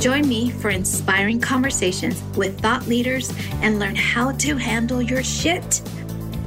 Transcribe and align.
Join 0.00 0.26
me 0.26 0.48
for 0.48 0.70
inspiring 0.70 1.42
conversations 1.42 2.22
with 2.34 2.58
thought 2.58 2.86
leaders 2.88 3.30
and 3.60 3.78
learn 3.78 3.94
how 3.94 4.32
to 4.32 4.56
handle 4.56 5.02
your 5.02 5.22
shit. 5.22 5.62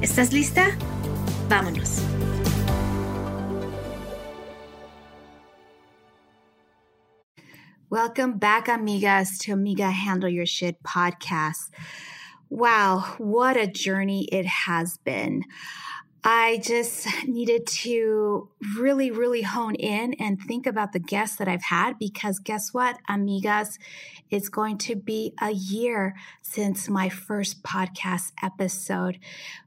¿Estás 0.02 0.32
lista? 0.32 0.76
Vámonos. 1.48 2.02
Welcome 7.88 8.38
back, 8.38 8.66
amigas, 8.66 9.38
to 9.42 9.52
Amiga 9.52 9.88
Handle 9.88 10.28
Your 10.28 10.46
Shit 10.46 10.82
podcast. 10.82 11.70
Wow, 12.50 13.14
what 13.18 13.56
a 13.56 13.68
journey 13.68 14.24
it 14.32 14.46
has 14.46 14.98
been. 14.98 15.44
I 16.26 16.58
just 16.64 17.06
needed 17.26 17.66
to 17.66 18.48
really, 18.78 19.10
really 19.10 19.42
hone 19.42 19.74
in 19.74 20.14
and 20.14 20.40
think 20.40 20.66
about 20.66 20.92
the 20.92 20.98
guests 20.98 21.36
that 21.36 21.48
I've 21.48 21.64
had 21.64 21.98
because 21.98 22.38
guess 22.38 22.72
what, 22.72 22.98
amigas? 23.10 23.76
It's 24.30 24.48
going 24.48 24.78
to 24.78 24.96
be 24.96 25.34
a 25.42 25.50
year 25.50 26.14
since 26.40 26.88
my 26.88 27.10
first 27.10 27.62
podcast 27.62 28.32
episode. 28.42 29.18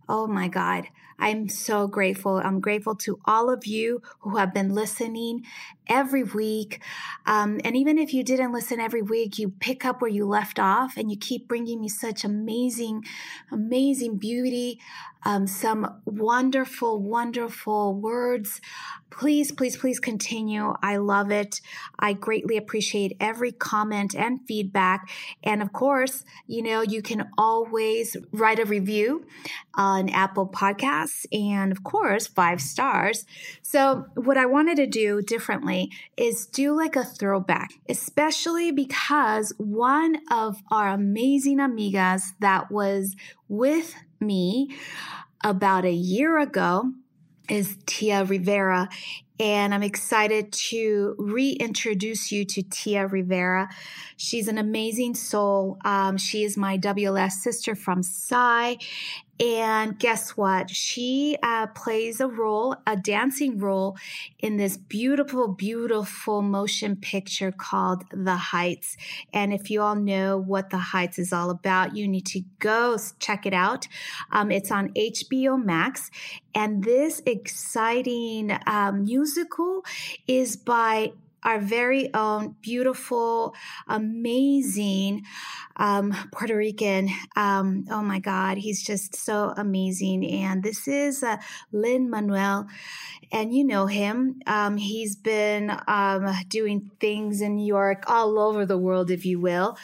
Oh 0.10 0.26
my 0.26 0.48
God. 0.48 0.88
I'm 1.20 1.50
so 1.50 1.88
grateful. 1.88 2.38
I'm 2.38 2.60
grateful 2.60 2.96
to 2.98 3.20
all 3.26 3.50
of 3.50 3.66
you 3.66 4.02
who 4.20 4.38
have 4.38 4.54
been 4.54 4.74
listening 4.74 5.46
every 5.88 6.24
week. 6.24 6.82
Um, 7.26 7.60
and 7.64 7.76
even 7.76 7.98
if 7.98 8.14
you 8.14 8.24
didn't 8.24 8.54
listen 8.54 8.80
every 8.80 9.02
week, 9.02 9.40
you 9.40 9.50
pick 9.60 9.86
up 9.86 10.02
where 10.02 10.12
you 10.12 10.26
left 10.28 10.60
off 10.60 10.96
and 10.98 11.10
you 11.10 11.18
keep 11.18 11.48
bringing 11.48 11.82
me 11.82 11.90
such 11.90 12.24
amazing, 12.24 13.04
amazing 13.52 14.18
beauty, 14.18 14.80
um, 15.26 15.48
some 15.48 16.02
wonderful, 16.06 17.02
wonderful 17.02 17.96
words. 17.96 18.62
Please, 19.18 19.52
please, 19.52 19.76
please 19.76 20.00
continue. 20.00 20.76
I 20.84 20.98
love 20.98 21.32
it. 21.32 21.60
I 21.98 22.14
greatly 22.14 22.56
appreciate 22.56 23.18
every 23.20 23.52
comment 23.52 24.14
and 24.16 24.40
feedback. 24.48 25.10
And 25.44 25.64
of 25.64 25.74
course, 25.74 26.24
you 26.46 26.62
know, 26.62 26.82
you 26.82 27.02
can 27.02 27.28
always 27.36 28.16
write 28.32 28.60
a 28.60 28.66
review 28.66 29.26
on 29.74 30.10
Apple 30.10 30.48
Podcasts 30.48 31.26
and, 31.32 31.72
of 31.72 31.84
course, 31.84 32.28
five 32.28 32.62
stars. 32.62 33.26
So, 33.64 34.06
what 34.14 34.38
I 34.38 34.46
wanted 34.46 34.78
to 34.78 34.88
do 34.88 35.24
differently 35.24 35.92
is 36.16 36.46
do 36.46 36.76
like 36.76 36.96
a 36.96 37.04
throwback, 37.04 37.72
especially 37.90 38.72
because 38.72 39.52
one 39.58 40.18
of 40.32 40.62
our 40.70 40.90
amazing 40.90 41.58
amigas 41.58 42.22
that 42.40 42.72
was 42.72 43.16
with 43.48 43.96
me 44.20 44.76
about 45.44 45.86
a 45.86 45.92
year 45.92 46.38
ago 46.38 46.92
is 47.50 47.78
Tia 47.86 48.26
Rivera. 48.26 48.90
And 49.40 49.74
I'm 49.74 49.84
excited 49.84 50.52
to 50.70 51.16
reintroduce 51.20 52.32
you 52.32 52.44
to 52.46 52.64
Tia 52.64 53.06
Rivera. 53.06 53.70
She's 54.16 54.48
an 54.48 54.58
amazing 54.58 55.14
soul. 55.14 55.78
Um, 55.86 56.18
she 56.18 56.44
is 56.44 56.58
my 56.58 56.78
WLS 56.78 57.34
sister 57.34 57.76
from 57.76 58.02
PSI. 58.02 58.78
And 59.40 60.00
guess 60.00 60.32
what? 60.32 60.72
She 60.72 61.38
uh, 61.44 61.68
plays 61.68 62.20
a 62.20 62.28
role, 62.28 62.76
a 62.88 62.96
dancing 62.96 63.60
role 63.60 63.96
in 64.40 64.58
this 64.58 64.78
beautiful, 64.78 65.48
beautiful 65.48 66.42
motion 66.42 66.96
picture 66.96 67.52
called 67.52 68.04
The 68.12 68.36
Heights. 68.36 68.98
And 69.34 69.54
if 69.54 69.70
you 69.70 69.82
all 69.82 69.96
know 69.96 70.38
what 70.38 70.72
The 70.72 70.78
Heights 70.78 71.20
is 71.20 71.32
all 71.32 71.52
about, 71.52 71.96
you 71.96 72.08
need 72.08 72.26
to 72.28 72.42
go 72.60 72.98
check 73.20 73.46
it 73.46 73.54
out. 73.54 73.88
Um, 74.32 74.50
it's 74.50 74.72
on 74.72 74.90
HBO 74.94 75.64
Max. 75.64 76.10
And 76.56 76.84
this 76.84 77.22
exciting 77.28 78.58
um, 78.66 79.04
musical 79.04 79.86
is 80.28 80.58
by 80.58 81.12
our 81.44 81.60
very 81.60 82.14
own 82.14 82.56
beautiful, 82.62 83.56
amazing 83.88 85.24
um, 85.78 86.14
Puerto 86.32 86.56
Rican. 86.56 87.10
Um, 87.36 87.86
oh 87.90 88.02
my 88.02 88.20
God, 88.20 88.58
he's 88.58 88.84
just 88.84 89.16
so 89.16 89.54
amazing. 89.56 90.26
And 90.26 90.64
this 90.64 90.88
is 90.88 91.24
uh, 91.24 91.38
Lin 91.72 92.10
Manuel, 92.10 92.68
and 93.32 93.54
you 93.54 93.64
know 93.64 93.86
him. 93.86 94.42
Um, 94.48 94.78
he's 94.78 95.16
been 95.16 95.72
um, 95.88 96.28
doing 96.48 96.92
things 97.00 97.42
in 97.42 97.56
New 97.56 97.66
York, 97.66 98.04
all 98.08 98.40
over 98.40 98.66
the 98.66 98.78
world, 98.78 99.12
if 99.12 99.26
you 99.26 99.40
will. 99.40 99.78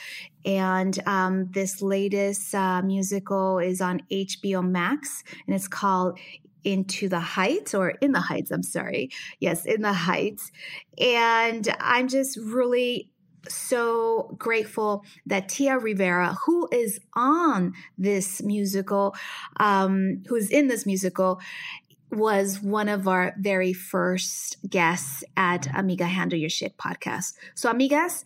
And 0.46 1.00
um, 1.08 1.52
this 1.52 1.82
latest 1.82 2.54
uh, 2.54 2.82
musical 2.82 3.60
is 3.60 3.80
on 3.80 4.02
HBO 4.12 4.68
Max, 4.68 5.24
and 5.46 5.56
it's 5.56 5.68
called 5.68 6.20
into 6.64 7.10
the 7.10 7.20
heights 7.20 7.74
or 7.74 7.90
in 8.02 8.12
the 8.12 8.20
heights 8.20 8.52
i'm 8.52 8.64
sorry 8.64 9.10
yes 9.40 9.66
in 9.66 9.82
the 9.82 9.94
heights 9.94 10.52
and 10.98 11.76
i'm 11.80 12.08
just 12.08 12.38
really 12.38 13.10
so 13.50 14.36
grateful 14.38 15.04
that 15.26 15.50
Tia 15.50 15.78
Rivera, 15.78 16.36
who 16.46 16.70
is 16.72 17.00
on 17.14 17.74
this 17.98 18.42
musical, 18.42 19.16
um, 19.60 20.24
who's 20.28 20.50
in 20.50 20.68
this 20.68 20.86
musical, 20.86 21.42
was 22.12 22.62
one 22.62 22.90
of 22.90 23.08
our 23.08 23.34
very 23.40 23.74
first 23.74 24.58
guests 24.70 25.24
at 25.36 25.68
Amiga 25.76 26.06
Handle 26.06 26.38
Your 26.38 26.50
Shit 26.50 26.78
podcast. 26.78 27.34
So, 27.56 27.72
amigas, 27.72 28.24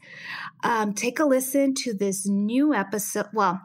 um, 0.64 0.94
take 0.94 1.20
a 1.20 1.26
listen 1.26 1.74
to 1.76 1.94
this 1.94 2.28
new 2.28 2.74
episode. 2.74 3.28
Well, 3.34 3.62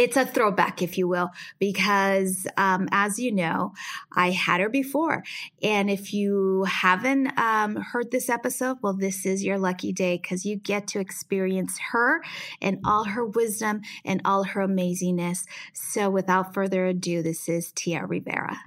it's 0.00 0.16
a 0.16 0.24
throwback, 0.24 0.80
if 0.80 0.96
you 0.96 1.06
will, 1.06 1.28
because 1.58 2.46
um, 2.56 2.88
as 2.90 3.18
you 3.18 3.30
know, 3.30 3.74
I 4.10 4.30
had 4.30 4.62
her 4.62 4.70
before. 4.70 5.22
And 5.62 5.90
if 5.90 6.14
you 6.14 6.64
haven't 6.64 7.38
um, 7.38 7.76
heard 7.76 8.10
this 8.10 8.30
episode, 8.30 8.78
well, 8.80 8.94
this 8.94 9.26
is 9.26 9.44
your 9.44 9.58
lucky 9.58 9.92
day 9.92 10.16
because 10.16 10.46
you 10.46 10.56
get 10.56 10.86
to 10.88 11.00
experience 11.00 11.78
her 11.92 12.22
and 12.62 12.78
all 12.82 13.04
her 13.04 13.26
wisdom 13.26 13.82
and 14.02 14.22
all 14.24 14.44
her 14.44 14.66
amazingness. 14.66 15.44
So 15.74 16.08
without 16.08 16.54
further 16.54 16.86
ado, 16.86 17.22
this 17.22 17.46
is 17.46 17.70
Tia 17.70 18.06
Rivera. 18.06 18.58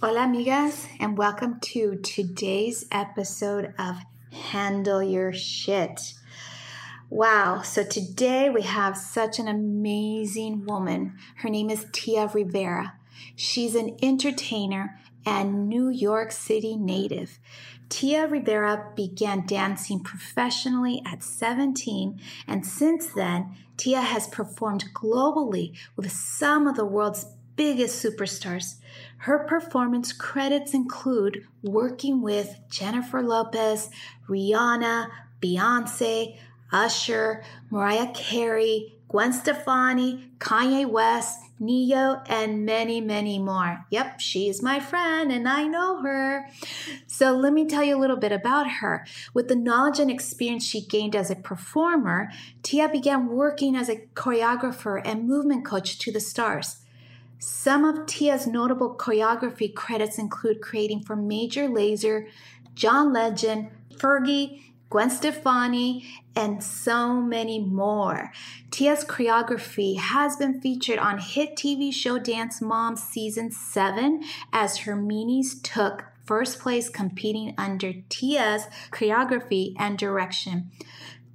Hola, 0.00 0.22
amigas, 0.22 0.88
and 0.98 1.16
welcome 1.16 1.60
to 1.60 2.00
today's 2.02 2.84
episode 2.90 3.74
of 3.78 3.98
Handle 4.32 5.04
Your 5.04 5.32
Shit. 5.32 6.14
Wow. 7.12 7.62
So 7.62 7.82
today 7.82 8.50
we 8.50 8.62
have 8.62 8.96
such 8.96 9.40
an 9.40 9.48
amazing 9.48 10.64
woman. 10.64 11.18
Her 11.38 11.48
name 11.50 11.68
is 11.68 11.86
Tia 11.90 12.30
Rivera. 12.32 12.92
She's 13.34 13.74
an 13.74 13.96
entertainer 14.00 14.96
and 15.26 15.68
New 15.68 15.88
York 15.88 16.30
City 16.30 16.76
native. 16.76 17.40
Tia 17.88 18.28
Rivera 18.28 18.92
began 18.94 19.44
dancing 19.44 20.04
professionally 20.04 21.02
at 21.04 21.24
17, 21.24 22.20
and 22.46 22.64
since 22.64 23.08
then, 23.08 23.56
Tia 23.76 24.02
has 24.02 24.28
performed 24.28 24.84
globally 24.94 25.76
with 25.96 26.12
some 26.12 26.68
of 26.68 26.76
the 26.76 26.84
world's 26.84 27.26
biggest 27.56 28.02
superstars. 28.02 28.76
Her 29.18 29.40
performance 29.40 30.12
credits 30.12 30.74
include 30.74 31.44
working 31.64 32.22
with 32.22 32.56
Jennifer 32.70 33.20
Lopez, 33.20 33.90
Rihanna, 34.28 35.08
Beyonce, 35.42 36.38
Usher, 36.72 37.42
Mariah 37.70 38.12
Carey, 38.12 38.96
Gwen 39.08 39.32
Stefani, 39.32 40.30
Kanye 40.38 40.88
West, 40.88 41.40
Ne-Yo, 41.58 42.22
and 42.26 42.64
many, 42.64 43.00
many 43.00 43.38
more. 43.38 43.84
Yep, 43.90 44.20
she's 44.20 44.62
my 44.62 44.78
friend 44.78 45.32
and 45.32 45.48
I 45.48 45.64
know 45.64 46.00
her. 46.00 46.48
So 47.06 47.32
let 47.32 47.52
me 47.52 47.66
tell 47.66 47.82
you 47.82 47.96
a 47.96 48.00
little 48.00 48.16
bit 48.16 48.32
about 48.32 48.70
her. 48.80 49.04
With 49.34 49.48
the 49.48 49.56
knowledge 49.56 49.98
and 49.98 50.10
experience 50.10 50.64
she 50.64 50.80
gained 50.80 51.16
as 51.16 51.28
a 51.28 51.36
performer, 51.36 52.30
Tia 52.62 52.88
began 52.88 53.26
working 53.26 53.74
as 53.74 53.88
a 53.88 54.06
choreographer 54.14 55.02
and 55.04 55.28
movement 55.28 55.64
coach 55.64 55.98
to 55.98 56.12
the 56.12 56.20
stars. 56.20 56.76
Some 57.40 57.84
of 57.84 58.06
Tia's 58.06 58.46
notable 58.46 58.94
choreography 58.94 59.74
credits 59.74 60.18
include 60.18 60.60
creating 60.60 61.02
for 61.02 61.16
Major 61.16 61.68
Lazer, 61.68 62.28
John 62.74 63.12
Legend, 63.12 63.70
Fergie, 63.94 64.62
Gwen 64.90 65.08
Stefani, 65.08 66.04
and 66.34 66.62
so 66.62 67.14
many 67.14 67.60
more. 67.60 68.32
Tia's 68.72 69.04
choreography 69.04 69.96
has 69.96 70.36
been 70.36 70.60
featured 70.60 70.98
on 70.98 71.18
hit 71.18 71.54
TV 71.56 71.94
show 71.94 72.18
Dance 72.18 72.60
Moms 72.60 73.00
season 73.00 73.52
7 73.52 74.24
as 74.52 74.78
her 74.78 74.96
minis 74.96 75.62
took 75.62 76.06
first 76.24 76.58
place 76.58 76.88
competing 76.88 77.54
under 77.56 77.92
Tia's 78.08 78.64
choreography 78.90 79.74
and 79.78 79.96
direction. 79.96 80.70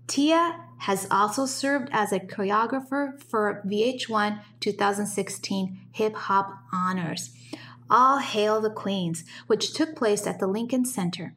Tia 0.08 0.60
has 0.80 1.08
also 1.10 1.46
served 1.46 1.90
as 1.94 2.12
a 2.12 2.20
choreographer 2.20 3.22
for 3.24 3.64
VH1 3.66 4.42
2016 4.60 5.80
Hip 5.94 6.16
Hop 6.16 6.52
Honors. 6.74 7.32
All 7.90 8.20
Hail 8.20 8.60
the 8.60 8.70
Queens, 8.70 9.24
which 9.48 9.74
took 9.74 9.96
place 9.96 10.28
at 10.28 10.40
the 10.40 10.48
Lincoln 10.48 10.86
Center. 10.86 11.36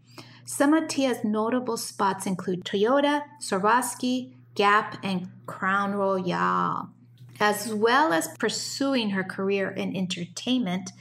Some 0.51 0.73
of 0.73 0.89
Tia's 0.89 1.25
notable 1.25 1.77
spots 1.77 2.25
include 2.25 2.65
Toyota, 2.65 3.21
Swarovski, 3.39 4.33
Gap, 4.55 4.97
and 5.03 5.29
Crown 5.45 5.93
Royal. 5.93 6.89
As 7.39 7.75
well 7.75 8.15
as 8.15 8.29
pursuing 8.39 9.11
her 9.11 9.23
career 9.23 9.69
in 9.69 9.95
entertainment, 9.95 10.93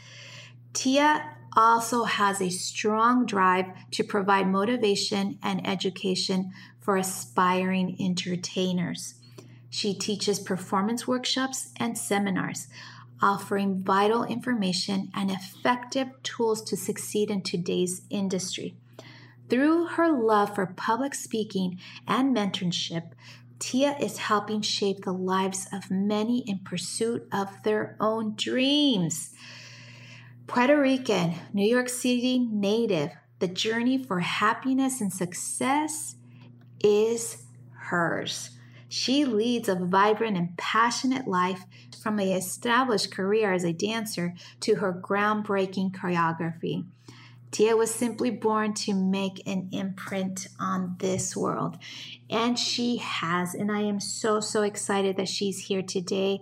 Tia 0.74 1.38
also 1.56 2.04
has 2.04 2.42
a 2.42 2.50
strong 2.50 3.26
drive 3.26 3.68
to 3.92 4.04
provide 4.04 4.50
motivation 4.50 5.40
and 5.42 5.66
education 5.66 6.52
for 6.82 6.98
aspiring 6.98 7.96
entertainers. 8.02 9.16
She 9.70 9.94
teaches 9.94 10.40
performance 10.40 11.08
workshops 11.08 11.72
and 11.78 11.98
seminars, 11.98 12.68
offering 13.22 13.82
vital 13.82 14.26
information 14.26 15.10
and 15.16 15.32
effective 15.32 16.10
tools 16.22 16.62
to 16.64 16.76
succeed 16.76 17.32
in 17.32 17.44
today's 17.44 18.02
industry. 18.10 18.76
Through 19.50 19.88
her 19.88 20.12
love 20.12 20.56
for 20.56 20.66
public 20.66 21.16
speaking 21.16 21.80
and 22.08 22.36
mentorship, 22.36 23.12
Tia 23.60 23.98
is 23.98 24.18
helping 24.18 24.62
shape 24.62 25.04
the 25.04 25.14
lives 25.14 25.68
of 25.72 25.90
many 25.90 26.40
in 26.40 26.60
pursuit 26.60 27.28
of 27.32 27.64
their 27.64 27.96
own 28.00 28.36
dreams. 28.36 29.34
Puerto 30.48 30.80
Rican, 30.80 31.36
New 31.54 31.68
York 31.68 31.90
City 31.90 32.40
native, 32.40 33.12
the 33.40 33.48
journey 33.48 33.98
for 34.04 34.20
happiness 34.20 35.02
and 35.02 35.12
success 35.12 36.16
is 36.84 37.44
hers. 37.72 38.52
She 38.90 39.26
leads 39.26 39.68
a 39.68 39.76
vibrant 39.76 40.38
and 40.38 40.58
passionate 40.58 41.28
life 41.28 41.64
from 42.02 42.20
an 42.20 42.30
established 42.30 43.12
career 43.12 43.54
as 43.54 43.64
a 43.64 43.74
dancer 43.74 44.34
to 44.62 44.76
her 44.76 44.94
groundbreaking 44.94 45.92
choreography. 45.92 46.86
Tia 47.52 47.76
was 47.76 47.94
simply 47.94 48.30
born 48.30 48.74
to 48.74 48.94
make 48.94 49.42
an 49.48 49.70
imprint 49.72 50.48
on 50.60 50.96
this 51.00 51.36
world. 51.36 51.78
And 52.30 52.60
she 52.60 52.98
has. 52.98 53.54
And 53.54 53.72
I 53.72 53.82
am 53.82 54.00
so, 54.00 54.40
so 54.40 54.64
excited 54.64 55.18
that 55.18 55.30
she's 55.30 55.66
here 55.66 55.82
today 55.82 56.42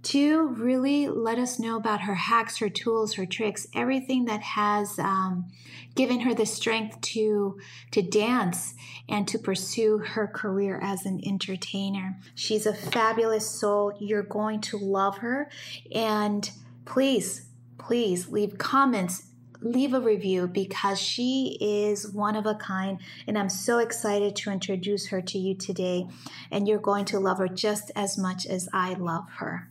to 0.00 0.48
really 0.48 1.08
let 1.08 1.38
us 1.38 1.58
know 1.58 1.76
about 1.76 2.02
her 2.02 2.14
hacks, 2.14 2.58
her 2.58 2.68
tools, 2.68 3.14
her 3.14 3.26
tricks, 3.26 3.66
everything 3.74 4.26
that 4.26 4.40
has 4.40 4.98
um, 4.98 5.46
given 5.94 6.20
her 6.20 6.34
the 6.34 6.46
strength 6.46 7.00
to 7.00 7.58
to 7.90 8.02
dance 8.02 8.74
and 9.08 9.26
to 9.28 9.38
pursue 9.38 9.98
her 9.98 10.26
career 10.26 10.78
as 10.82 11.04
an 11.04 11.20
entertainer. 11.26 12.16
She's 12.34 12.66
a 12.66 12.74
fabulous 12.74 13.48
soul. 13.48 13.92
You're 13.98 14.22
going 14.22 14.60
to 14.62 14.78
love 14.78 15.18
her, 15.18 15.50
and 15.92 16.48
please, 16.84 17.46
please 17.76 18.28
leave 18.28 18.56
comments. 18.56 19.24
Leave 19.60 19.94
a 19.94 20.00
review 20.00 20.46
because 20.46 21.00
she 21.00 21.58
is 21.60 22.12
one 22.12 22.36
of 22.36 22.46
a 22.46 22.54
kind, 22.54 23.00
and 23.26 23.36
I'm 23.36 23.48
so 23.48 23.78
excited 23.78 24.36
to 24.36 24.50
introduce 24.50 25.08
her 25.08 25.20
to 25.22 25.38
you 25.38 25.54
today. 25.54 26.06
And 26.50 26.68
you're 26.68 26.78
going 26.78 27.04
to 27.06 27.18
love 27.18 27.38
her 27.38 27.48
just 27.48 27.90
as 27.96 28.16
much 28.16 28.46
as 28.46 28.68
I 28.72 28.94
love 28.94 29.24
her. 29.38 29.70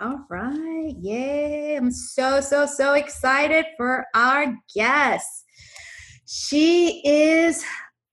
All 0.00 0.24
right. 0.30 0.94
Yay. 1.00 1.76
I'm 1.76 1.90
so, 1.90 2.40
so, 2.40 2.64
so 2.64 2.94
excited 2.94 3.66
for 3.76 4.06
our 4.14 4.56
guest. 4.74 5.44
She 6.26 7.02
is 7.04 7.64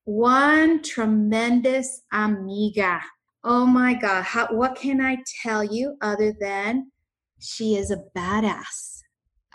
one 0.04 0.82
tremendous 0.82 2.02
amiga. 2.12 3.00
Oh 3.44 3.66
my 3.66 3.94
God. 3.94 4.24
How, 4.24 4.48
what 4.48 4.76
can 4.76 5.00
I 5.00 5.18
tell 5.42 5.64
you 5.64 5.96
other 6.02 6.34
than 6.38 6.92
she 7.40 7.76
is 7.76 7.92
a 7.92 8.04
badass, 8.16 9.04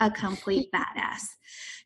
a 0.03 0.11
complete 0.11 0.69
badass. 0.75 1.21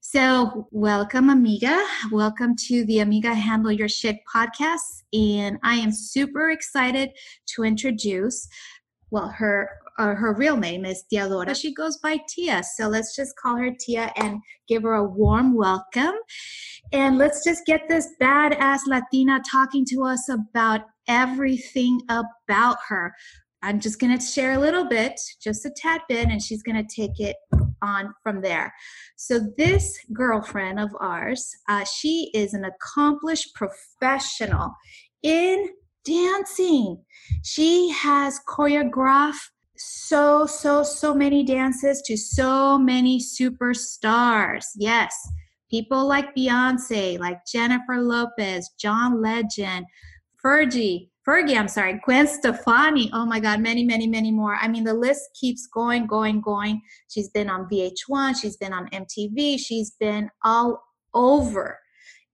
So, 0.02 0.68
welcome, 0.72 1.30
Amiga. 1.30 1.86
Welcome 2.12 2.56
to 2.68 2.84
the 2.86 3.00
Amiga 3.00 3.32
Handle 3.32 3.72
Your 3.72 3.88
Shit 3.88 4.18
podcast. 4.34 5.04
And 5.14 5.60
I 5.64 5.76
am 5.76 5.92
super 5.92 6.50
excited 6.50 7.12
to 7.54 7.64
introduce, 7.64 8.48
well, 9.12 9.28
her 9.28 9.70
uh, 10.00 10.16
her 10.16 10.34
real 10.34 10.58
name 10.58 10.84
is 10.84 11.04
Teodora. 11.14 11.56
She 11.56 11.76
goes 11.76 11.98
by 11.98 12.18
Tia. 12.28 12.64
So 12.76 12.88
let's 12.88 13.16
just 13.16 13.36
call 13.36 13.56
her 13.58 13.72
Tia 13.80 14.12
and 14.16 14.40
give 14.68 14.82
her 14.82 14.94
a 14.94 15.04
warm 15.04 15.56
welcome. 15.56 16.14
And 16.94 17.20
let's 17.20 17.44
just 17.44 17.68
get 17.68 17.88
this 17.88 18.08
badass 18.20 18.80
Latina 18.88 19.42
talking 19.50 19.86
to 19.92 20.04
us 20.04 20.28
about 20.30 20.82
everything 21.08 22.02
about 22.10 22.78
her. 22.88 23.14
I'm 23.62 23.80
just 23.80 24.00
going 24.00 24.18
to 24.18 24.24
share 24.24 24.54
a 24.54 24.60
little 24.60 24.86
bit, 24.86 25.20
just 25.42 25.66
a 25.66 25.72
tad 25.76 26.02
bit, 26.08 26.28
and 26.30 26.42
she's 26.42 26.64
going 26.64 26.84
to 26.84 26.96
take 26.96 27.20
it 27.20 27.36
on 27.82 28.14
from 28.24 28.42
there. 28.42 28.74
So, 29.16 29.40
this 29.58 29.98
girlfriend 30.14 30.80
of 30.80 30.90
ours, 31.00 31.50
uh, 31.68 31.84
she 31.86 32.32
is 32.34 32.54
an 32.54 32.66
accomplished 32.66 33.54
professional 33.56 34.74
in 35.24 35.70
dancing. 36.06 37.04
She 37.44 37.90
has 37.90 38.40
choreographed 38.48 39.50
so, 39.78 40.46
so, 40.46 40.84
so 40.84 41.14
many 41.14 41.44
dances 41.44 42.02
to 42.04 42.18
so 42.18 42.78
many 42.78 43.20
superstars. 43.20 44.66
Yes, 44.76 45.16
people 45.70 46.08
like 46.08 46.36
Beyonce, 46.36 47.20
like 47.20 47.46
Jennifer 47.46 48.02
Lopez, 48.02 48.70
John 48.80 49.22
Legend, 49.22 49.86
Fergie, 50.44 51.10
Fergie, 51.28 51.58
I'm 51.58 51.68
sorry, 51.68 52.00
Gwen 52.06 52.26
Stefani. 52.26 53.10
Oh 53.12 53.26
my 53.26 53.42
God, 53.42 53.60
many, 53.60 53.84
many, 53.84 54.08
many 54.08 54.32
more. 54.32 54.56
I 54.56 54.70
mean, 54.70 54.86
the 54.86 54.94
list 54.94 55.30
keeps 55.38 55.68
going, 55.68 56.08
going, 56.08 56.40
going. 56.40 56.82
She's 57.10 57.30
been 57.30 57.50
on 57.50 57.68
VH1, 57.68 58.40
she's 58.42 58.56
been 58.56 58.72
on 58.72 58.88
MTV, 58.92 59.60
she's 59.60 59.92
been 60.00 60.30
all 60.46 60.82
over. 61.14 61.80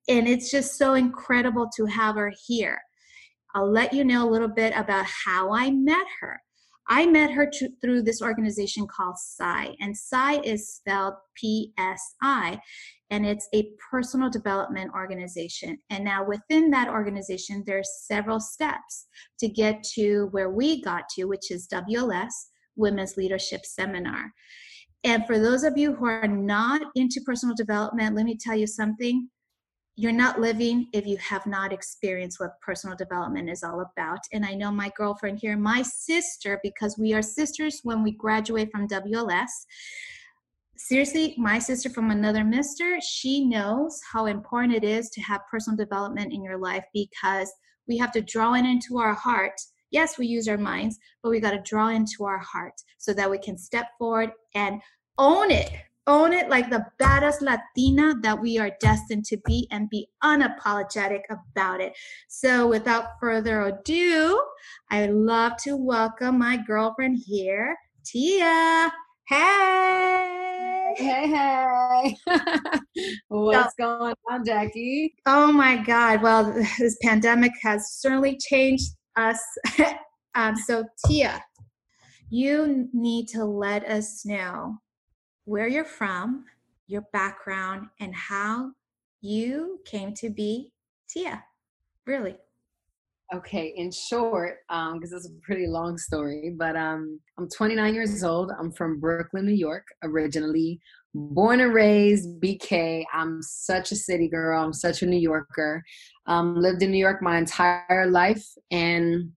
And 0.08 0.28
it's 0.28 0.52
just 0.52 0.78
so 0.78 0.94
incredible 0.94 1.70
to 1.76 1.86
have 1.86 2.16
her 2.16 2.32
here. 2.46 2.80
I'll 3.56 3.72
let 3.72 3.94
you 3.94 4.04
know 4.04 4.28
a 4.28 4.30
little 4.30 4.48
bit 4.48 4.74
about 4.76 5.06
how 5.06 5.52
I 5.52 5.72
met 5.72 6.06
her. 6.22 6.40
I 6.90 7.06
met 7.06 7.32
her 7.32 7.50
through 7.82 8.04
this 8.04 8.22
organization 8.22 8.88
called 8.88 9.16
PSI, 9.18 9.76
and 9.80 9.96
PSI 9.96 10.42
is 10.42 10.74
spelled 10.76 11.14
P 11.36 11.74
S 11.78 12.02
I, 12.22 12.60
and 13.10 13.26
it's 13.26 13.48
a 13.54 13.70
personal 13.92 14.30
development 14.30 14.92
organization. 14.94 15.78
And 15.90 16.04
now 16.04 16.26
within 16.26 16.70
that 16.72 16.90
organization, 16.90 17.64
there's 17.66 17.90
several 18.06 18.40
steps 18.40 19.08
to 19.40 19.48
get 19.48 19.84
to 19.96 20.28
where 20.32 20.50
we 20.50 20.82
got 20.82 21.08
to, 21.16 21.26
which 21.26 21.52
is 21.52 21.68
WLS, 21.68 22.32
Women's 22.76 23.18
Leadership 23.18 23.66
Seminar. 23.66 24.32
And 25.04 25.26
for 25.28 25.38
those 25.40 25.64
of 25.64 25.78
you 25.78 25.94
who 25.94 26.06
are 26.06 26.28
not 26.28 26.82
into 26.96 27.22
personal 27.26 27.56
development, 27.56 28.16
let 28.16 28.26
me 28.26 28.38
tell 28.40 28.56
you 28.56 28.68
something 28.68 29.30
you're 29.96 30.12
not 30.12 30.40
living 30.40 30.88
if 30.92 31.06
you 31.06 31.18
have 31.18 31.46
not 31.46 31.72
experienced 31.72 32.40
what 32.40 32.60
personal 32.62 32.96
development 32.96 33.50
is 33.50 33.64
all 33.64 33.82
about. 33.82 34.20
And 34.32 34.44
I 34.44 34.56
know 34.56 34.72
my 34.72 34.92
girlfriend 34.98 35.40
here, 35.40 35.56
my 35.56 35.84
sister, 35.84 36.60
because 36.64 36.98
we 36.98 37.14
are 37.14 37.22
sisters 37.22 37.82
when 37.84 38.02
we 38.02 38.12
graduate 38.12 38.72
from 38.72 38.88
WLS. 38.88 39.50
Seriously, 40.78 41.36
my 41.38 41.60
sister 41.60 41.90
from 41.90 42.10
another 42.10 42.44
mister, 42.44 42.98
she 43.02 43.46
knows 43.46 44.02
how 44.12 44.26
important 44.26 44.74
it 44.74 44.84
is 44.84 45.10
to 45.12 45.22
have 45.22 45.42
personal 45.50 45.78
development 45.78 46.34
in 46.34 46.44
your 46.44 46.58
life 46.58 46.84
because 46.92 47.52
we 47.88 47.98
have 47.98 48.12
to 48.14 48.22
draw 48.22 48.56
it 48.56 48.66
into 48.66 48.98
our 48.98 49.14
heart. 49.14 49.54
Yes, 49.92 50.18
we 50.18 50.26
use 50.26 50.48
our 50.48 50.58
minds, 50.58 50.98
but 51.22 51.30
we 51.30 51.40
got 51.40 51.52
to 51.52 51.62
draw 51.62 51.90
into 51.90 52.26
our 52.26 52.40
heart 52.40 52.74
so 52.98 53.14
that 53.14 53.30
we 53.30 53.38
can 53.38 53.60
step 53.60 53.90
forward 54.00 54.32
and 54.56 54.82
own 55.20 55.52
it 55.52 55.72
own 56.08 56.34
it 56.34 56.50
like 56.50 56.70
the 56.70 56.86
badass 57.00 57.42
Latina 57.42 58.16
that 58.22 58.40
we 58.40 58.58
are 58.58 58.72
destined 58.80 59.26
to 59.26 59.38
be 59.46 59.68
and 59.72 59.90
be 59.90 60.08
unapologetic 60.24 61.22
about 61.30 61.82
it. 61.82 61.94
So, 62.28 62.68
without 62.68 63.20
further 63.20 63.62
ado, 63.62 64.42
I 64.92 65.08
love 65.08 65.58
to 65.64 65.76
welcome 65.76 66.40
my 66.40 66.58
girlfriend 66.58 67.22
here, 67.26 67.78
Tia. 68.06 68.92
Hey. 69.28 70.94
Hey, 70.98 71.28
hey. 71.28 72.18
What's 73.30 73.74
so, 73.80 74.00
going 74.00 74.16
on, 74.30 74.46
Jackie? 74.46 75.16
Oh 75.26 75.52
my 75.52 75.78
God. 75.78 76.22
Well, 76.22 76.54
this 76.80 76.98
pandemic 77.02 77.54
has 77.62 77.94
certainly 77.94 78.38
changed 78.38 78.92
us. 79.16 79.40
um, 80.36 80.56
so, 80.56 80.84
Tia, 81.06 81.44
you 82.30 82.90
need 82.94 83.28
to 83.30 83.46
let 83.46 83.86
us 83.86 84.26
know 84.26 84.78
where 85.46 85.68
you're 85.68 85.86
from, 85.86 86.46
your 86.88 87.04
background, 87.14 87.88
and 88.00 88.16
how 88.16 88.72
you 89.22 89.80
came 89.86 90.14
to 90.16 90.30
be 90.30 90.72
Tia. 91.10 91.44
Really. 92.06 92.36
Okay, 93.34 93.74
in 93.78 93.92
short, 93.92 94.60
because 94.68 95.12
um, 95.12 95.18
it's 95.18 95.28
a 95.28 95.42
pretty 95.42 95.66
long 95.66 95.98
story, 95.98 96.54
but 96.56 96.76
um, 96.76 97.20
I'm 97.40 97.50
29 97.50 97.96
years 97.96 98.24
old. 98.24 98.52
I'm 98.60 98.72
from 98.72 99.00
Brooklyn, 99.00 99.46
New 99.46 99.54
York, 99.54 99.88
originally. 100.04 100.80
Born 101.16 101.62
and 101.62 101.74
raised 101.74 102.40
BK. 102.42 103.06
I'm 103.14 103.42
such 103.42 103.92
a 103.92 103.96
city 103.96 104.28
girl. 104.28 104.64
I'm 104.64 104.74
such 104.74 105.02
a 105.02 105.08
New 105.08 105.18
Yorker. 105.18 105.84
Um, 106.28 106.56
lived 106.56 106.84
in 106.84 106.92
New 106.92 106.98
York 106.98 107.22
my 107.22 107.38
entire 107.38 108.08
life, 108.10 108.46
and 108.70 109.32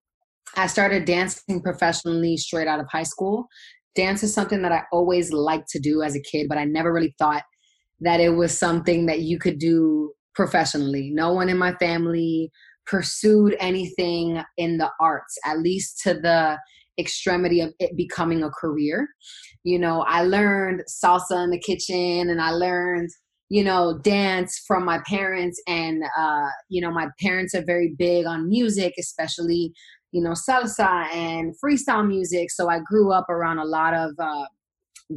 I 0.57 0.67
started 0.67 1.05
dancing 1.05 1.63
professionally 1.63 2.37
straight 2.37 2.69
out 2.69 2.81
of 2.81 2.87
high 2.91 3.03
school 3.03 3.49
dance 3.97 4.23
is 4.23 4.33
something 4.33 4.63
that 4.63 4.73
I 4.73 4.83
always 4.93 5.33
liked 5.33 5.69
to 5.71 5.81
do 5.81 6.03
as 6.03 6.15
a 6.15 6.23
kid, 6.23 6.47
but 6.49 6.59
I 6.59 6.65
never 6.65 6.93
really 6.93 7.15
thought 7.19 7.43
that 8.01 8.21
it 8.21 8.31
was 8.31 8.57
something 8.57 9.07
that 9.07 9.21
you 9.21 9.39
could 9.39 9.59
do 9.59 10.13
professionally. 10.35 11.11
No 11.13 11.33
one 11.33 11.49
in 11.49 11.59
my 11.59 11.75
family 11.75 12.51
pursued 12.87 13.57
anything 13.59 14.43
in 14.57 14.79
the 14.79 14.91
arts, 15.01 15.37
at 15.45 15.59
least 15.59 16.01
to 16.05 16.15
the 16.15 16.59
extremity 16.99 17.61
of 17.61 17.73
it 17.79 17.97
becoming 17.97 18.43
a 18.43 18.51
career. 18.51 19.09
You 19.65 19.79
know, 19.79 20.03
I 20.03 20.23
learned 20.25 20.83
salsa 20.89 21.43
in 21.45 21.51
the 21.51 21.59
kitchen 21.59 22.31
and 22.31 22.41
I 22.41 22.51
learned, 22.51 23.11
you 23.49 23.65
know, 23.65 23.99
dance 24.03 24.63
from 24.67 24.85
my 24.85 25.01
parents. 25.07 25.61
And, 25.67 26.03
uh, 26.19 26.49
you 26.69 26.81
know, 26.81 26.91
my 26.91 27.09
parents 27.21 27.55
are 27.55 27.65
very 27.65 27.95
big 27.99 28.27
on 28.27 28.49
music, 28.49 28.95
especially 28.99 29.73
you 30.13 30.23
know, 30.23 30.33
salsa 30.33 31.07
and 31.13 31.55
freestyle 31.63 32.07
music. 32.07 32.51
So 32.51 32.69
I 32.69 32.81
grew 32.81 33.13
up 33.13 33.29
around 33.29 33.59
a 33.59 33.65
lot 33.65 33.95
of 33.95 34.13
uh, 34.19 34.47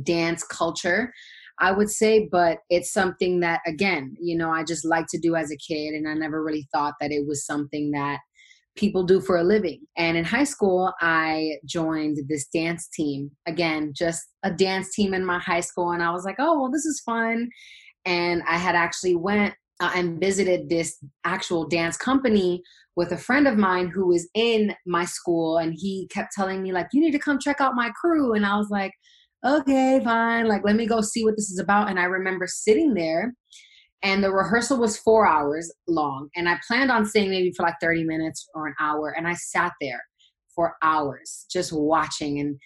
dance 0.04 0.44
culture, 0.44 1.14
I 1.60 1.72
would 1.72 1.90
say, 1.90 2.28
but 2.32 2.60
it's 2.70 2.92
something 2.92 3.42
that, 3.42 3.62
again, 3.68 4.16
you 4.20 4.38
know, 4.38 4.52
I 4.52 4.64
just 4.64 4.86
like 4.86 5.06
to 5.10 5.20
do 5.20 5.36
as 5.36 5.52
a 5.52 5.58
kid. 5.58 5.94
And 5.94 6.08
I 6.08 6.14
never 6.14 6.44
really 6.44 6.68
thought 6.74 6.94
that 7.02 7.12
it 7.12 7.28
was 7.28 7.46
something 7.46 7.92
that 7.92 8.20
people 8.76 9.04
do 9.04 9.20
for 9.20 9.38
a 9.38 9.44
living. 9.44 9.82
And 9.98 10.16
in 10.16 10.24
high 10.24 10.46
school, 10.46 10.94
I 11.02 11.58
joined 11.66 12.18
this 12.30 12.48
dance 12.48 12.88
team. 12.88 13.32
Again, 13.46 13.94
just 13.96 14.24
a 14.44 14.52
dance 14.52 14.94
team 14.96 15.14
in 15.14 15.26
my 15.26 15.40
high 15.40 15.60
school. 15.60 15.92
And 15.92 16.02
I 16.02 16.12
was 16.12 16.24
like, 16.24 16.38
oh, 16.40 16.62
well, 16.62 16.72
this 16.72 16.86
is 16.86 17.02
fun. 17.02 17.50
And 18.06 18.42
I 18.48 18.58
had 18.58 18.76
actually 18.76 19.16
went 19.16 19.54
uh, 19.82 19.92
and 19.96 20.20
visited 20.20 20.70
this 20.70 20.98
actual 21.26 21.68
dance 21.68 21.98
company 21.98 22.62
with 23.00 23.14
a 23.14 23.18
friend 23.18 23.48
of 23.48 23.56
mine 23.56 23.88
who 23.88 24.08
was 24.08 24.28
in 24.34 24.76
my 24.86 25.06
school 25.06 25.58
and 25.58 25.74
he 25.74 26.06
kept 26.12 26.34
telling 26.34 26.62
me 26.62 26.74
like 26.74 26.88
you 26.92 27.00
need 27.00 27.14
to 27.14 27.18
come 27.18 27.40
check 27.40 27.62
out 27.62 27.74
my 27.74 27.90
crew. 27.92 28.34
And 28.34 28.46
i 28.46 28.58
was 28.58 28.70
like 28.70 28.92
okay 29.46 30.02
fine. 30.04 30.50
Like 30.50 30.66
let 30.66 30.76
me 30.76 30.86
go 30.86 31.00
see 31.00 31.24
what 31.24 31.38
this 31.38 31.50
is 31.50 31.60
about. 31.60 31.90
And 31.90 31.98
i 31.98 32.04
remember 32.04 32.46
sitting 32.46 32.94
there 32.94 33.34
and 34.04 34.22
the 34.22 34.30
rehearsal 34.30 34.80
was 34.80 34.98
four 34.98 35.26
hours 35.26 35.72
long 35.88 36.28
and 36.36 36.50
i 36.50 36.58
planned 36.68 36.92
on 36.92 37.06
staying 37.06 37.30
maybe 37.30 37.54
for 37.56 37.64
like 37.64 37.76
30 37.82 38.04
minutes 38.04 38.48
or 38.54 38.68
an 38.68 38.76
hour 38.82 39.14
and 39.18 39.28
i 39.28 39.34
sat 39.34 39.72
there 39.80 40.04
for 40.54 40.76
hours 40.84 41.46
just 41.50 41.72
watching 41.72 42.40
and 42.40 42.58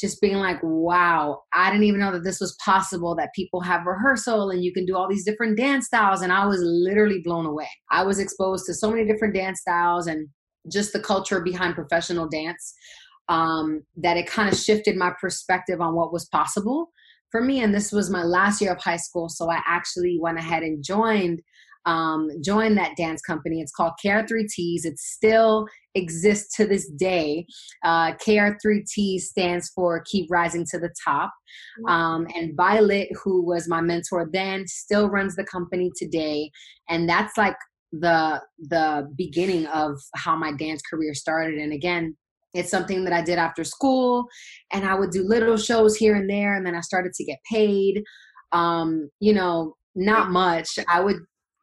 just 0.00 0.20
being 0.20 0.36
like, 0.36 0.58
wow, 0.62 1.42
I 1.52 1.70
didn't 1.70 1.84
even 1.84 2.00
know 2.00 2.12
that 2.12 2.24
this 2.24 2.40
was 2.40 2.56
possible, 2.64 3.16
that 3.16 3.34
people 3.34 3.60
have 3.60 3.86
rehearsal 3.86 4.50
and 4.50 4.62
you 4.62 4.72
can 4.72 4.86
do 4.86 4.96
all 4.96 5.08
these 5.08 5.24
different 5.24 5.56
dance 5.56 5.86
styles. 5.86 6.22
And 6.22 6.32
I 6.32 6.46
was 6.46 6.60
literally 6.62 7.20
blown 7.22 7.46
away. 7.46 7.68
I 7.90 8.04
was 8.04 8.18
exposed 8.18 8.66
to 8.66 8.74
so 8.74 8.90
many 8.90 9.04
different 9.04 9.34
dance 9.34 9.60
styles 9.60 10.06
and 10.06 10.28
just 10.70 10.92
the 10.92 11.00
culture 11.00 11.40
behind 11.40 11.74
professional 11.74 12.28
dance 12.28 12.74
um, 13.28 13.82
that 13.96 14.16
it 14.16 14.26
kind 14.26 14.50
of 14.52 14.58
shifted 14.58 14.96
my 14.96 15.12
perspective 15.20 15.80
on 15.80 15.94
what 15.94 16.12
was 16.12 16.26
possible 16.26 16.90
for 17.30 17.42
me. 17.42 17.62
And 17.62 17.74
this 17.74 17.92
was 17.92 18.10
my 18.10 18.22
last 18.22 18.60
year 18.60 18.72
of 18.72 18.78
high 18.78 18.96
school. 18.96 19.28
So 19.28 19.50
I 19.50 19.60
actually 19.66 20.18
went 20.20 20.38
ahead 20.38 20.62
and 20.62 20.82
joined 20.82 21.42
um, 21.88 22.28
joined 22.44 22.76
that 22.76 22.96
dance 22.96 23.22
company. 23.22 23.60
It's 23.60 23.72
called 23.72 23.92
KR3Ts. 24.04 24.84
It 24.84 24.98
still 24.98 25.66
exists 25.94 26.54
to 26.56 26.66
this 26.66 26.88
day. 26.90 27.46
Uh, 27.82 28.12
KR3T 28.12 29.18
stands 29.20 29.70
for 29.74 30.02
Keep 30.04 30.30
Rising 30.30 30.66
to 30.70 30.78
the 30.78 30.92
Top. 31.02 31.32
Um, 31.88 32.26
and 32.36 32.54
Violet, 32.54 33.08
who 33.24 33.42
was 33.42 33.68
my 33.68 33.80
mentor 33.80 34.28
then, 34.30 34.66
still 34.66 35.08
runs 35.08 35.34
the 35.34 35.44
company 35.44 35.90
today. 35.96 36.50
And 36.90 37.08
that's 37.08 37.38
like 37.38 37.56
the 37.90 38.42
the 38.58 39.10
beginning 39.16 39.64
of 39.68 39.98
how 40.14 40.36
my 40.36 40.52
dance 40.52 40.82
career 40.82 41.14
started. 41.14 41.58
And 41.58 41.72
again, 41.72 42.14
it's 42.52 42.70
something 42.70 43.02
that 43.04 43.14
I 43.14 43.22
did 43.22 43.38
after 43.38 43.64
school, 43.64 44.26
and 44.72 44.84
I 44.84 44.94
would 44.94 45.10
do 45.10 45.22
little 45.22 45.56
shows 45.56 45.96
here 45.96 46.16
and 46.16 46.28
there, 46.28 46.54
and 46.54 46.66
then 46.66 46.74
I 46.74 46.80
started 46.80 47.14
to 47.14 47.24
get 47.24 47.38
paid. 47.50 48.02
Um, 48.52 49.08
you 49.20 49.32
know, 49.32 49.76
not 49.94 50.30
much. 50.30 50.78
I 50.86 51.00
would 51.00 51.16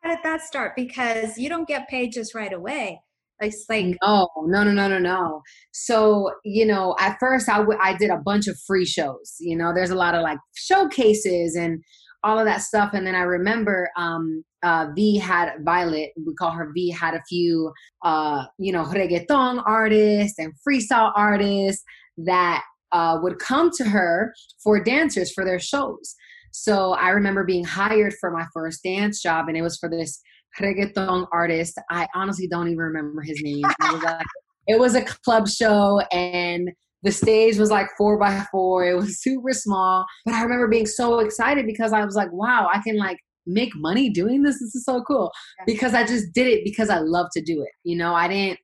how 0.05 0.15
did 0.15 0.24
that 0.24 0.41
start? 0.41 0.74
Because 0.75 1.38
you 1.38 1.50
don't 1.50 1.67
get 1.67 1.88
paid 1.88 2.12
just 2.12 2.35
right 2.35 2.53
away. 2.53 3.01
It's 3.39 3.65
like 3.67 3.97
no, 4.01 4.29
no, 4.45 4.63
no, 4.63 4.71
no, 4.71 4.88
no, 4.88 5.00
no. 5.00 5.41
So 5.74 6.31
you 6.45 6.65
know, 6.65 6.95
at 7.00 7.17
first 7.19 7.50
I, 7.50 7.57
w- 7.57 7.79
I 7.81 7.97
did 7.97 8.09
a 8.09 8.21
bunch 8.24 8.47
of 8.47 8.57
free 8.65 8.85
shows. 8.85 9.35
You 9.39 9.57
know, 9.57 9.74
there's 9.74 9.89
a 9.89 9.95
lot 9.95 10.15
of 10.15 10.21
like 10.21 10.38
showcases 10.55 11.55
and 11.55 11.83
all 12.24 12.39
of 12.39 12.45
that 12.45 12.62
stuff. 12.62 12.91
And 12.93 13.05
then 13.05 13.13
I 13.13 13.24
remember 13.24 13.89
um, 13.97 14.43
uh, 14.63 14.88
V 14.95 15.17
had 15.17 15.51
Violet, 15.63 16.12
we 16.25 16.33
call 16.35 16.51
her 16.51 16.71
V, 16.74 16.89
had 16.91 17.13
a 17.13 17.21
few, 17.27 17.71
uh, 18.03 18.45
you 18.57 18.71
know, 18.71 18.83
reggaeton 18.85 19.62
artists 19.67 20.39
and 20.39 20.53
freestyle 20.67 21.12
artists 21.15 21.83
that 22.17 22.63
uh, 22.93 23.19
would 23.21 23.38
come 23.39 23.69
to 23.77 23.83
her 23.83 24.33
for 24.63 24.81
dancers 24.81 25.31
for 25.33 25.43
their 25.43 25.59
shows. 25.59 26.15
So 26.55 26.93
I 26.93 27.09
remember 27.09 27.43
being 27.43 27.65
hired 27.65 28.13
for 28.19 28.31
my 28.31 28.45
first 28.53 28.81
dance 28.81 29.21
job, 29.21 29.50
and 29.50 29.57
it 29.57 29.62
was 29.62 29.77
for 29.77 29.89
this 29.89 30.21
reggaeton 30.59 31.27
artist. 31.33 31.77
I 31.91 32.07
honestly 32.15 32.47
don't 32.47 32.67
even 32.67 32.77
remember 32.77 33.21
his 33.21 33.41
name. 33.43 33.65
It 33.65 33.93
was, 33.93 34.03
like, 34.03 34.25
it 34.67 34.79
was 34.79 34.95
a 34.95 35.03
club 35.03 35.50
show, 35.50 36.00
and 36.13 36.71
the 37.03 37.12
stage 37.12 37.57
was 37.57 37.71
like 37.71 37.89
four 37.97 38.17
by 38.17 38.45
four. 38.51 38.88
It 38.88 38.95
was 38.95 39.21
super 39.21 39.51
small, 39.51 40.05
but 40.24 40.33
I 40.33 40.43
remember 40.43 40.69
being 40.69 40.85
so 40.85 41.19
excited 41.19 41.65
because 41.65 41.91
I 41.91 42.05
was 42.05 42.15
like, 42.15 42.31
"Wow, 42.31 42.69
I 42.74 42.79
can 42.81 42.97
like 42.97 43.19
make 43.45 43.75
money 43.75 44.09
doing 44.09 44.41
this. 44.41 44.59
This 44.59 44.75
is 44.75 44.85
so 44.85 45.03
cool." 45.03 45.31
Because 45.65 45.93
I 45.93 46.05
just 46.05 46.31
did 46.33 46.47
it 46.47 46.63
because 46.63 46.89
I 46.89 47.00
love 47.00 47.27
to 47.33 47.41
do 47.41 47.62
it. 47.63 47.71
You 47.83 47.97
know, 47.97 48.15
I 48.15 48.29
didn't 48.29 48.59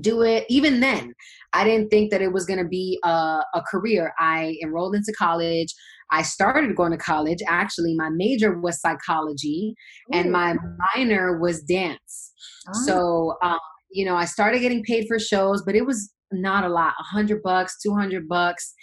do 0.00 0.22
it 0.22 0.46
even 0.48 0.80
then 0.80 1.12
i 1.52 1.64
didn't 1.64 1.90
think 1.90 2.10
that 2.10 2.22
it 2.22 2.32
was 2.32 2.46
going 2.46 2.58
to 2.58 2.66
be 2.66 2.98
a, 3.04 3.08
a, 3.54 3.62
career 3.70 4.14
i 4.18 4.56
enrolled 4.62 4.94
into 4.94 5.12
college 5.12 5.74
I 6.10 6.22
started 6.22 6.76
going 6.76 6.92
to 6.92 6.98
college. 6.98 7.38
Actually, 7.48 7.94
my 7.94 8.10
major 8.10 8.58
was 8.58 8.80
psychology 8.80 9.74
Ooh. 10.08 10.18
and 10.18 10.32
my 10.32 10.56
minor 10.94 11.38
was 11.38 11.62
dance. 11.62 12.32
Oh. 12.68 12.86
So, 12.86 13.34
um, 13.42 13.58
you 13.90 14.04
know, 14.04 14.16
I 14.16 14.24
started 14.24 14.60
getting 14.60 14.82
paid 14.82 15.06
for 15.06 15.18
shows, 15.18 15.62
but 15.64 15.74
it 15.74 15.86
was 15.86 16.12
not 16.32 16.64
a 16.64 16.68
lot 16.68 16.94
100 16.98 17.42
bucks, 17.42 17.80
200 17.82 18.28
bucks. 18.28 18.74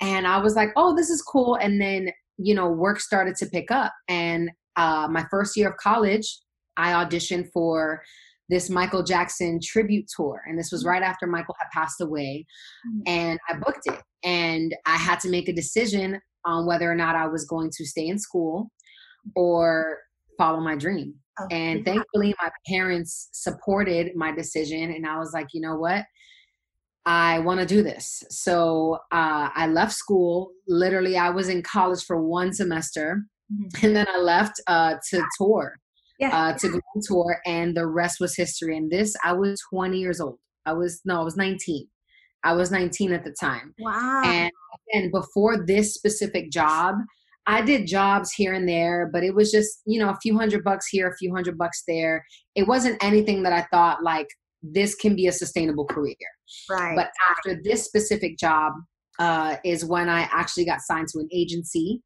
And 0.00 0.26
I 0.26 0.38
was 0.38 0.56
like, 0.56 0.70
oh, 0.76 0.94
this 0.96 1.10
is 1.10 1.22
cool. 1.22 1.56
And 1.56 1.80
then, 1.80 2.10
you 2.38 2.54
know, 2.54 2.68
work 2.68 3.00
started 3.00 3.36
to 3.36 3.46
pick 3.46 3.70
up. 3.70 3.92
And 4.08 4.50
uh, 4.76 5.08
my 5.10 5.24
first 5.30 5.56
year 5.56 5.70
of 5.70 5.76
college, 5.76 6.38
I 6.76 6.92
auditioned 6.92 7.48
for 7.52 8.02
this 8.48 8.68
Michael 8.68 9.02
Jackson 9.02 9.60
tribute 9.62 10.06
tour. 10.14 10.42
And 10.46 10.58
this 10.58 10.70
was 10.70 10.84
mm. 10.84 10.88
right 10.88 11.02
after 11.02 11.26
Michael 11.26 11.54
had 11.58 11.68
passed 11.72 12.00
away. 12.00 12.46
Mm. 12.86 13.02
And 13.06 13.40
I 13.48 13.54
booked 13.54 13.86
it. 13.86 14.00
And 14.24 14.74
I 14.86 14.96
had 14.96 15.20
to 15.20 15.30
make 15.30 15.48
a 15.48 15.52
decision 15.52 16.20
on 16.44 16.66
whether 16.66 16.90
or 16.90 16.94
not 16.94 17.16
I 17.16 17.26
was 17.26 17.44
going 17.44 17.70
to 17.76 17.84
stay 17.84 18.06
in 18.06 18.18
school 18.18 18.70
or 19.36 19.98
follow 20.38 20.60
my 20.60 20.76
dream. 20.76 21.14
Oh, 21.40 21.46
and 21.50 21.78
yeah. 21.78 21.84
thankfully, 21.84 22.34
my 22.40 22.50
parents 22.66 23.28
supported 23.32 24.14
my 24.14 24.32
decision. 24.32 24.92
And 24.92 25.06
I 25.06 25.18
was 25.18 25.32
like, 25.32 25.48
you 25.52 25.60
know 25.60 25.76
what? 25.76 26.04
I 27.04 27.40
want 27.40 27.60
to 27.60 27.66
do 27.66 27.82
this. 27.82 28.22
So 28.30 28.98
uh, 29.10 29.48
I 29.54 29.66
left 29.66 29.92
school. 29.92 30.50
Literally, 30.68 31.16
I 31.16 31.30
was 31.30 31.48
in 31.48 31.62
college 31.62 32.04
for 32.04 32.22
one 32.22 32.52
semester. 32.52 33.22
Mm-hmm. 33.52 33.86
And 33.86 33.96
then 33.96 34.06
I 34.14 34.18
left 34.18 34.60
uh, 34.66 34.94
to 35.10 35.22
tour, 35.38 35.78
yeah. 36.18 36.36
uh, 36.36 36.58
to 36.58 36.68
go 36.68 36.76
on 36.76 37.02
tour. 37.04 37.40
And 37.44 37.76
the 37.76 37.86
rest 37.86 38.20
was 38.20 38.36
history. 38.36 38.76
And 38.76 38.90
this, 38.90 39.14
I 39.24 39.32
was 39.32 39.60
20 39.72 39.98
years 39.98 40.20
old. 40.20 40.38
I 40.64 40.74
was, 40.74 41.00
no, 41.04 41.20
I 41.20 41.24
was 41.24 41.36
19. 41.36 41.88
I 42.44 42.52
was 42.54 42.70
19 42.70 43.12
at 43.12 43.24
the 43.24 43.34
time. 43.38 43.74
Wow. 43.78 44.22
And 44.24 44.50
and 44.92 45.12
before 45.12 45.64
this 45.64 45.94
specific 45.94 46.50
job, 46.50 46.96
I 47.46 47.62
did 47.62 47.86
jobs 47.86 48.32
here 48.32 48.54
and 48.54 48.68
there, 48.68 49.10
but 49.12 49.24
it 49.24 49.34
was 49.34 49.50
just, 49.50 49.80
you 49.86 49.98
know, 49.98 50.10
a 50.10 50.18
few 50.22 50.36
hundred 50.38 50.62
bucks 50.64 50.86
here, 50.88 51.08
a 51.08 51.16
few 51.16 51.34
hundred 51.34 51.58
bucks 51.58 51.82
there. 51.88 52.24
It 52.54 52.68
wasn't 52.68 53.02
anything 53.02 53.42
that 53.42 53.52
I 53.52 53.66
thought 53.72 54.02
like 54.02 54.28
this 54.62 54.94
can 54.94 55.16
be 55.16 55.26
a 55.26 55.32
sustainable 55.32 55.86
career. 55.86 56.16
Right. 56.70 56.94
But 56.94 57.10
after 57.30 57.60
this 57.62 57.84
specific 57.84 58.38
job 58.38 58.74
uh, 59.18 59.56
is 59.64 59.84
when 59.84 60.08
I 60.08 60.28
actually 60.32 60.64
got 60.64 60.80
signed 60.80 61.08
to 61.08 61.20
an 61.20 61.28
agency. 61.32 62.02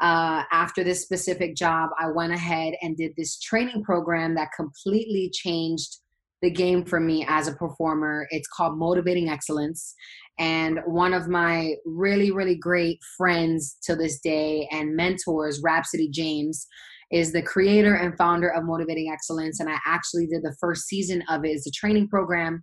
Uh, 0.00 0.44
after 0.50 0.82
this 0.82 1.02
specific 1.02 1.54
job, 1.54 1.90
I 1.98 2.08
went 2.08 2.32
ahead 2.32 2.72
and 2.80 2.96
did 2.96 3.12
this 3.18 3.38
training 3.38 3.82
program 3.82 4.34
that 4.36 4.48
completely 4.56 5.30
changed 5.30 5.98
the 6.42 6.50
game 6.50 6.84
for 6.84 7.00
me 7.00 7.24
as 7.28 7.48
a 7.48 7.54
performer. 7.54 8.26
It's 8.30 8.48
called 8.48 8.78
Motivating 8.78 9.28
Excellence. 9.28 9.94
And 10.38 10.80
one 10.86 11.12
of 11.12 11.28
my 11.28 11.74
really, 11.84 12.30
really 12.30 12.56
great 12.56 12.98
friends 13.16 13.76
to 13.82 13.94
this 13.94 14.20
day 14.20 14.68
and 14.70 14.96
mentors, 14.96 15.60
Rhapsody 15.62 16.08
James, 16.08 16.66
is 17.10 17.32
the 17.32 17.42
creator 17.42 17.94
and 17.94 18.16
founder 18.16 18.48
of 18.48 18.64
Motivating 18.64 19.10
Excellence. 19.12 19.60
And 19.60 19.68
I 19.68 19.76
actually 19.86 20.26
did 20.26 20.42
the 20.42 20.56
first 20.60 20.86
season 20.86 21.22
of 21.28 21.44
it. 21.44 21.48
It's 21.48 21.66
a 21.66 21.72
training 21.72 22.08
program. 22.08 22.62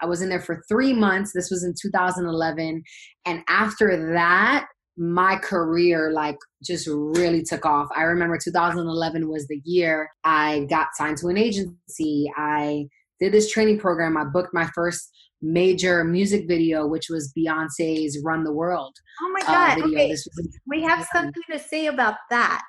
I 0.00 0.06
was 0.06 0.22
in 0.22 0.28
there 0.28 0.40
for 0.40 0.62
three 0.68 0.92
months. 0.92 1.32
This 1.34 1.50
was 1.50 1.64
in 1.64 1.74
2011. 1.80 2.82
And 3.26 3.42
after 3.48 4.12
that, 4.14 4.66
my 4.96 5.36
career 5.36 6.10
like 6.12 6.36
just 6.64 6.88
really 6.90 7.42
took 7.42 7.64
off. 7.64 7.88
I 7.94 8.02
remember 8.02 8.36
2011 8.36 9.28
was 9.28 9.46
the 9.46 9.60
year 9.64 10.10
I 10.24 10.66
got 10.68 10.88
signed 10.94 11.18
to 11.18 11.28
an 11.28 11.38
agency. 11.38 12.30
I 12.36 12.86
did 13.20 13.32
this 13.32 13.50
training 13.50 13.78
program. 13.78 14.16
I 14.16 14.24
booked 14.24 14.54
my 14.54 14.68
first 14.74 15.10
major 15.40 16.02
music 16.04 16.46
video, 16.48 16.86
which 16.86 17.06
was 17.10 17.32
Beyonce's 17.36 18.22
"Run 18.24 18.44
the 18.44 18.52
World." 18.52 18.94
Oh 19.22 19.32
my 19.32 19.40
uh, 19.40 19.46
god! 19.46 19.82
Uh, 19.82 19.86
okay, 19.86 20.08
was- 20.08 20.58
we 20.66 20.82
have 20.82 21.06
something 21.12 21.42
to 21.50 21.58
say 21.58 21.86
about 21.86 22.16
that. 22.30 22.62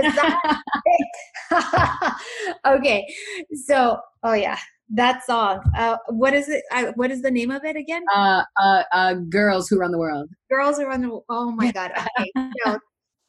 okay, 2.66 3.06
so 3.66 3.98
oh 4.22 4.34
yeah, 4.34 4.58
that 4.90 5.24
song. 5.24 5.60
Uh, 5.76 5.96
what 6.08 6.34
is 6.34 6.48
it? 6.48 6.62
Uh, 6.72 6.92
what 6.94 7.10
is 7.10 7.22
the 7.22 7.30
name 7.30 7.50
of 7.50 7.64
it 7.64 7.76
again? 7.76 8.02
Uh, 8.14 8.42
uh, 8.60 8.82
uh, 8.92 9.14
"Girls 9.14 9.68
Who 9.68 9.78
Run 9.78 9.92
the 9.92 9.98
World." 9.98 10.30
Girls 10.50 10.78
Who 10.78 10.86
Run 10.86 11.02
the. 11.02 11.20
Oh 11.28 11.50
my 11.50 11.72
god! 11.72 11.92
Okay, 11.92 12.30
so 12.64 12.78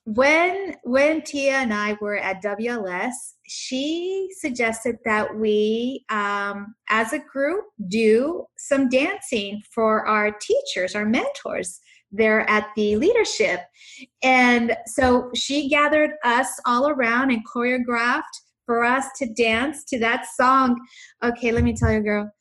when 0.07 0.73
when 0.83 1.21
Tia 1.21 1.57
and 1.57 1.73
I 1.73 1.97
were 1.99 2.15
at 2.15 2.41
WLS, 2.41 3.11
she 3.45 4.29
suggested 4.39 4.95
that 5.03 5.35
we, 5.35 6.05
um, 6.09 6.75
as 6.87 7.11
a 7.11 7.19
group, 7.19 7.65
do 7.89 8.45
some 8.57 8.87
dancing 8.87 9.61
for 9.69 10.07
our 10.07 10.31
teachers, 10.31 10.95
our 10.95 11.05
mentors 11.05 11.81
there 12.09 12.49
at 12.49 12.69
the 12.77 12.95
leadership. 12.95 13.59
And 14.23 14.77
so 14.85 15.29
she 15.35 15.67
gathered 15.67 16.11
us 16.23 16.57
all 16.65 16.87
around 16.87 17.31
and 17.31 17.45
choreographed 17.45 18.21
for 18.65 18.85
us 18.85 19.07
to 19.17 19.25
dance 19.33 19.83
to 19.89 19.99
that 19.99 20.25
song. 20.37 20.79
Okay, 21.21 21.51
let 21.51 21.65
me 21.65 21.75
tell 21.75 21.91
you, 21.91 21.99
girl. 21.99 22.31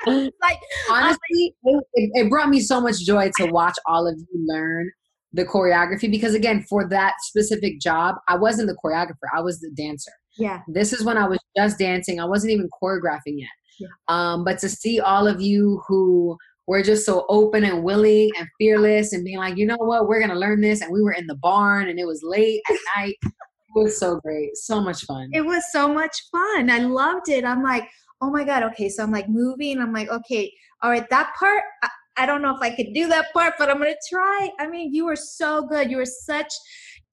like 0.42 0.60
honestly, 0.90 1.56
it, 1.64 1.84
it 1.94 2.30
brought 2.30 2.50
me 2.50 2.60
so 2.60 2.80
much 2.80 3.00
joy 3.00 3.32
to 3.40 3.48
watch 3.48 3.76
all 3.86 4.08
of 4.08 4.18
you 4.18 4.46
learn 4.48 4.92
the 5.34 5.46
choreography 5.46 6.10
because 6.10 6.34
again, 6.34 6.66
for 6.70 6.88
that 6.90 7.14
specific 7.22 7.80
job, 7.80 8.16
I 8.28 8.38
wasn't 8.38 8.70
the 8.70 8.78
choreographer; 8.84 9.28
I 9.36 9.42
was 9.42 9.60
the 9.60 9.72
dancer. 9.76 10.12
Yeah. 10.38 10.62
This 10.68 10.94
is 10.94 11.04
when 11.04 11.18
I 11.18 11.28
was 11.28 11.40
just 11.56 11.80
dancing. 11.80 12.20
I 12.20 12.26
wasn't 12.26 12.54
even 12.54 12.70
choreographing 12.82 13.40
yet. 13.40 13.50
Yeah. 13.80 13.88
Um, 14.08 14.44
but 14.44 14.60
to 14.60 14.70
see 14.70 15.00
all 15.00 15.28
of 15.28 15.42
you 15.42 15.82
who 15.88 16.38
were 16.68 16.84
just 16.84 17.06
so 17.06 17.26
open 17.30 17.64
and 17.64 17.84
willing 17.84 18.30
and 18.38 18.48
fearless 18.60 19.14
and 19.14 19.24
being 19.24 19.38
like, 19.38 19.58
you 19.58 19.66
know 19.66 19.78
what, 19.78 20.08
we're 20.08 20.20
gonna 20.20 20.40
learn 20.40 20.62
this, 20.62 20.82
and 20.82 20.92
we 20.92 21.02
were 21.02 21.14
in 21.14 21.28
the 21.28 21.36
barn 21.36 21.88
and 21.90 22.00
it 22.00 22.06
was 22.06 22.22
late 22.24 22.62
at 22.70 22.78
night. 22.98 23.16
It 23.24 23.84
was 23.84 24.00
so 24.00 24.20
great, 24.22 24.56
so 24.56 24.82
much 24.82 25.04
fun. 25.06 25.30
It 25.34 25.46
was 25.46 25.64
so 25.72 25.88
much 25.94 26.16
fun. 26.32 26.70
I 26.70 26.80
loved 26.80 27.30
it. 27.30 27.46
I'm 27.46 27.62
like, 27.62 27.88
oh 28.22 28.30
my 28.30 28.44
god 28.44 28.64
okay 28.64 28.90
so 28.90 29.04
i'm 29.04 29.12
like 29.12 29.30
moving 29.30 29.80
i'm 29.80 29.94
like 29.94 30.10
okay 30.10 30.52
all 30.82 30.90
right 30.92 31.10
that 31.10 31.34
part 31.38 31.62
I, 31.84 31.90
I 32.18 32.26
don't 32.26 32.42
know 32.42 32.56
if 32.56 32.62
i 32.62 32.76
could 32.76 32.94
do 32.94 33.08
that 33.08 33.32
part 33.34 33.54
but 33.58 33.70
i'm 33.70 33.78
gonna 33.78 33.94
try. 34.10 34.50
I 34.60 34.68
mean 34.68 34.94
you 34.94 35.06
were 35.06 35.16
so 35.16 35.68
good. 35.68 35.92
You 35.92 35.98
were 35.98 36.06
such 36.06 36.52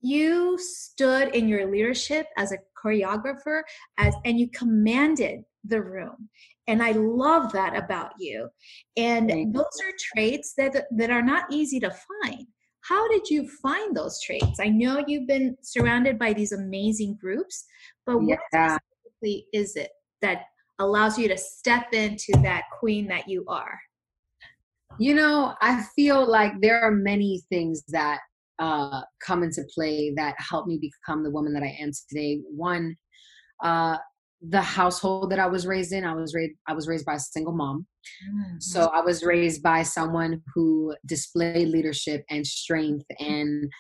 you 0.01 0.59
stood 0.59 1.35
in 1.35 1.49
your 1.49 1.71
leadership 1.71 2.27
as 2.37 2.53
a 2.53 2.59
choreographer 2.83 3.63
as 3.99 4.15
and 4.25 4.39
you 4.39 4.49
commanded 4.51 5.41
the 5.65 5.81
room 5.81 6.29
and 6.67 6.83
i 6.83 6.93
love 6.93 7.53
that 7.53 7.77
about 7.77 8.13
you. 8.19 8.49
And 8.97 9.55
those 9.55 9.65
are 9.65 9.93
traits 10.15 10.55
that 10.57 10.87
that 10.91 11.11
are 11.11 11.23
not 11.23 11.45
easy 11.51 11.81
to 11.81 11.91
find. 11.91 12.47
How 12.83 13.09
did 13.09 13.31
you 13.31 13.49
find 13.63 13.97
those 13.97 14.21
traits? 14.21 14.61
I 14.61 14.69
know 14.69 15.03
you've 15.07 15.27
been 15.27 15.57
surrounded 15.63 16.19
by 16.19 16.35
these 16.35 16.53
amazing 16.53 17.17
groups 17.21 17.65
but 18.07 18.19
what 18.19 18.39
yeah. 18.53 18.77
specifically 18.77 19.47
is 19.53 19.77
it 19.77 19.91
that 20.21 20.43
allows 20.79 21.19
you 21.19 21.29
to 21.29 21.37
step 21.37 21.93
into 21.93 22.33
that 22.43 22.65
queen 22.79 23.07
that 23.09 23.29
you 23.29 23.45
are? 23.49 23.79
You 24.99 25.15
know, 25.15 25.55
I 25.61 25.85
feel 25.97 26.29
like 26.29 26.53
there 26.61 26.81
are 26.81 26.91
many 26.91 27.43
things 27.51 27.83
that 27.89 28.21
uh, 28.59 29.03
come 29.25 29.43
into 29.43 29.65
play 29.75 30.13
that 30.17 30.35
help 30.39 30.67
me 30.67 30.79
become 30.79 31.25
the 31.25 31.31
woman 31.31 31.53
that 31.55 31.63
I 31.63 31.77
am 31.81 31.91
today. 32.09 32.41
One, 32.49 32.97
uh, 33.63 33.99
the 34.49 34.61
household 34.61 35.31
that 35.31 35.39
I 35.39 35.47
was 35.47 35.67
raised 35.67 35.93
in, 35.93 36.05
I 36.05 36.15
was 36.15 36.35
raised 36.35 36.55
I 36.69 36.75
was 36.75 36.87
raised 36.87 37.07
by 37.07 37.15
a 37.15 37.21
single 37.21 37.55
mom. 37.55 37.87
Mm-hmm. 38.29 38.57
So 38.61 38.91
I 38.95 39.01
was 39.01 39.25
raised 39.25 39.63
by 39.63 39.83
someone 39.83 40.43
who 40.55 40.95
displayed 41.07 41.69
leadership 41.69 42.25
and 42.31 42.47
strength 42.47 43.07
and 43.19 43.71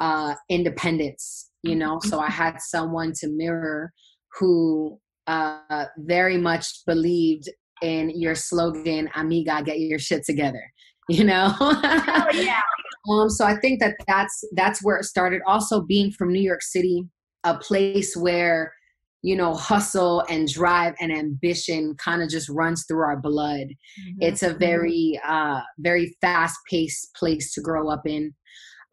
uh, 0.00 0.34
independence. 0.48 1.50
You 1.62 1.76
know, 1.76 1.98
so 2.02 2.20
I 2.20 2.28
had 2.28 2.60
someone 2.60 3.12
to 3.20 3.28
mirror 3.28 3.90
who 4.38 5.00
uh, 5.26 5.86
very 5.98 6.36
much 6.36 6.84
believed 6.86 7.48
in 7.82 8.10
your 8.10 8.34
slogan, 8.34 9.08
"Amiga, 9.14 9.62
get 9.64 9.78
your 9.80 9.98
shit 9.98 10.24
together." 10.24 10.62
You 11.06 11.24
know. 11.24 11.54
oh, 11.60 12.26
yeah. 12.32 12.62
Um, 13.10 13.28
so 13.28 13.44
I 13.44 13.56
think 13.56 13.80
that 13.80 13.96
that's 14.08 14.42
that's 14.56 14.82
where 14.82 14.96
it 14.96 15.04
started. 15.04 15.42
Also, 15.46 15.82
being 15.82 16.10
from 16.10 16.32
New 16.32 16.40
York 16.40 16.62
City, 16.62 17.04
a 17.44 17.58
place 17.58 18.16
where 18.16 18.72
you 19.20 19.36
know 19.36 19.54
hustle 19.54 20.24
and 20.30 20.48
drive 20.48 20.94
and 21.00 21.12
ambition 21.12 21.94
kind 21.96 22.22
of 22.22 22.30
just 22.30 22.48
runs 22.48 22.86
through 22.86 23.02
our 23.02 23.20
blood. 23.20 23.66
Mm-hmm. 23.68 24.22
It's 24.22 24.42
a 24.42 24.50
mm-hmm. 24.50 24.58
very 24.58 25.20
uh, 25.26 25.60
very 25.78 26.16
fast 26.22 26.56
paced 26.70 27.14
place 27.14 27.52
to 27.52 27.60
grow 27.60 27.90
up 27.90 28.06
in. 28.06 28.34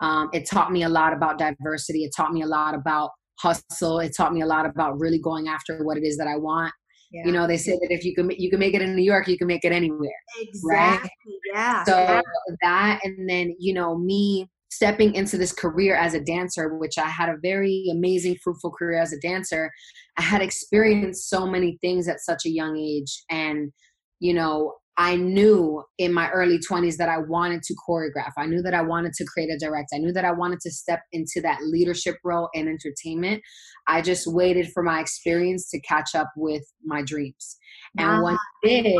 Um, 0.02 0.30
it 0.34 0.50
taught 0.50 0.72
me 0.72 0.84
a 0.84 0.90
lot 0.90 1.14
about 1.14 1.38
diversity. 1.38 2.04
It 2.04 2.12
taught 2.16 2.34
me 2.34 2.42
a 2.42 2.48
lot 2.48 2.76
about 2.76 3.12
hustle. 3.42 4.00
It 4.00 4.16
taught 4.16 4.34
me 4.34 4.42
a 4.42 4.46
lot 4.46 4.66
about 4.66 5.00
really 5.00 5.20
going 5.20 5.48
after 5.48 5.84
what 5.84 5.98
it 5.98 6.04
is 6.04 6.18
that 6.18 6.28
I 6.28 6.38
want. 6.38 6.74
Yeah. 7.12 7.26
You 7.26 7.32
know, 7.34 7.48
they 7.48 7.58
say 7.58 7.74
that 7.74 7.92
if 7.92 8.06
you 8.06 8.16
can 8.16 8.32
you 8.32 8.50
can 8.50 8.60
make 8.60 8.74
it 8.74 8.82
in 8.82 8.96
New 8.96 9.04
York, 9.04 9.28
you 9.28 9.38
can 9.38 9.48
make 9.48 9.66
it 9.66 9.74
anywhere. 9.74 10.10
Exactly. 10.40 11.10
Right? 11.10 11.10
Yeah. 11.54 11.84
So 11.84 11.98
yeah. 11.98 12.22
that 12.62 13.00
and 13.04 13.30
then, 13.30 13.54
you 13.60 13.74
know, 13.74 13.98
me 13.98 14.48
stepping 14.72 15.14
into 15.14 15.38
this 15.38 15.52
career 15.52 15.96
as 15.96 16.14
a 16.14 16.22
dancer, 16.22 16.78
which 16.78 16.98
I 16.98 17.08
had 17.08 17.28
a 17.28 17.36
very 17.42 17.88
amazing, 17.92 18.38
fruitful 18.42 18.72
career 18.72 19.00
as 19.00 19.12
a 19.12 19.20
dancer, 19.20 19.70
I 20.18 20.22
had 20.22 20.42
experienced 20.42 21.30
so 21.30 21.46
many 21.46 21.78
things 21.82 22.08
at 22.08 22.22
such 22.22 22.46
a 22.46 22.50
young 22.50 22.78
age. 22.78 23.24
And, 23.30 23.74
you 24.20 24.34
know, 24.34 24.76
I 24.98 25.16
knew 25.16 25.84
in 25.98 26.14
my 26.14 26.30
early 26.32 26.60
20s 26.60 26.98
that 26.98 27.10
I 27.10 27.18
wanted 27.18 27.64
to 27.64 27.76
choreograph. 27.88 28.32
I 28.38 28.46
knew 28.46 28.62
that 28.62 28.74
I 28.74 28.82
wanted 28.82 29.14
to 29.14 29.26
create 29.26 29.50
a 29.50 29.58
direct. 29.58 29.90
I 29.94 29.98
knew 29.98 30.12
that 30.12 30.26
I 30.26 30.32
wanted 30.32 30.60
to 30.62 30.72
step 30.72 31.02
into 31.12 31.42
that 31.42 31.60
leadership 31.64 32.18
role 32.24 32.50
in 32.54 32.68
entertainment. 32.68 33.42
I 33.88 34.02
just 34.02 34.28
waited 34.28 34.72
for 34.72 34.84
my 34.84 35.00
experience 35.00 35.70
to 35.72 35.80
catch 35.82 36.14
up 36.14 36.32
with 36.36 36.64
my 36.84 37.02
dreams. 37.02 37.58
And 37.98 38.22
wow, 38.22 38.38
did, 38.64 38.96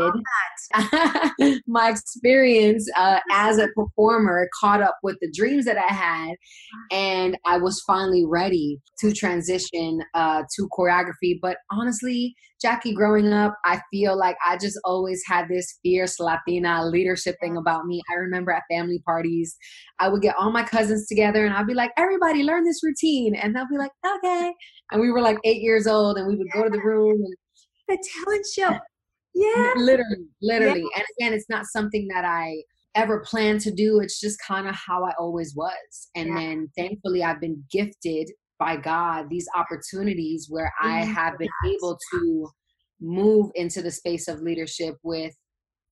my 1.66 1.90
experience 1.90 2.88
uh, 2.96 3.20
as 3.32 3.58
a 3.58 3.68
performer 3.68 4.48
caught 4.60 4.82
up 4.82 4.96
with 5.02 5.16
the 5.20 5.30
dreams 5.34 5.64
that 5.64 5.78
I 5.78 5.92
had, 5.92 6.34
and 6.90 7.38
I 7.46 7.58
was 7.58 7.82
finally 7.86 8.24
ready 8.26 8.80
to 9.00 9.12
transition 9.12 10.00
uh, 10.14 10.42
to 10.56 10.68
choreography. 10.78 11.38
But 11.40 11.58
honestly, 11.70 12.34
Jackie, 12.62 12.94
growing 12.94 13.32
up, 13.32 13.56
I 13.64 13.80
feel 13.90 14.16
like 14.16 14.36
I 14.46 14.56
just 14.56 14.78
always 14.84 15.20
had 15.26 15.48
this 15.48 15.80
fierce 15.82 16.20
Latina 16.20 16.86
leadership 16.86 17.36
thing 17.40 17.56
about 17.56 17.86
me. 17.86 18.00
I 18.10 18.14
remember 18.14 18.52
at 18.52 18.62
family 18.70 19.00
parties, 19.04 19.56
I 19.98 20.08
would 20.08 20.22
get 20.22 20.36
all 20.38 20.52
my 20.52 20.62
cousins 20.62 21.08
together 21.08 21.44
and 21.44 21.52
I'd 21.54 21.66
be 21.66 21.74
like, 21.74 21.90
everybody 21.96 22.44
learn 22.44 22.64
this 22.64 22.80
routine. 22.84 23.34
And 23.34 23.54
they'll 23.54 23.68
be 23.68 23.78
like, 23.78 23.90
okay. 24.06 24.52
And 24.92 25.00
we 25.00 25.10
were 25.10 25.20
like 25.20 25.38
eight 25.44 25.60
years 25.60 25.88
old 25.88 26.16
and 26.16 26.28
we 26.28 26.36
would 26.36 26.50
go 26.52 26.62
to 26.62 26.70
the 26.70 26.80
room 26.80 27.20
and 27.20 27.34
the 27.88 28.08
talent 28.24 28.46
show. 28.56 28.78
Yeah. 29.34 29.72
Literally, 29.76 30.26
literally. 30.40 30.84
And 30.94 31.04
again, 31.18 31.32
it's 31.32 31.48
not 31.48 31.66
something 31.66 32.06
that 32.14 32.24
I 32.24 32.62
ever 32.94 33.24
planned 33.26 33.60
to 33.62 33.70
do. 33.72 34.00
It's 34.00 34.20
just 34.20 34.38
kind 34.46 34.68
of 34.68 34.74
how 34.74 35.04
I 35.04 35.12
always 35.18 35.54
was. 35.56 36.10
And 36.14 36.28
yeah. 36.28 36.34
then 36.34 36.70
thankfully, 36.76 37.24
I've 37.24 37.40
been 37.40 37.64
gifted 37.70 38.30
by 38.62 38.76
God 38.76 39.28
these 39.28 39.48
opportunities 39.56 40.46
where 40.48 40.72
I 40.80 41.00
have 41.04 41.36
been 41.36 41.48
able 41.66 41.98
to 42.12 42.48
move 43.00 43.50
into 43.56 43.82
the 43.82 43.90
space 43.90 44.28
of 44.28 44.40
leadership 44.40 44.94
with 45.02 45.34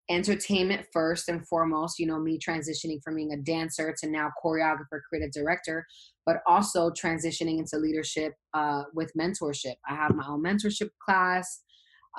entertainment 0.09 0.87
first 0.93 1.29
and 1.29 1.47
foremost, 1.49 1.99
you 1.99 2.07
know, 2.07 2.21
me 2.21 2.39
transitioning 2.39 2.99
from 3.03 3.17
being 3.17 3.33
a 3.33 3.43
dancer 3.43 3.95
to 4.01 4.09
now 4.09 4.29
choreographer, 4.45 5.01
creative 5.09 5.33
director, 5.33 5.85
but 6.27 6.37
also 6.47 6.91
transitioning 6.91 7.59
into 7.59 7.77
leadership 7.77 8.35
uh, 8.55 8.83
with 8.95 9.11
mentorship. 9.19 9.75
I 9.89 9.95
have 9.97 10.15
my 10.15 10.27
own 10.29 10.43
mentorship 10.43 10.91
class. 11.05 11.63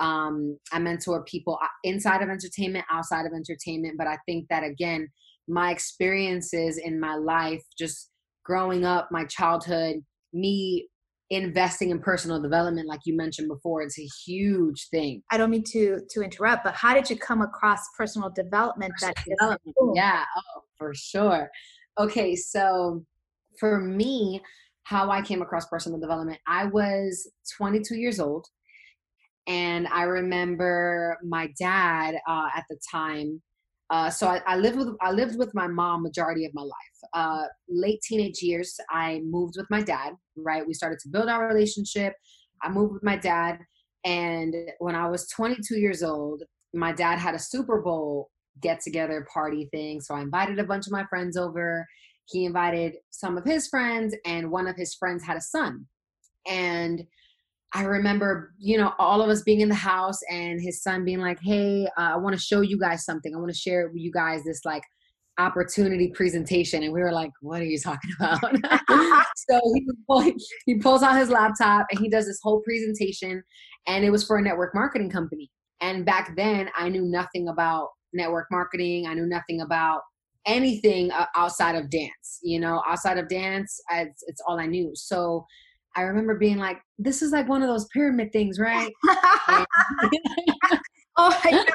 Um, 0.00 0.58
I 0.70 0.78
mentor 0.78 1.24
people 1.24 1.58
uh, 1.62 1.66
inside 1.84 2.22
of 2.22 2.28
entertainment, 2.28 2.84
outside 2.90 3.24
of 3.24 3.32
entertainment. 3.34 3.94
But 3.96 4.06
I 4.06 4.18
think 4.26 4.48
that, 4.50 4.64
again, 4.64 5.08
my 5.48 5.70
experiences 5.70 6.78
in 6.78 7.00
my 7.00 7.16
life, 7.16 7.62
just 7.78 8.10
growing 8.44 8.84
up, 8.84 9.08
my 9.10 9.24
childhood, 9.26 9.96
me 10.32 10.88
investing 11.30 11.90
in 11.90 11.98
personal 11.98 12.40
development 12.42 12.86
like 12.86 13.00
you 13.06 13.16
mentioned 13.16 13.48
before 13.48 13.80
it's 13.80 13.98
a 13.98 14.08
huge 14.26 14.88
thing. 14.90 15.22
I 15.30 15.38
don't 15.38 15.50
mean 15.50 15.64
to 15.68 16.00
to 16.10 16.22
interrupt 16.22 16.64
but 16.64 16.74
how 16.74 16.94
did 16.94 17.08
you 17.08 17.16
come 17.16 17.40
across 17.40 17.80
personal 17.96 18.30
development 18.30 18.92
personal 18.94 19.14
that 19.14 19.24
development 19.38 19.76
yeah 19.94 20.24
oh 20.36 20.60
for 20.76 20.92
sure. 20.94 21.50
Okay 21.98 22.36
so 22.36 23.04
for 23.58 23.80
me 23.80 24.40
how 24.84 25.10
i 25.10 25.22
came 25.22 25.42
across 25.42 25.66
personal 25.66 25.98
development 26.00 26.38
i 26.46 26.64
was 26.66 27.30
22 27.56 27.96
years 27.96 28.18
old 28.18 28.46
and 29.46 29.86
i 29.88 30.02
remember 30.02 31.16
my 31.24 31.48
dad 31.58 32.14
uh, 32.26 32.48
at 32.54 32.64
the 32.68 32.76
time 32.90 33.40
uh, 33.90 34.08
so 34.10 34.26
I, 34.26 34.40
I, 34.46 34.56
lived 34.56 34.78
with 34.78 34.88
I 35.00 35.12
lived 35.12 35.38
with 35.38 35.54
my 35.54 35.66
mom 35.66 36.02
majority 36.02 36.44
of 36.44 36.54
my 36.54 36.62
life. 36.62 37.10
Uh, 37.12 37.44
late 37.68 38.00
teenage 38.02 38.42
years, 38.42 38.74
I 38.90 39.20
moved 39.24 39.54
with 39.56 39.66
my 39.70 39.82
dad. 39.82 40.14
Right, 40.36 40.66
we 40.66 40.74
started 40.74 40.98
to 41.00 41.08
build 41.08 41.28
our 41.28 41.46
relationship. 41.46 42.14
I 42.62 42.70
moved 42.70 42.94
with 42.94 43.02
my 43.02 43.16
dad, 43.16 43.58
and 44.04 44.54
when 44.78 44.94
I 44.94 45.08
was 45.08 45.28
22 45.28 45.78
years 45.78 46.02
old, 46.02 46.42
my 46.72 46.92
dad 46.92 47.18
had 47.18 47.34
a 47.34 47.38
Super 47.38 47.82
Bowl 47.82 48.30
get 48.60 48.80
together 48.80 49.26
party 49.32 49.68
thing. 49.72 50.00
So 50.00 50.14
I 50.14 50.22
invited 50.22 50.58
a 50.58 50.64
bunch 50.64 50.86
of 50.86 50.92
my 50.92 51.04
friends 51.04 51.36
over. 51.36 51.86
He 52.26 52.44
invited 52.44 52.96
some 53.10 53.36
of 53.36 53.44
his 53.44 53.68
friends, 53.68 54.14
and 54.24 54.50
one 54.50 54.66
of 54.66 54.76
his 54.76 54.94
friends 54.94 55.24
had 55.24 55.36
a 55.36 55.40
son, 55.40 55.86
and 56.48 57.04
I 57.74 57.84
remember, 57.84 58.52
you 58.58 58.76
know, 58.76 58.92
all 58.98 59.22
of 59.22 59.30
us 59.30 59.42
being 59.42 59.60
in 59.60 59.68
the 59.68 59.74
house 59.74 60.18
and 60.30 60.60
his 60.60 60.82
son 60.82 61.04
being 61.04 61.20
like, 61.20 61.38
"Hey, 61.40 61.86
uh, 61.96 62.12
I 62.14 62.16
want 62.16 62.36
to 62.36 62.40
show 62.40 62.60
you 62.60 62.78
guys 62.78 63.04
something. 63.04 63.34
I 63.34 63.38
want 63.38 63.50
to 63.50 63.56
share 63.56 63.88
with 63.88 64.00
you 64.00 64.12
guys 64.12 64.44
this 64.44 64.64
like 64.64 64.82
opportunity 65.38 66.08
presentation." 66.14 66.82
And 66.82 66.92
we 66.92 67.00
were 67.00 67.12
like, 67.12 67.30
"What 67.40 67.62
are 67.62 67.66
you 67.66 67.78
talking 67.78 68.10
about?" 68.20 68.40
so 69.50 69.60
he, 69.74 69.86
pull, 70.06 70.32
he 70.66 70.78
pulls 70.78 71.02
out 71.02 71.16
his 71.16 71.30
laptop 71.30 71.86
and 71.90 72.00
he 72.00 72.10
does 72.10 72.26
this 72.26 72.40
whole 72.42 72.60
presentation, 72.60 73.42
and 73.86 74.04
it 74.04 74.10
was 74.10 74.24
for 74.24 74.36
a 74.36 74.42
network 74.42 74.74
marketing 74.74 75.10
company. 75.10 75.50
And 75.80 76.04
back 76.04 76.36
then, 76.36 76.68
I 76.76 76.88
knew 76.88 77.04
nothing 77.04 77.48
about 77.48 77.88
network 78.12 78.48
marketing. 78.50 79.06
I 79.06 79.14
knew 79.14 79.26
nothing 79.26 79.62
about 79.62 80.02
anything 80.46 81.10
uh, 81.10 81.26
outside 81.36 81.74
of 81.74 81.90
dance. 81.90 82.38
You 82.42 82.60
know, 82.60 82.82
outside 82.86 83.18
of 83.18 83.28
dance, 83.28 83.80
it's, 83.90 84.22
it's 84.26 84.42
all 84.46 84.60
I 84.60 84.66
knew. 84.66 84.92
So 84.94 85.46
I 85.96 86.02
remember 86.02 86.36
being 86.36 86.58
like, 86.58 86.78
this 86.98 87.22
is 87.22 87.32
like 87.32 87.48
one 87.48 87.62
of 87.62 87.68
those 87.68 87.86
pyramid 87.86 88.32
things, 88.32 88.58
right? 88.58 88.92
oh, 91.16 91.38
I, 91.44 91.66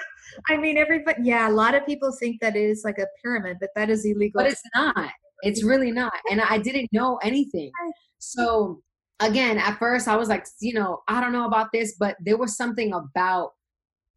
I 0.49 0.57
mean, 0.57 0.77
everybody, 0.77 1.23
yeah, 1.23 1.49
a 1.49 1.51
lot 1.51 1.75
of 1.75 1.85
people 1.85 2.11
think 2.11 2.41
that 2.41 2.55
it 2.55 2.63
is 2.63 2.83
like 2.83 2.97
a 2.97 3.07
pyramid, 3.23 3.57
but 3.59 3.69
that 3.75 3.89
is 3.89 4.05
illegal. 4.05 4.41
But 4.41 4.51
it's 4.51 4.63
not. 4.75 5.11
It's 5.43 5.63
really 5.63 5.91
not. 5.91 6.13
And 6.31 6.41
I 6.41 6.57
didn't 6.57 6.89
know 6.91 7.19
anything. 7.21 7.71
So, 8.17 8.81
again, 9.19 9.57
at 9.57 9.77
first 9.77 10.07
I 10.07 10.15
was 10.15 10.29
like, 10.29 10.45
you 10.59 10.73
know, 10.73 11.01
I 11.07 11.21
don't 11.21 11.33
know 11.33 11.45
about 11.45 11.67
this, 11.71 11.95
but 11.99 12.15
there 12.19 12.37
was 12.37 12.57
something 12.57 12.93
about 12.93 13.51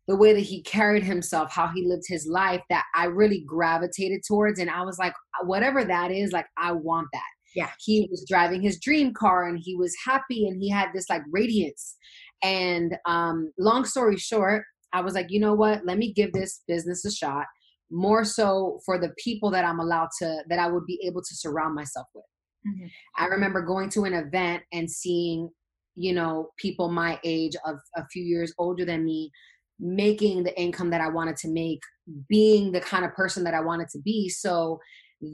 the 0.08 0.16
way 0.16 0.32
that 0.32 0.40
he 0.40 0.62
carried 0.62 1.02
himself, 1.02 1.52
how 1.52 1.68
he 1.68 1.86
lived 1.86 2.04
his 2.06 2.26
life 2.26 2.62
that 2.70 2.84
I 2.94 3.04
really 3.04 3.44
gravitated 3.46 4.22
towards. 4.26 4.58
And 4.58 4.70
I 4.70 4.82
was 4.82 4.98
like, 4.98 5.14
whatever 5.44 5.84
that 5.84 6.10
is, 6.10 6.32
like, 6.32 6.46
I 6.56 6.72
want 6.72 7.08
that 7.12 7.22
yeah. 7.54 7.70
he 7.78 8.08
was 8.10 8.24
driving 8.28 8.62
his 8.62 8.78
dream 8.80 9.12
car 9.12 9.48
and 9.48 9.58
he 9.62 9.76
was 9.76 9.94
happy 10.04 10.46
and 10.46 10.60
he 10.60 10.68
had 10.68 10.88
this 10.94 11.08
like 11.08 11.22
radiance. 11.30 11.96
And 12.42 12.96
um 13.06 13.52
long 13.58 13.84
story 13.84 14.16
short 14.16 14.64
i 14.92 15.00
was 15.00 15.14
like 15.14 15.26
you 15.30 15.40
know 15.40 15.54
what? 15.54 15.84
Let 15.84 15.98
me 15.98 16.12
give 16.12 16.32
this 16.32 16.62
business 16.66 17.04
a 17.04 17.12
shot 17.12 17.46
more 17.90 18.24
so 18.24 18.80
for 18.86 18.98
the 18.98 19.12
people 19.18 19.50
that 19.50 19.64
i'm 19.64 19.80
allowed 19.80 20.08
to 20.20 20.42
that 20.48 20.60
i 20.60 20.68
would 20.68 20.86
be 20.86 21.00
able 21.04 21.20
to 21.20 21.34
surround 21.34 21.74
myself 21.74 22.06
with. 22.14 22.24
Mm-hmm. 22.66 22.86
i 23.18 23.26
remember 23.26 23.62
going 23.62 23.88
to 23.90 24.04
an 24.04 24.14
event 24.14 24.62
and 24.72 24.88
seeing 24.88 25.50
you 25.96 26.12
know 26.12 26.50
people 26.56 26.88
my 26.88 27.18
age 27.24 27.56
of 27.66 27.78
a 27.96 28.06
few 28.06 28.22
years 28.22 28.54
older 28.58 28.84
than 28.84 29.04
me 29.04 29.32
making 29.80 30.44
the 30.44 30.56
income 30.60 30.90
that 30.90 31.00
i 31.00 31.08
wanted 31.08 31.36
to 31.38 31.48
make 31.48 31.80
being 32.28 32.72
the 32.72 32.80
kind 32.80 33.04
of 33.04 33.12
person 33.14 33.44
that 33.44 33.54
i 33.54 33.60
wanted 33.60 33.88
to 33.88 33.98
be. 33.98 34.28
So 34.28 34.80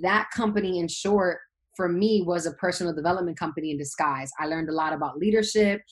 that 0.02 0.28
company 0.34 0.78
in 0.78 0.88
short 0.88 1.38
for 1.76 1.88
me 1.88 2.22
was 2.26 2.46
a 2.46 2.52
personal 2.52 2.94
development 2.94 3.38
company 3.38 3.70
in 3.70 3.78
disguise. 3.78 4.30
I 4.40 4.46
learned 4.46 4.70
a 4.70 4.74
lot 4.74 4.92
about 4.92 5.18
leadership. 5.18 5.82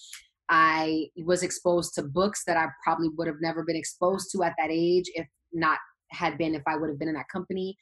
I 0.48 1.06
was 1.24 1.42
exposed 1.42 1.94
to 1.94 2.02
books 2.02 2.42
that 2.46 2.56
I 2.56 2.66
probably 2.82 3.10
would 3.16 3.26
have 3.26 3.40
never 3.40 3.64
been 3.64 3.76
exposed 3.76 4.30
to 4.32 4.42
at 4.42 4.54
that 4.58 4.70
age 4.70 5.04
if 5.14 5.26
not 5.52 5.78
had 6.10 6.38
been 6.38 6.54
if 6.54 6.62
I 6.66 6.76
would 6.76 6.90
have 6.90 6.98
been 6.98 7.08
in 7.08 7.14
that 7.14 7.28
company. 7.32 7.76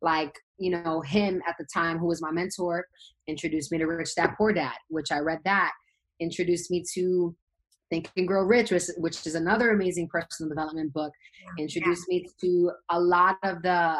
Like, 0.00 0.32
you 0.58 0.70
know, 0.70 1.00
him 1.00 1.42
at 1.48 1.56
the 1.58 1.66
time, 1.72 1.98
who 1.98 2.06
was 2.06 2.22
my 2.22 2.30
mentor, 2.30 2.86
introduced 3.26 3.72
me 3.72 3.78
to 3.78 3.86
Rich 3.86 4.14
Dad 4.16 4.34
Poor 4.36 4.52
Dad, 4.52 4.76
which 4.88 5.10
I 5.10 5.18
read 5.18 5.40
that, 5.44 5.72
introduced 6.20 6.70
me 6.70 6.84
to 6.94 7.34
Think 7.90 8.10
and 8.16 8.28
Grow 8.28 8.42
Rich, 8.42 8.70
which, 8.70 8.84
which 8.98 9.26
is 9.26 9.34
another 9.34 9.70
amazing 9.70 10.08
personal 10.08 10.48
development 10.48 10.92
book, 10.92 11.12
introduced 11.58 12.04
yeah. 12.08 12.18
me 12.18 12.28
to 12.40 12.70
a 12.90 13.00
lot 13.00 13.36
of 13.42 13.62
the 13.62 13.96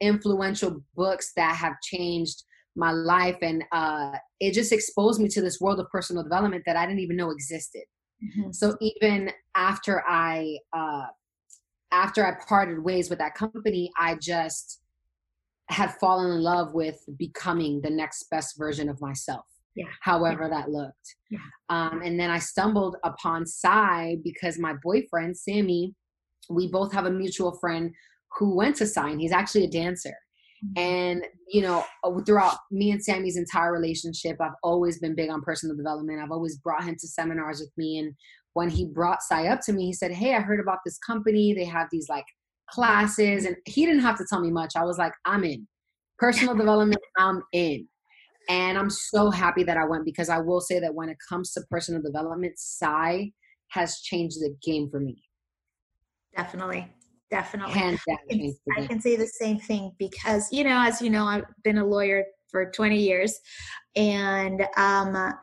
influential 0.00 0.82
books 0.94 1.32
that 1.36 1.54
have 1.56 1.74
changed 1.82 2.42
my 2.76 2.92
life 2.92 3.36
and 3.42 3.64
uh, 3.72 4.12
it 4.38 4.52
just 4.52 4.72
exposed 4.72 5.20
me 5.20 5.28
to 5.28 5.40
this 5.40 5.60
world 5.60 5.80
of 5.80 5.88
personal 5.90 6.22
development 6.22 6.62
that 6.66 6.76
i 6.76 6.86
didn't 6.86 7.00
even 7.00 7.16
know 7.16 7.30
existed 7.30 7.82
mm-hmm. 8.22 8.50
so 8.52 8.76
even 8.80 9.30
after 9.56 10.02
i 10.08 10.56
uh, 10.72 11.06
after 11.92 12.24
i 12.24 12.32
parted 12.48 12.82
ways 12.82 13.10
with 13.10 13.18
that 13.18 13.34
company 13.34 13.90
i 13.98 14.16
just 14.20 14.80
had 15.68 15.94
fallen 16.00 16.32
in 16.32 16.40
love 16.40 16.74
with 16.74 16.98
becoming 17.16 17.80
the 17.80 17.90
next 17.90 18.28
best 18.30 18.58
version 18.58 18.88
of 18.88 19.00
myself 19.00 19.44
yeah. 19.74 19.86
however 20.00 20.44
yeah. 20.44 20.60
that 20.60 20.70
looked 20.70 21.16
yeah. 21.30 21.38
um, 21.68 22.02
and 22.02 22.18
then 22.18 22.30
i 22.30 22.38
stumbled 22.38 22.96
upon 23.04 23.46
PSI 23.46 24.16
because 24.22 24.58
my 24.58 24.74
boyfriend 24.82 25.36
sammy 25.36 25.94
we 26.48 26.68
both 26.68 26.92
have 26.92 27.06
a 27.06 27.10
mutual 27.10 27.52
friend 27.52 27.92
who 28.38 28.54
went 28.54 28.76
to 28.76 28.86
PSI 28.86 29.16
he's 29.16 29.32
actually 29.32 29.64
a 29.64 29.70
dancer. 29.70 30.14
And, 30.76 31.24
you 31.48 31.62
know, 31.62 31.84
uh, 32.04 32.20
throughout 32.26 32.56
me 32.70 32.90
and 32.90 33.02
Sammy's 33.02 33.36
entire 33.36 33.72
relationship, 33.72 34.36
I've 34.40 34.52
always 34.62 34.98
been 34.98 35.14
big 35.14 35.30
on 35.30 35.42
personal 35.42 35.76
development. 35.76 36.20
I've 36.20 36.30
always 36.30 36.58
brought 36.58 36.84
him 36.84 36.96
to 37.00 37.08
seminars 37.08 37.60
with 37.60 37.72
me. 37.76 37.98
And 37.98 38.14
when 38.52 38.68
he 38.68 38.86
brought 38.86 39.22
PSI 39.22 39.48
up 39.48 39.60
to 39.62 39.72
me, 39.72 39.86
he 39.86 39.92
said, 39.92 40.12
Hey, 40.12 40.34
I 40.34 40.40
heard 40.40 40.60
about 40.60 40.78
this 40.84 40.98
company. 40.98 41.54
They 41.54 41.64
have 41.64 41.88
these 41.90 42.08
like 42.08 42.26
classes. 42.68 43.46
And 43.46 43.56
he 43.64 43.86
didn't 43.86 44.02
have 44.02 44.18
to 44.18 44.26
tell 44.28 44.40
me 44.40 44.50
much. 44.50 44.72
I 44.76 44.84
was 44.84 44.98
like, 44.98 45.12
I'm 45.24 45.44
in. 45.44 45.66
Personal 46.18 46.54
development, 46.54 47.00
I'm 47.16 47.42
in. 47.52 47.88
And 48.48 48.76
I'm 48.76 48.90
so 48.90 49.30
happy 49.30 49.62
that 49.64 49.76
I 49.76 49.84
went 49.84 50.04
because 50.04 50.28
I 50.28 50.38
will 50.38 50.60
say 50.60 50.80
that 50.80 50.94
when 50.94 51.08
it 51.08 51.16
comes 51.28 51.52
to 51.52 51.62
personal 51.70 52.02
development, 52.02 52.58
PSI 52.58 53.32
has 53.68 54.00
changed 54.00 54.40
the 54.40 54.54
game 54.62 54.90
for 54.90 55.00
me. 55.00 55.22
Definitely 56.36 56.92
definitely. 57.30 57.74
I 57.74 57.96
can, 58.28 58.54
I 58.76 58.86
can 58.86 59.00
say 59.00 59.16
the 59.16 59.26
same 59.26 59.58
thing 59.58 59.92
because, 59.98 60.48
you 60.50 60.64
know, 60.64 60.80
as 60.80 61.00
you 61.00 61.10
know, 61.10 61.24
I've 61.24 61.44
been 61.64 61.78
a 61.78 61.86
lawyer 61.86 62.24
for 62.50 62.70
20 62.70 62.98
years 62.98 63.38
and 63.96 64.66
um, 64.76 65.34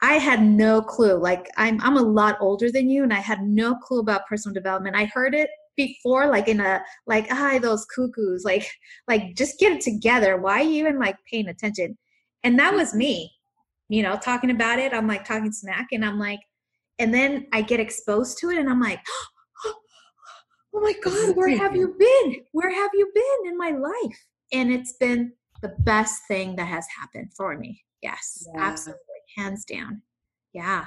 I 0.00 0.14
had 0.14 0.42
no 0.42 0.80
clue. 0.80 1.18
Like 1.18 1.48
I'm 1.56 1.80
I'm 1.82 1.96
a 1.96 2.02
lot 2.02 2.38
older 2.40 2.70
than 2.70 2.88
you 2.88 3.02
and 3.02 3.12
I 3.12 3.20
had 3.20 3.42
no 3.42 3.74
clue 3.74 4.00
about 4.00 4.26
personal 4.26 4.54
development. 4.54 4.96
I 4.96 5.06
heard 5.06 5.34
it 5.34 5.50
before 5.76 6.26
like 6.26 6.48
in 6.48 6.60
a 6.60 6.82
like 7.06 7.26
ah 7.30 7.58
those 7.60 7.84
cuckoos 7.94 8.44
like 8.44 8.68
like 9.06 9.34
just 9.36 9.58
get 9.58 9.72
it 9.72 9.80
together. 9.80 10.36
Why 10.36 10.60
are 10.60 10.62
you 10.62 10.80
even 10.80 10.98
like 10.98 11.16
paying 11.30 11.48
attention? 11.48 11.98
And 12.44 12.58
that 12.58 12.74
was 12.74 12.94
me. 12.94 13.32
You 13.88 14.02
know, 14.02 14.16
talking 14.16 14.50
about 14.50 14.78
it, 14.78 14.92
I'm 14.92 15.08
like 15.08 15.24
talking 15.24 15.52
smack 15.52 15.88
and 15.92 16.04
I'm 16.04 16.18
like 16.18 16.40
and 16.98 17.12
then 17.14 17.46
I 17.52 17.62
get 17.62 17.80
exposed 17.80 18.38
to 18.38 18.50
it 18.50 18.58
and 18.58 18.68
I'm 18.68 18.80
like 18.80 19.00
oh 19.08 19.26
Oh 20.78 20.80
my 20.80 20.92
God, 21.02 21.36
where 21.36 21.56
have 21.56 21.74
you 21.74 21.96
been? 21.98 22.36
Where 22.52 22.72
have 22.72 22.90
you 22.94 23.10
been 23.12 23.50
in 23.50 23.58
my 23.58 23.70
life? 23.70 24.24
And 24.52 24.72
it's 24.72 24.92
been 24.92 25.32
the 25.60 25.74
best 25.80 26.22
thing 26.28 26.54
that 26.54 26.66
has 26.66 26.86
happened 27.00 27.32
for 27.36 27.58
me. 27.58 27.82
Yes, 28.00 28.46
yeah. 28.54 28.62
absolutely. 28.62 29.02
Hands 29.36 29.64
down. 29.64 30.02
Yeah. 30.52 30.86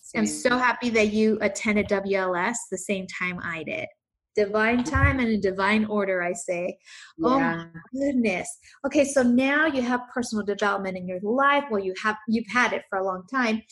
Same. 0.00 0.20
I'm 0.20 0.26
so 0.26 0.56
happy 0.56 0.88
that 0.90 1.12
you 1.12 1.36
attended 1.42 1.88
WLS 1.88 2.56
the 2.70 2.78
same 2.78 3.06
time 3.06 3.38
I 3.42 3.64
did. 3.64 3.86
Divine 4.34 4.82
time 4.96 5.20
and 5.20 5.28
a 5.28 5.36
divine 5.38 5.84
order, 5.84 6.22
I 6.22 6.32
say. 6.32 6.78
Oh 7.22 7.36
yeah. 7.36 7.64
Oh 7.64 7.70
my 7.74 7.80
goodness. 7.92 8.48
Okay, 8.86 9.04
so 9.04 9.22
now 9.22 9.66
you 9.66 9.82
have 9.82 10.00
personal 10.14 10.42
development 10.42 10.96
in 10.96 11.06
your 11.06 11.20
life. 11.20 11.64
Well, 11.70 11.84
you 11.84 11.92
have 12.02 12.16
you've 12.28 12.48
had 12.50 12.72
it 12.72 12.84
for 12.88 12.98
a 12.98 13.04
long 13.04 13.24
time. 13.30 13.62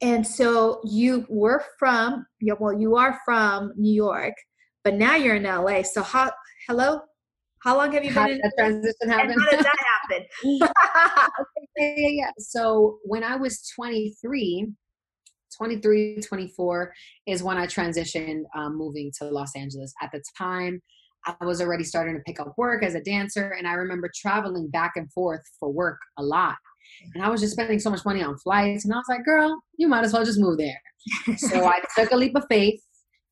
And 0.00 0.26
so 0.26 0.80
you 0.84 1.26
were 1.28 1.62
from, 1.78 2.26
well, 2.58 2.78
you 2.78 2.96
are 2.96 3.20
from 3.24 3.72
New 3.76 3.92
York, 3.92 4.34
but 4.84 4.94
now 4.94 5.16
you're 5.16 5.36
in 5.36 5.44
LA. 5.44 5.82
So 5.82 6.02
how 6.02 6.30
hello? 6.68 7.00
How 7.62 7.78
long 7.78 7.92
have 7.92 8.04
you 8.04 8.12
how 8.12 8.26
been 8.26 8.40
in 8.42 8.50
transition 8.58 9.08
happen? 9.08 9.34
how 9.38 9.50
did 9.50 9.60
that 9.60 9.76
happen? 10.10 10.26
yeah, 10.44 11.94
yeah, 11.96 12.08
yeah. 12.08 12.30
So 12.38 12.98
when 13.04 13.24
I 13.24 13.36
was 13.36 13.66
23, 13.74 14.68
23, 15.56 16.20
24 16.20 16.92
is 17.26 17.42
when 17.42 17.56
I 17.56 17.66
transitioned 17.66 18.42
um, 18.54 18.76
moving 18.76 19.10
to 19.18 19.24
Los 19.30 19.56
Angeles. 19.56 19.94
At 20.02 20.10
the 20.12 20.22
time, 20.36 20.82
I 21.26 21.44
was 21.46 21.62
already 21.62 21.84
starting 21.84 22.14
to 22.16 22.22
pick 22.26 22.38
up 22.38 22.52
work 22.58 22.82
as 22.82 22.94
a 22.94 23.00
dancer, 23.00 23.54
and 23.56 23.66
I 23.66 23.72
remember 23.72 24.10
traveling 24.14 24.68
back 24.68 24.92
and 24.96 25.10
forth 25.12 25.40
for 25.58 25.72
work 25.72 25.98
a 26.18 26.22
lot. 26.22 26.56
And 27.14 27.24
I 27.24 27.30
was 27.30 27.40
just 27.40 27.54
spending 27.54 27.78
so 27.78 27.88
much 27.88 28.04
money 28.04 28.22
on 28.22 28.36
flights, 28.38 28.84
and 28.84 28.92
I 28.92 28.98
was 28.98 29.06
like, 29.08 29.24
girl, 29.24 29.58
you 29.78 29.88
might 29.88 30.04
as 30.04 30.12
well 30.12 30.24
just 30.24 30.38
move 30.38 30.58
there. 30.58 30.80
so 31.38 31.64
I 31.64 31.80
took 31.98 32.10
a 32.10 32.16
leap 32.16 32.36
of 32.36 32.44
faith, 32.50 32.78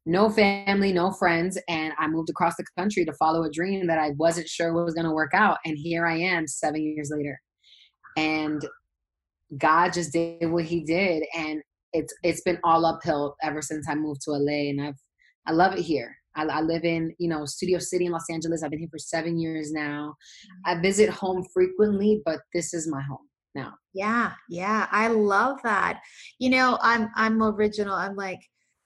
no 0.04 0.28
family, 0.30 0.92
no 0.92 1.12
friends, 1.12 1.58
and 1.68 1.92
I 1.98 2.08
moved 2.08 2.30
across 2.30 2.56
the 2.56 2.64
country 2.76 3.04
to 3.04 3.12
follow 3.14 3.44
a 3.44 3.50
dream 3.50 3.86
that 3.86 3.98
I 3.98 4.10
wasn't 4.16 4.48
sure 4.48 4.72
was 4.72 4.94
going 4.94 5.06
to 5.06 5.12
work 5.12 5.32
out. 5.32 5.58
And 5.64 5.78
here 5.78 6.06
I 6.06 6.18
am 6.18 6.46
seven 6.46 6.82
years 6.82 7.12
later. 7.14 7.40
And 8.16 8.66
God 9.58 9.92
just 9.92 10.12
did 10.12 10.50
what 10.50 10.64
he 10.64 10.82
did. 10.82 11.24
And 11.36 11.62
it's 11.92 12.12
it's 12.22 12.40
been 12.40 12.58
all 12.64 12.86
uphill 12.86 13.36
ever 13.42 13.62
since 13.62 13.86
I 13.88 13.94
moved 13.94 14.22
to 14.22 14.32
LA 14.32 14.70
and 14.70 14.80
I've 14.80 14.98
I 15.46 15.52
love 15.52 15.74
it 15.74 15.82
here. 15.82 16.16
I, 16.34 16.44
I, 16.44 16.60
live 16.62 16.84
in, 16.84 17.14
you 17.18 17.28
know, 17.28 17.44
Studio 17.44 17.78
City 17.78 18.06
in 18.06 18.12
Los 18.12 18.30
Angeles. 18.30 18.62
I've 18.62 18.70
been 18.70 18.78
here 18.78 18.88
for 18.90 18.98
seven 18.98 19.38
years 19.38 19.70
now. 19.70 20.14
I 20.64 20.80
visit 20.80 21.10
home 21.10 21.44
frequently, 21.52 22.22
but 22.24 22.40
this 22.54 22.72
is 22.72 22.88
my 22.88 23.02
home 23.02 23.28
now. 23.54 23.74
Yeah, 23.92 24.32
yeah, 24.48 24.86
I 24.90 25.08
love 25.08 25.58
that. 25.64 26.00
You 26.38 26.50
know, 26.50 26.78
I'm 26.80 27.10
I'm 27.16 27.42
original. 27.42 27.94
I'm 27.94 28.16
like, 28.16 28.40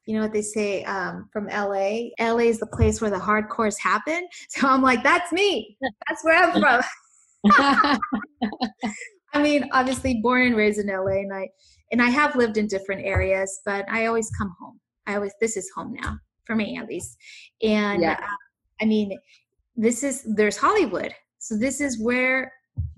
you 0.06 0.14
know 0.14 0.22
what 0.22 0.32
they 0.32 0.42
say 0.42 0.84
um, 0.84 1.28
from 1.32 1.48
LA. 1.48 2.10
LA 2.20 2.46
is 2.46 2.60
the 2.60 2.66
place 2.66 3.00
where 3.00 3.10
the 3.10 3.16
hardcores 3.16 3.78
happen. 3.78 4.26
So 4.48 4.68
I'm 4.68 4.80
like, 4.80 5.02
that's 5.02 5.32
me. 5.32 5.76
That's 6.08 6.24
where 6.24 6.42
I'm 6.42 6.60
from. 6.60 6.82
I 9.34 9.42
mean, 9.42 9.68
obviously 9.72 10.20
born 10.22 10.46
and 10.46 10.56
raised 10.56 10.78
in 10.78 10.86
LA, 10.86 11.20
and 11.20 11.34
I 11.34 11.48
and 11.92 12.00
I 12.00 12.08
have 12.08 12.36
lived 12.36 12.56
in 12.56 12.66
different 12.66 13.04
areas, 13.04 13.60
but 13.66 13.84
I 13.90 14.06
always 14.06 14.30
come 14.30 14.54
home. 14.58 14.80
I 15.06 15.16
always 15.16 15.32
this 15.40 15.56
is 15.56 15.70
home 15.74 15.94
now 16.00 16.18
for 16.46 16.54
me 16.54 16.78
at 16.78 16.88
least. 16.88 17.16
And 17.62 18.02
yeah. 18.02 18.12
uh, 18.12 18.36
I 18.80 18.84
mean, 18.86 19.18
this 19.76 20.02
is 20.02 20.22
there's 20.22 20.56
Hollywood. 20.56 21.12
So 21.38 21.56
this 21.56 21.80
is 21.80 22.00
where 22.00 22.52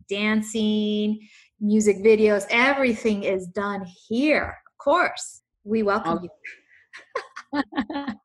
dancing, 0.09 1.19
music 1.61 1.99
videos, 1.99 2.47
everything 2.51 3.25
is 3.25 3.47
done 3.49 3.85
here. 4.09 4.57
Of 4.67 4.85
course, 4.85 5.43
we 5.65 5.83
welcome 5.83 6.21
you. 6.23 6.31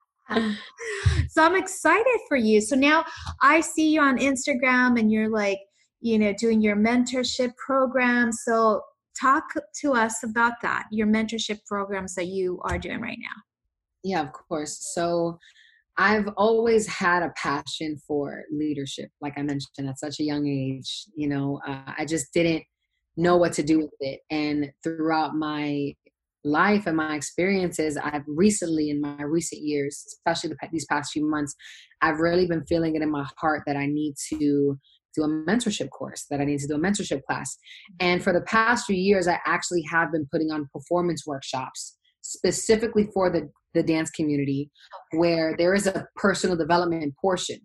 so 1.29 1.43
I'm 1.43 1.55
excited 1.55 2.19
for 2.27 2.37
you. 2.37 2.61
So 2.61 2.75
now 2.75 3.05
I 3.41 3.61
see 3.61 3.91
you 3.93 4.01
on 4.01 4.17
Instagram 4.17 4.99
and 4.99 5.11
you're 5.11 5.29
like, 5.29 5.59
you 6.01 6.19
know, 6.19 6.33
doing 6.33 6.61
your 6.61 6.75
mentorship 6.75 7.51
program. 7.55 8.31
So 8.31 8.81
talk 9.19 9.43
to 9.81 9.93
us 9.93 10.23
about 10.23 10.53
that, 10.61 10.85
your 10.91 11.07
mentorship 11.07 11.59
programs 11.65 12.15
that 12.15 12.27
you 12.27 12.59
are 12.65 12.77
doing 12.77 12.99
right 12.99 13.19
now. 13.19 13.41
Yeah, 14.03 14.21
of 14.21 14.33
course. 14.33 14.91
So 14.93 15.39
I've 15.97 16.27
always 16.37 16.87
had 16.87 17.23
a 17.23 17.33
passion 17.37 17.97
for 18.07 18.43
leadership, 18.51 19.09
like 19.21 19.33
I 19.37 19.43
mentioned 19.43 19.87
at 19.87 19.99
such 19.99 20.19
a 20.19 20.23
young 20.23 20.47
age. 20.47 21.05
You 21.15 21.29
know, 21.29 21.61
uh, 21.67 21.93
I 21.97 22.05
just 22.05 22.33
didn't 22.33 22.63
know 23.15 23.37
what 23.37 23.53
to 23.53 23.63
do 23.63 23.79
with 23.79 23.93
it. 23.99 24.21
And 24.31 24.71
throughout 24.83 25.35
my 25.35 25.93
life 26.43 26.87
and 26.87 26.97
my 26.97 27.15
experiences, 27.15 27.97
I've 27.97 28.23
recently, 28.27 28.89
in 28.89 29.01
my 29.01 29.23
recent 29.23 29.61
years, 29.61 30.03
especially 30.07 30.49
the, 30.49 30.69
these 30.71 30.85
past 30.85 31.11
few 31.13 31.29
months, 31.29 31.55
I've 32.01 32.19
really 32.19 32.47
been 32.47 32.65
feeling 32.65 32.95
it 32.95 33.01
in 33.01 33.11
my 33.11 33.25
heart 33.37 33.63
that 33.65 33.77
I 33.77 33.85
need 33.85 34.15
to 34.33 34.79
do 35.15 35.23
a 35.23 35.27
mentorship 35.27 35.89
course, 35.89 36.25
that 36.29 36.41
I 36.41 36.45
need 36.45 36.59
to 36.59 36.67
do 36.67 36.75
a 36.75 36.79
mentorship 36.79 37.21
class. 37.23 37.55
And 37.99 38.23
for 38.23 38.33
the 38.33 38.41
past 38.41 38.85
few 38.85 38.95
years, 38.95 39.27
I 39.27 39.39
actually 39.45 39.83
have 39.91 40.11
been 40.11 40.27
putting 40.31 40.51
on 40.51 40.67
performance 40.73 41.25
workshops 41.25 41.97
specifically 42.21 43.09
for 43.13 43.29
the, 43.29 43.49
the 43.73 43.83
dance 43.83 44.09
community 44.09 44.71
where 45.11 45.55
there 45.57 45.73
is 45.73 45.87
a 45.87 46.07
personal 46.15 46.55
development 46.55 47.13
portion 47.21 47.59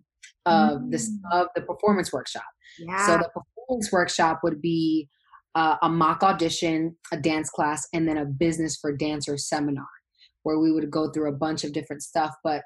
of 0.45 0.79
mm. 0.79 0.91
this 0.91 1.11
of 1.31 1.47
the 1.55 1.61
performance 1.61 2.13
workshop. 2.13 2.43
Yeah. 2.77 3.05
So 3.05 3.17
the 3.17 3.29
performance 3.29 3.91
workshop 3.91 4.39
would 4.43 4.61
be 4.61 5.07
uh, 5.55 5.75
a 5.81 5.89
mock 5.89 6.23
audition, 6.23 6.95
a 7.11 7.17
dance 7.17 7.49
class, 7.49 7.87
and 7.93 8.07
then 8.07 8.17
a 8.17 8.25
business 8.25 8.77
for 8.77 8.95
dancers 8.95 9.47
seminar 9.47 9.87
where 10.43 10.59
we 10.59 10.71
would 10.71 10.89
go 10.89 11.11
through 11.11 11.29
a 11.29 11.35
bunch 11.35 11.63
of 11.63 11.73
different 11.73 12.01
stuff. 12.01 12.33
But 12.43 12.63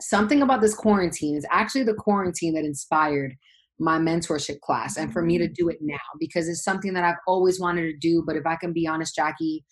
something 0.00 0.42
about 0.42 0.60
this 0.60 0.74
quarantine 0.74 1.36
is 1.36 1.46
actually 1.50 1.84
the 1.84 1.94
quarantine 1.94 2.54
that 2.54 2.64
inspired 2.64 3.34
my 3.78 3.98
mentorship 3.98 4.60
class 4.60 4.96
and 4.96 5.12
for 5.12 5.22
me 5.22 5.38
to 5.38 5.48
mm. 5.48 5.54
do 5.54 5.68
it 5.68 5.78
now 5.80 5.96
because 6.18 6.48
it's 6.48 6.62
something 6.62 6.92
that 6.92 7.04
I've 7.04 7.20
always 7.26 7.58
wanted 7.58 7.82
to 7.82 7.96
do. 7.96 8.22
But 8.26 8.36
if 8.36 8.46
I 8.46 8.56
can 8.56 8.72
be 8.72 8.86
honest, 8.86 9.14
Jackie, 9.14 9.64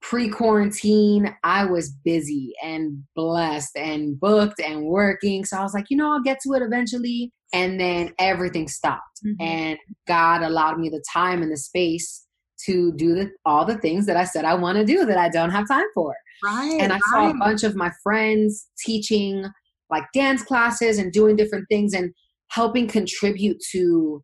pre 0.00 0.28
quarantine, 0.28 1.34
I 1.42 1.64
was 1.64 1.90
busy 2.04 2.52
and 2.62 3.02
blessed 3.16 3.76
and 3.76 4.18
booked 4.18 4.60
and 4.60 4.84
working. 4.84 5.44
So 5.44 5.58
I 5.58 5.62
was 5.62 5.74
like, 5.74 5.86
you 5.90 5.96
know, 5.96 6.12
I'll 6.12 6.22
get 6.22 6.38
to 6.44 6.54
it 6.54 6.62
eventually. 6.62 7.32
And 7.52 7.80
then 7.80 8.14
everything 8.18 8.68
stopped. 8.68 9.20
Mm-hmm. 9.24 9.42
And 9.42 9.78
God 10.06 10.42
allowed 10.42 10.78
me 10.78 10.88
the 10.88 11.02
time 11.12 11.42
and 11.42 11.50
the 11.50 11.56
space 11.56 12.26
to 12.66 12.92
do 12.92 13.14
the, 13.14 13.30
all 13.44 13.64
the 13.64 13.78
things 13.78 14.06
that 14.06 14.16
I 14.16 14.24
said 14.24 14.44
I 14.44 14.54
want 14.54 14.76
to 14.78 14.84
do 14.84 15.06
that 15.06 15.16
I 15.16 15.28
don't 15.28 15.50
have 15.50 15.66
time 15.66 15.86
for. 15.94 16.14
Right. 16.44 16.78
And 16.80 16.92
I 16.92 16.96
right. 16.96 17.02
saw 17.10 17.30
a 17.30 17.34
bunch 17.34 17.64
of 17.64 17.74
my 17.74 17.90
friends 18.02 18.68
teaching 18.78 19.44
like 19.90 20.04
dance 20.14 20.42
classes 20.42 20.98
and 20.98 21.12
doing 21.12 21.36
different 21.36 21.66
things 21.68 21.94
and 21.94 22.12
helping 22.48 22.86
contribute 22.86 23.58
to 23.72 24.22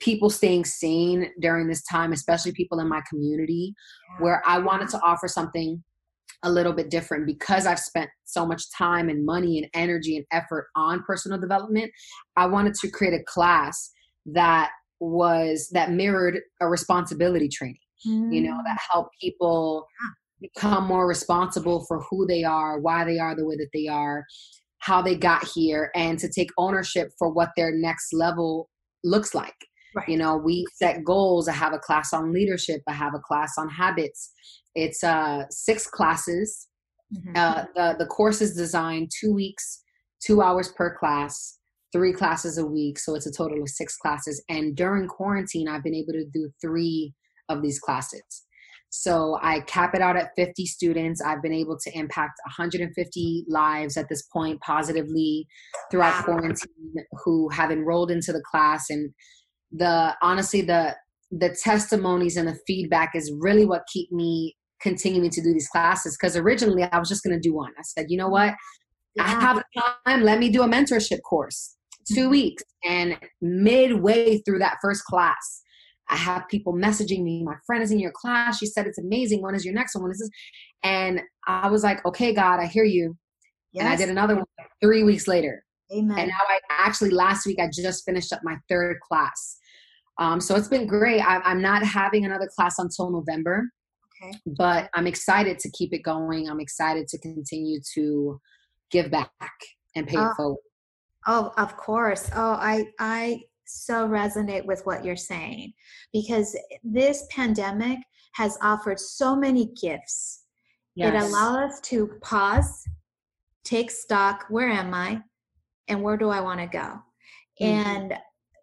people 0.00 0.28
staying 0.30 0.64
sane 0.64 1.30
during 1.40 1.68
this 1.68 1.82
time, 1.84 2.12
especially 2.12 2.52
people 2.52 2.80
in 2.80 2.88
my 2.88 3.02
community, 3.08 3.74
where 4.18 4.42
I 4.46 4.58
wanted 4.58 4.88
to 4.90 5.00
offer 5.02 5.28
something 5.28 5.82
a 6.44 6.50
little 6.50 6.72
bit 6.72 6.90
different 6.90 7.26
because 7.26 7.66
I've 7.66 7.78
spent 7.80 8.10
so 8.24 8.46
much 8.46 8.62
time 8.76 9.08
and 9.08 9.24
money 9.24 9.58
and 9.58 9.68
energy 9.74 10.16
and 10.16 10.26
effort 10.30 10.68
on 10.76 11.02
personal 11.02 11.40
development. 11.40 11.90
I 12.36 12.46
wanted 12.46 12.74
to 12.74 12.90
create 12.90 13.14
a 13.14 13.24
class 13.26 13.90
that 14.26 14.70
was 15.00 15.68
that 15.72 15.90
mirrored 15.90 16.40
a 16.60 16.68
responsibility 16.68 17.48
training, 17.48 17.78
mm. 18.06 18.32
you 18.32 18.42
know, 18.42 18.56
that 18.64 18.76
mm. 18.76 18.86
helped 18.92 19.16
people 19.20 19.86
become 20.40 20.84
more 20.84 21.06
responsible 21.06 21.84
for 21.86 22.00
who 22.10 22.26
they 22.26 22.44
are, 22.44 22.78
why 22.80 23.04
they 23.04 23.18
are 23.18 23.34
the 23.34 23.46
way 23.46 23.56
that 23.56 23.70
they 23.72 23.86
are, 23.86 24.24
how 24.78 25.00
they 25.00 25.16
got 25.16 25.46
here, 25.54 25.90
and 25.94 26.18
to 26.18 26.28
take 26.28 26.50
ownership 26.58 27.10
for 27.18 27.32
what 27.32 27.50
their 27.56 27.72
next 27.72 28.12
level 28.12 28.68
looks 29.02 29.34
like. 29.34 29.54
Right. 29.94 30.08
You 30.08 30.18
know, 30.18 30.36
we 30.36 30.66
set 30.74 31.04
goals. 31.04 31.48
I 31.48 31.52
have 31.52 31.72
a 31.72 31.78
class 31.78 32.12
on 32.12 32.32
leadership. 32.32 32.82
I 32.88 32.92
have 32.92 33.14
a 33.14 33.20
class 33.20 33.52
on 33.56 33.68
habits. 33.68 34.32
It's 34.74 35.04
uh, 35.04 35.44
six 35.50 35.86
classes. 35.86 36.68
Mm-hmm. 37.14 37.32
Uh, 37.36 37.64
the 37.74 37.96
the 37.98 38.06
course 38.06 38.40
is 38.40 38.56
designed 38.56 39.10
two 39.20 39.32
weeks, 39.32 39.82
two 40.24 40.42
hours 40.42 40.72
per 40.72 40.96
class, 40.96 41.58
three 41.92 42.12
classes 42.12 42.58
a 42.58 42.66
week. 42.66 42.98
So 42.98 43.14
it's 43.14 43.26
a 43.26 43.32
total 43.32 43.62
of 43.62 43.68
six 43.68 43.96
classes. 43.96 44.42
And 44.48 44.76
during 44.76 45.06
quarantine, 45.06 45.68
I've 45.68 45.84
been 45.84 45.94
able 45.94 46.12
to 46.12 46.26
do 46.32 46.50
three 46.60 47.14
of 47.48 47.62
these 47.62 47.78
classes. 47.78 48.22
So 48.96 49.38
I 49.42 49.60
cap 49.60 49.94
it 49.94 50.00
out 50.00 50.16
at 50.16 50.30
50 50.36 50.66
students. 50.66 51.20
I've 51.20 51.42
been 51.42 51.52
able 51.52 51.76
to 51.78 51.98
impact 51.98 52.34
150 52.46 53.44
lives 53.48 53.96
at 53.96 54.08
this 54.08 54.22
point 54.32 54.60
positively 54.60 55.48
throughout 55.90 56.14
wow. 56.20 56.36
quarantine 56.36 56.94
who 57.24 57.48
have 57.48 57.72
enrolled 57.72 58.12
into 58.12 58.32
the 58.32 58.42
class 58.48 58.90
and 58.90 59.12
the 59.72 60.14
honestly 60.22 60.62
the 60.62 60.94
the 61.32 61.56
testimonies 61.60 62.36
and 62.36 62.46
the 62.46 62.56
feedback 62.68 63.16
is 63.16 63.32
really 63.40 63.66
what 63.66 63.82
keep 63.92 64.12
me 64.12 64.54
continuing 64.84 65.30
to 65.30 65.42
do 65.42 65.52
these 65.52 65.66
classes 65.68 66.16
because 66.16 66.36
originally 66.36 66.84
I 66.84 66.98
was 67.00 67.08
just 67.08 67.24
going 67.24 67.34
to 67.34 67.40
do 67.40 67.54
one. 67.54 67.72
I 67.76 67.82
said, 67.82 68.06
you 68.08 68.16
know 68.16 68.28
what? 68.28 68.54
Yeah. 69.16 69.24
I 69.24 69.28
have 69.40 69.64
time. 70.06 70.22
Let 70.22 70.38
me 70.38 70.50
do 70.50 70.62
a 70.62 70.68
mentorship 70.68 71.22
course, 71.28 71.74
2 72.12 72.20
mm-hmm. 72.20 72.30
weeks. 72.30 72.62
And 72.84 73.18
midway 73.40 74.38
through 74.42 74.60
that 74.60 74.76
first 74.80 75.04
class, 75.04 75.62
I 76.08 76.16
have 76.16 76.46
people 76.48 76.74
messaging 76.74 77.22
me. 77.22 77.42
My 77.42 77.56
friend 77.66 77.82
is 77.82 77.90
in 77.90 77.98
your 77.98 78.12
class. 78.12 78.58
She 78.58 78.66
said 78.66 78.86
it's 78.86 78.98
amazing. 78.98 79.42
When 79.42 79.54
is 79.54 79.64
your 79.64 79.74
next 79.74 79.94
one? 79.94 80.04
When 80.04 80.12
is 80.12 80.18
this? 80.18 80.30
And 80.82 81.22
I 81.46 81.70
was 81.70 81.82
like, 81.82 82.04
okay, 82.06 82.34
God, 82.34 82.60
I 82.60 82.66
hear 82.66 82.84
you. 82.84 83.16
Yes. 83.72 83.84
And 83.84 83.92
I 83.92 83.96
did 83.96 84.10
another 84.10 84.36
one 84.36 84.44
three 84.82 85.02
weeks 85.02 85.26
later. 85.26 85.64
Amen. 85.92 86.18
And 86.18 86.28
now 86.28 86.34
I 86.48 86.58
actually 86.70 87.10
last 87.10 87.46
week 87.46 87.58
I 87.58 87.68
just 87.72 88.04
finished 88.04 88.32
up 88.32 88.40
my 88.42 88.56
third 88.68 88.98
class. 89.00 89.58
Um, 90.18 90.40
so 90.40 90.54
it's 90.54 90.68
been 90.68 90.86
great. 90.86 91.20
I, 91.20 91.40
I'm 91.40 91.60
not 91.60 91.82
having 91.82 92.24
another 92.24 92.48
class 92.54 92.78
until 92.78 93.10
November, 93.10 93.64
okay. 94.22 94.32
but 94.58 94.88
I'm 94.94 95.06
excited 95.06 95.58
to 95.60 95.70
keep 95.70 95.92
it 95.92 96.02
going. 96.02 96.48
I'm 96.48 96.60
excited 96.60 97.08
to 97.08 97.18
continue 97.18 97.80
to 97.94 98.40
give 98.90 99.10
back 99.10 99.30
and 99.96 100.06
pay 100.06 100.18
oh. 100.18 100.30
it 100.30 100.34
forward. 100.36 100.58
Oh, 101.26 101.52
of 101.56 101.76
course. 101.76 102.30
Oh, 102.34 102.52
I 102.52 102.86
I 102.98 103.40
so 103.66 104.06
resonate 104.06 104.64
with 104.66 104.82
what 104.84 105.04
you're 105.04 105.16
saying 105.16 105.72
because 106.12 106.56
this 106.82 107.26
pandemic 107.30 107.98
has 108.34 108.58
offered 108.62 109.00
so 109.00 109.34
many 109.34 109.72
gifts. 109.80 110.42
Yes. 110.94 111.14
It 111.14 111.26
allowed 111.26 111.64
us 111.64 111.80
to 111.80 112.10
pause, 112.22 112.84
take 113.64 113.90
stock 113.90 114.44
where 114.48 114.68
am 114.68 114.92
I 114.92 115.22
and 115.88 116.02
where 116.02 116.16
do 116.16 116.28
I 116.28 116.40
want 116.40 116.60
to 116.60 116.66
go? 116.66 116.98
Mm-hmm. 117.60 117.64
And 117.64 118.14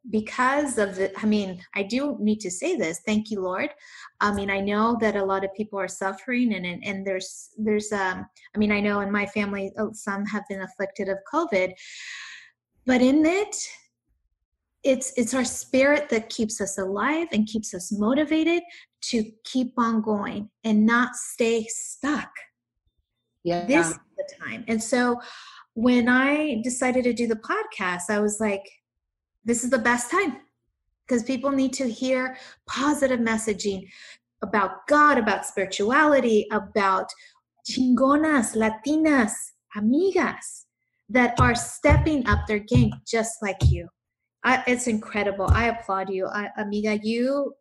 because 0.10 0.78
of 0.78 0.96
the 0.96 1.12
i 1.20 1.26
mean 1.26 1.62
i 1.76 1.84
do 1.84 2.18
need 2.20 2.40
to 2.40 2.50
say 2.50 2.76
this 2.76 3.02
thank 3.06 3.30
you 3.30 3.40
lord. 3.40 3.70
I 4.20 4.34
mean 4.34 4.50
i 4.50 4.60
know 4.60 4.98
that 5.00 5.16
a 5.16 5.24
lot 5.24 5.44
of 5.44 5.54
people 5.54 5.80
are 5.80 5.88
suffering 5.88 6.54
and 6.56 6.66
and, 6.66 6.84
and 6.84 7.06
there's 7.06 7.50
there's 7.58 7.92
um 7.92 8.26
i 8.56 8.58
mean 8.58 8.72
i 8.72 8.80
know 8.80 9.02
in 9.02 9.12
my 9.12 9.26
family 9.28 9.72
oh, 9.78 9.92
some 9.94 10.26
have 10.26 10.44
been 10.50 10.62
afflicted 10.62 11.08
of 11.08 11.18
covid 11.32 11.74
but 12.86 13.02
in 13.02 13.26
it 13.26 13.56
it's 14.84 15.14
it's 15.18 15.36
our 15.36 15.46
spirit 15.46 16.10
that 16.10 16.30
keeps 16.30 16.60
us 16.60 16.80
alive 16.80 17.28
and 17.32 17.46
keeps 17.46 17.74
us 17.76 17.92
motivated 17.92 18.64
to 19.02 19.24
keep 19.44 19.74
on 19.78 20.02
going 20.02 20.50
and 20.64 20.86
not 20.86 21.16
stay 21.16 21.66
stuck. 21.68 22.30
Yeah. 23.44 23.66
This 23.66 23.90
is 23.90 24.00
the 24.18 24.30
time. 24.40 24.64
And 24.68 24.82
so 24.82 25.20
when 25.74 26.10
i 26.10 26.60
decided 26.64 27.04
to 27.04 27.14
do 27.14 27.28
the 27.28 27.36
podcast 27.36 28.10
i 28.10 28.20
was 28.20 28.40
like 28.42 28.64
this 29.46 29.64
is 29.64 29.70
the 29.70 29.78
best 29.78 30.12
time 30.12 30.38
because 31.08 31.24
people 31.24 31.52
need 31.52 31.74
to 31.74 31.90
hear 31.90 32.38
positive 32.68 33.20
messaging 33.20 33.88
about 34.42 34.88
god 34.88 35.18
about 35.18 35.46
spirituality 35.46 36.48
about 36.52 37.08
chingonas 37.70 38.56
latinas 38.56 39.34
amigas 39.78 40.66
that 41.10 41.34
are 41.40 41.56
stepping 41.56 42.26
up 42.28 42.40
their 42.48 42.60
game 42.60 42.92
just 43.06 43.42
like 43.42 43.58
you 43.70 43.88
I, 44.44 44.64
it's 44.68 44.88
incredible. 44.88 45.48
I 45.52 45.68
applaud 45.68 46.10
you, 46.10 46.28
I, 46.28 46.50
amiga. 46.58 47.00
You, 47.04 47.54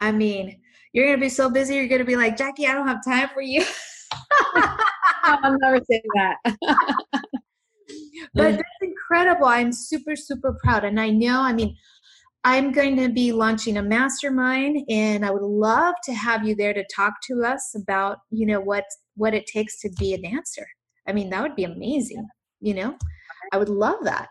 I 0.00 0.12
mean, 0.12 0.60
you're 0.92 1.06
gonna 1.06 1.20
be 1.20 1.28
so 1.28 1.50
busy. 1.50 1.74
You're 1.74 1.88
gonna 1.88 2.04
be 2.04 2.16
like, 2.16 2.36
Jackie, 2.36 2.66
I 2.66 2.74
don't 2.74 2.86
have 2.86 3.04
time 3.04 3.28
for 3.34 3.42
you. 3.42 3.64
I'll 5.24 5.56
never 5.58 5.80
say 5.90 6.02
that. 6.14 6.36
but 8.34 8.52
that's 8.52 8.62
incredible. 9.10 9.46
I'm 9.46 9.72
super, 9.72 10.14
super 10.16 10.56
proud, 10.62 10.84
and 10.84 11.00
I 11.00 11.10
know. 11.10 11.40
I 11.40 11.52
mean, 11.52 11.76
I'm 12.44 12.72
going 12.72 12.96
to 12.96 13.08
be 13.08 13.32
launching 13.32 13.76
a 13.76 13.82
mastermind, 13.82 14.84
and 14.88 15.24
I 15.26 15.30
would 15.30 15.42
love 15.42 15.94
to 16.04 16.14
have 16.14 16.46
you 16.46 16.54
there 16.54 16.72
to 16.72 16.84
talk 16.94 17.14
to 17.26 17.44
us 17.44 17.74
about, 17.74 18.18
you 18.30 18.46
know, 18.46 18.60
what 18.60 18.84
what 19.16 19.34
it 19.34 19.46
takes 19.46 19.80
to 19.80 19.90
be 19.98 20.14
a 20.14 20.18
dancer. 20.18 20.66
I 21.08 21.12
mean, 21.12 21.30
that 21.30 21.42
would 21.42 21.56
be 21.56 21.64
amazing. 21.64 22.26
You 22.60 22.74
know, 22.74 22.96
I 23.52 23.58
would 23.58 23.68
love 23.68 23.98
that 24.04 24.28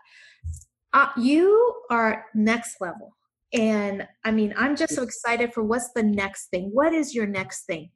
uh, 0.92 1.08
you 1.16 1.74
are 1.90 2.24
next 2.34 2.76
level. 2.80 3.16
And 3.52 4.06
I 4.24 4.30
mean, 4.30 4.54
I'm 4.56 4.76
just 4.76 4.94
so 4.94 5.02
excited 5.02 5.52
for 5.52 5.62
what's 5.64 5.92
the 5.92 6.04
next 6.04 6.48
thing. 6.48 6.70
What 6.72 6.94
is 6.94 7.14
your 7.14 7.26
next 7.26 7.64
thing? 7.66 7.90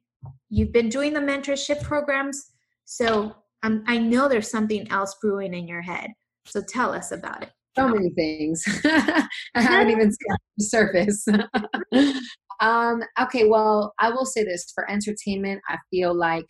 You've 0.49 0.73
been 0.73 0.89
doing 0.89 1.13
the 1.13 1.19
mentorship 1.19 1.81
programs, 1.81 2.51
so 2.85 3.35
um, 3.63 3.83
I 3.87 3.97
know 3.97 4.27
there's 4.27 4.51
something 4.51 4.89
else 4.91 5.15
brewing 5.21 5.53
in 5.53 5.67
your 5.67 5.81
head. 5.81 6.11
So 6.45 6.61
tell 6.61 6.93
us 6.93 7.11
about 7.11 7.43
it. 7.43 7.51
So 7.77 7.89
many 7.89 8.09
things. 8.11 8.63
I 8.85 9.27
haven't 9.55 9.91
even 9.91 10.11
scratched 10.11 10.41
the 10.57 10.63
surface. 10.63 11.27
um, 12.61 13.03
okay, 13.19 13.47
well, 13.47 13.93
I 13.99 14.09
will 14.11 14.25
say 14.25 14.43
this 14.43 14.71
for 14.73 14.89
entertainment, 14.89 15.61
I 15.67 15.77
feel 15.91 16.13
like 16.13 16.45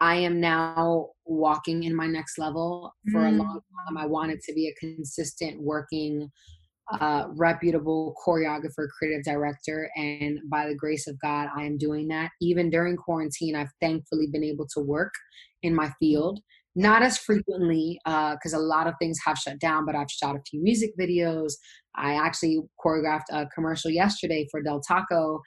I 0.00 0.16
am 0.16 0.40
now 0.40 1.10
walking 1.26 1.84
in 1.84 1.94
my 1.94 2.06
next 2.06 2.38
level. 2.38 2.92
For 3.12 3.20
mm. 3.20 3.28
a 3.28 3.32
long 3.32 3.60
time, 3.86 3.96
I 3.98 4.06
wanted 4.06 4.40
to 4.42 4.54
be 4.54 4.68
a 4.68 4.74
consistent 4.74 5.60
working, 5.60 6.30
uh, 6.98 7.26
reputable 7.36 8.14
choreographer, 8.26 8.88
creative 8.98 9.24
director. 9.24 9.90
And 9.96 10.38
by 10.50 10.66
the 10.66 10.74
grace 10.74 11.06
of 11.06 11.20
God, 11.20 11.48
I 11.54 11.64
am 11.64 11.76
doing 11.76 12.08
that. 12.08 12.30
Even 12.40 12.70
during 12.70 12.96
quarantine, 12.96 13.54
I've 13.54 13.72
thankfully 13.80 14.28
been 14.32 14.44
able 14.44 14.66
to 14.74 14.80
work 14.80 15.12
in 15.62 15.74
my 15.74 15.90
field. 16.00 16.40
Not 16.76 17.02
as 17.02 17.18
frequently, 17.18 18.00
uh, 18.04 18.34
because 18.34 18.54
uh, 18.54 18.58
a 18.58 18.60
lot 18.60 18.86
of 18.86 18.94
things 18.98 19.18
have 19.24 19.38
shut 19.38 19.60
down, 19.60 19.86
but 19.86 19.94
I've 19.94 20.10
shot 20.10 20.34
a 20.34 20.40
few 20.48 20.62
music 20.62 20.90
videos. 20.98 21.52
I 21.96 22.14
actually 22.14 22.58
choreographed 22.84 23.30
a 23.30 23.46
commercial 23.54 23.90
yesterday 23.90 24.46
for 24.50 24.60
Del 24.60 24.80
Taco 24.80 25.40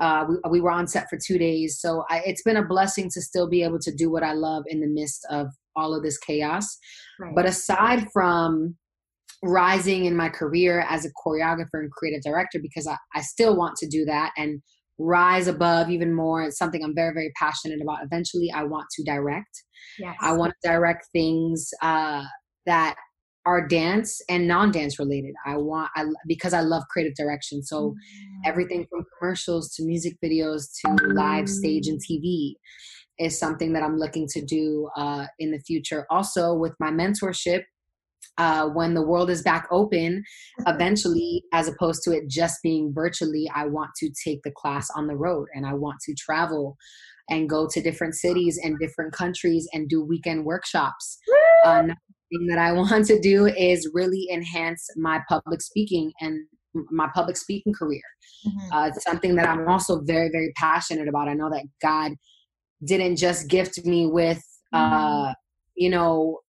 uh, 0.00 0.26
we, 0.28 0.36
we 0.50 0.60
were 0.60 0.70
on 0.70 0.86
set 0.86 1.08
for 1.08 1.18
two 1.24 1.38
days. 1.38 1.78
So 1.80 2.04
I, 2.10 2.22
it's 2.26 2.42
been 2.42 2.56
a 2.56 2.64
blessing 2.64 3.10
to 3.10 3.20
still 3.20 3.48
be 3.48 3.62
able 3.62 3.78
to 3.80 3.94
do 3.94 4.10
what 4.10 4.22
I 4.22 4.32
love 4.32 4.64
in 4.66 4.80
the 4.80 4.86
midst 4.86 5.26
of 5.30 5.48
all 5.76 5.94
of 5.94 6.02
this 6.02 6.18
chaos. 6.18 6.78
Right. 7.20 7.34
But 7.34 7.46
aside 7.46 8.08
from 8.12 8.76
rising 9.42 10.06
in 10.06 10.16
my 10.16 10.28
career 10.28 10.86
as 10.88 11.04
a 11.04 11.10
choreographer 11.24 11.74
and 11.74 11.90
creative 11.90 12.22
director, 12.22 12.58
because 12.60 12.86
I, 12.86 12.96
I 13.14 13.20
still 13.20 13.56
want 13.56 13.76
to 13.76 13.88
do 13.88 14.04
that 14.06 14.32
and 14.36 14.62
rise 14.98 15.48
above 15.48 15.90
even 15.90 16.14
more, 16.14 16.42
it's 16.42 16.58
something 16.58 16.82
I'm 16.82 16.94
very, 16.94 17.12
very 17.12 17.32
passionate 17.36 17.80
about. 17.82 17.98
Eventually, 18.02 18.50
I 18.54 18.64
want 18.64 18.86
to 18.96 19.04
direct. 19.04 19.62
Yes. 19.98 20.16
I 20.20 20.32
want 20.32 20.52
to 20.62 20.68
direct 20.68 21.06
things 21.12 21.70
uh, 21.82 22.24
that 22.66 22.96
are 23.46 23.66
dance 23.66 24.22
and 24.28 24.48
non-dance 24.48 24.98
related 24.98 25.34
i 25.44 25.56
want 25.56 25.90
i 25.96 26.04
because 26.26 26.54
i 26.54 26.60
love 26.60 26.82
creative 26.90 27.14
direction 27.14 27.62
so 27.62 27.90
mm-hmm. 27.90 28.40
everything 28.46 28.86
from 28.88 29.04
commercials 29.18 29.74
to 29.74 29.84
music 29.84 30.14
videos 30.24 30.68
to 30.80 30.90
live 31.12 31.48
stage 31.48 31.86
and 31.86 32.00
tv 32.00 32.54
is 33.18 33.38
something 33.38 33.72
that 33.72 33.82
i'm 33.82 33.98
looking 33.98 34.26
to 34.26 34.42
do 34.42 34.88
uh, 34.96 35.26
in 35.38 35.50
the 35.50 35.58
future 35.60 36.06
also 36.10 36.54
with 36.54 36.72
my 36.80 36.90
mentorship 36.90 37.64
uh, 38.38 38.68
when 38.68 38.94
the 38.94 39.02
world 39.02 39.30
is 39.30 39.42
back 39.42 39.66
open 39.70 40.22
eventually 40.66 41.42
as 41.52 41.68
opposed 41.68 42.02
to 42.02 42.10
it 42.12 42.28
just 42.28 42.58
being 42.62 42.92
virtually 42.94 43.48
i 43.54 43.66
want 43.66 43.90
to 43.96 44.10
take 44.24 44.40
the 44.42 44.52
class 44.56 44.88
on 44.96 45.06
the 45.06 45.16
road 45.16 45.46
and 45.54 45.66
i 45.66 45.72
want 45.72 45.98
to 46.00 46.14
travel 46.14 46.76
and 47.30 47.48
go 47.48 47.66
to 47.66 47.80
different 47.80 48.14
cities 48.14 48.58
and 48.62 48.78
different 48.78 49.12
countries 49.12 49.66
and 49.72 49.88
do 49.88 50.04
weekend 50.04 50.44
workshops 50.44 51.18
uh, 51.64 51.82
thing 52.34 52.46
that 52.48 52.58
I 52.58 52.72
want 52.78 53.06
to 53.06 53.20
do 53.20 53.46
is 53.46 53.90
really 53.92 54.28
enhance 54.32 54.88
my 54.96 55.20
public 55.28 55.62
speaking 55.62 56.12
and 56.20 56.46
my 56.90 57.08
public 57.14 57.36
speaking 57.36 57.72
career. 57.72 58.02
Mm-hmm. 58.46 58.72
Uh, 58.72 58.88
it's 58.88 59.04
something 59.04 59.36
that 59.36 59.48
I'm 59.48 59.68
also 59.68 60.00
very, 60.02 60.28
very 60.30 60.52
passionate 60.56 61.08
about. 61.08 61.28
I 61.28 61.34
know 61.34 61.50
that 61.50 61.64
God 61.80 62.12
didn't 62.84 63.16
just 63.16 63.48
gift 63.48 63.84
me 63.84 64.06
with, 64.06 64.42
uh, 64.72 64.78
mm-hmm. 64.78 65.32
you 65.76 65.90
know, 65.90 66.40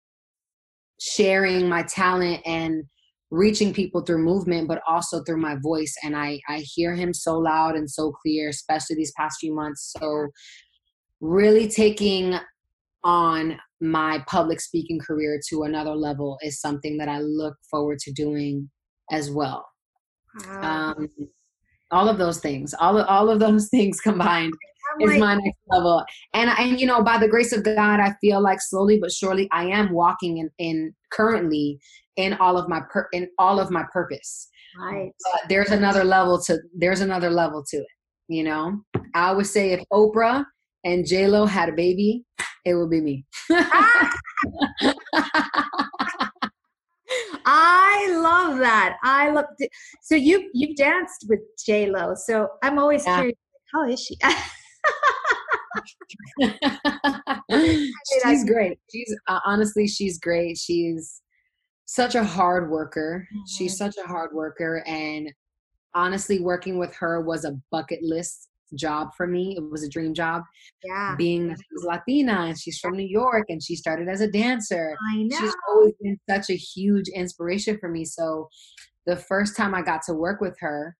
sharing 1.00 1.68
my 1.68 1.84
talent 1.84 2.42
and 2.46 2.84
reaching 3.32 3.74
people 3.74 4.02
through 4.02 4.24
movement, 4.24 4.68
but 4.68 4.82
also 4.88 5.24
through 5.24 5.42
my 5.42 5.56
voice. 5.62 5.94
And 6.04 6.16
I, 6.16 6.40
I 6.48 6.60
hear 6.60 6.96
him 6.96 7.14
so 7.14 7.38
loud 7.38 7.76
and 7.76 7.90
so 7.90 8.12
clear, 8.12 8.50
especially 8.50 8.96
these 8.96 9.14
past 9.18 9.38
few 9.40 9.54
months. 9.54 9.94
So, 10.00 10.28
really 11.22 11.68
taking 11.68 12.36
on 13.04 13.58
my 13.82 14.24
public 14.28 14.60
speaking 14.60 15.00
career 15.00 15.40
to 15.50 15.64
another 15.64 15.96
level 15.96 16.38
is 16.42 16.60
something 16.60 16.98
that 16.98 17.10
I 17.10 17.20
look 17.20 17.56
forward 17.70 18.00
to 18.00 18.12
doing 18.12 18.70
as 19.12 19.30
well. 19.30 19.66
Wow. 20.48 20.94
Um, 20.98 21.10
all 21.92 22.10
of 22.10 22.18
those 22.18 22.40
things, 22.40 22.74
all 22.80 22.98
of, 22.98 23.06
all 23.08 23.30
of 23.30 23.40
those 23.40 23.70
things 23.72 24.02
combined 24.02 24.54
is 25.00 25.12
like, 25.12 25.20
my 25.20 25.36
next 25.36 25.60
level. 25.68 26.04
And 26.34 26.50
and 26.50 26.80
you 26.80 26.88
know, 26.88 27.04
by 27.04 27.18
the 27.18 27.28
grace 27.28 27.52
of 27.54 27.64
God, 27.64 28.00
I 28.00 28.14
feel 28.22 28.42
like 28.42 28.60
slowly 28.62 29.00
but 29.00 29.12
surely 29.12 29.50
I 29.52 29.66
am 29.66 29.92
walking 29.94 30.38
in, 30.38 30.50
in 30.58 30.94
currently 31.12 31.80
in 32.16 32.34
all 32.36 32.58
of 32.58 32.70
my 32.70 32.82
per, 32.92 33.08
in 33.14 33.28
all 33.38 33.60
of 33.60 33.72
my 33.72 33.84
purpose. 33.92 34.50
Right. 34.78 35.12
But 35.32 35.50
there's 35.50 35.72
another 35.72 36.04
level 36.04 36.42
to 36.44 36.60
there's 36.78 37.02
another 37.02 37.30
level 37.30 37.64
to 37.70 37.78
it. 37.78 37.88
You 38.28 38.44
know, 38.44 38.82
I 39.14 39.32
would 39.32 39.48
say 39.48 39.72
if 39.72 39.84
Oprah 39.94 40.46
and 40.84 41.06
J 41.06 41.28
Lo 41.28 41.46
had 41.46 41.70
a 41.70 41.74
baby, 41.74 42.24
it 42.66 42.74
would 42.76 42.90
be 42.90 43.02
me. 43.02 43.26
I 47.46 48.08
love 48.10 48.58
that. 48.60 48.98
I 49.04 49.30
love. 49.30 49.46
So 50.02 50.16
you 50.16 50.50
you've 50.54 50.76
danced 50.76 51.26
with 51.30 51.40
J 51.66 51.88
Lo. 51.88 52.16
So 52.16 52.50
I'm 52.64 52.80
always 52.80 53.06
yeah. 53.06 53.18
curious. 53.18 53.38
How 53.74 53.88
is 53.88 54.00
she? 54.02 54.18
she's 58.24 58.46
great. 58.46 58.80
She's 58.92 59.16
uh, 59.28 59.40
honestly, 59.46 59.88
she's 59.88 60.20
great. 60.20 60.58
She's 60.58 61.22
such 61.86 62.16
a 62.16 62.24
hard 62.24 62.70
worker. 62.70 63.28
Mm-hmm. 63.34 63.44
She's 63.48 63.78
such 63.78 63.96
a 64.04 64.08
hard 64.08 64.34
worker, 64.34 64.84
and 64.88 65.32
honestly, 65.94 66.40
working 66.40 66.78
with 66.78 66.94
her 66.96 67.22
was 67.22 67.46
a 67.46 67.60
bucket 67.72 68.04
list 68.04 68.50
job 68.74 69.10
for 69.16 69.28
me. 69.28 69.56
It 69.58 69.64
was 69.70 69.84
a 69.84 69.90
dream 69.90 70.14
job. 70.14 70.44
Yeah. 70.84 71.16
Being 71.18 71.48
that 71.50 71.58
she's 71.58 71.86
Latina 71.86 72.46
and 72.48 72.60
she's 72.60 72.80
from 72.80 72.96
New 72.96 73.08
York 73.08 73.46
and 73.50 73.62
she 73.62 73.76
started 73.76 74.08
as 74.10 74.22
a 74.22 74.28
dancer. 74.30 74.96
I 75.14 75.24
know. 75.24 75.38
She's 75.40 75.56
always 75.70 75.94
been 76.02 76.20
such 76.30 76.50
a 76.50 76.56
huge 76.56 77.08
inspiration 77.10 77.78
for 77.80 77.90
me. 77.90 78.06
So 78.06 78.50
the 79.06 79.16
first 79.16 79.56
time 79.56 79.74
I 79.76 79.82
got 79.82 80.02
to 80.08 80.14
work 80.14 80.42
with 80.42 80.58
her, 80.60 80.96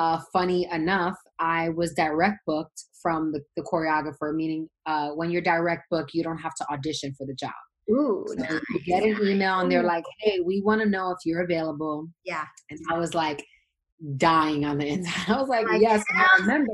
uh, 0.00 0.18
funny 0.32 0.66
enough, 0.72 1.16
I 1.38 1.68
was 1.68 1.92
direct 1.92 2.38
booked 2.46 2.84
from 3.02 3.32
the, 3.32 3.40
the 3.56 3.62
choreographer, 3.62 4.34
meaning 4.34 4.68
uh, 4.86 5.10
when 5.10 5.30
you're 5.30 5.42
direct 5.42 5.84
booked, 5.90 6.14
you 6.14 6.24
don't 6.24 6.38
have 6.38 6.54
to 6.56 6.66
audition 6.72 7.14
for 7.16 7.26
the 7.26 7.34
job. 7.34 7.52
Ooh, 7.90 8.24
so 8.28 8.34
nice. 8.34 8.60
you 8.70 8.80
get 8.86 9.02
an 9.02 9.18
email 9.26 9.60
and 9.60 9.70
they're 9.70 9.82
like, 9.82 10.04
"Hey, 10.20 10.40
we 10.40 10.62
want 10.62 10.80
to 10.80 10.88
know 10.88 11.10
if 11.10 11.18
you're 11.24 11.42
available." 11.42 12.08
Yeah, 12.24 12.44
and 12.70 12.78
I 12.90 12.98
was 12.98 13.14
like 13.14 13.44
dying 14.16 14.64
on 14.64 14.78
the 14.78 14.86
inside. 14.94 15.28
I 15.28 15.40
was 15.40 15.48
like, 15.48 15.66
"Yes," 15.80 16.02
I 16.14 16.40
remember 16.40 16.72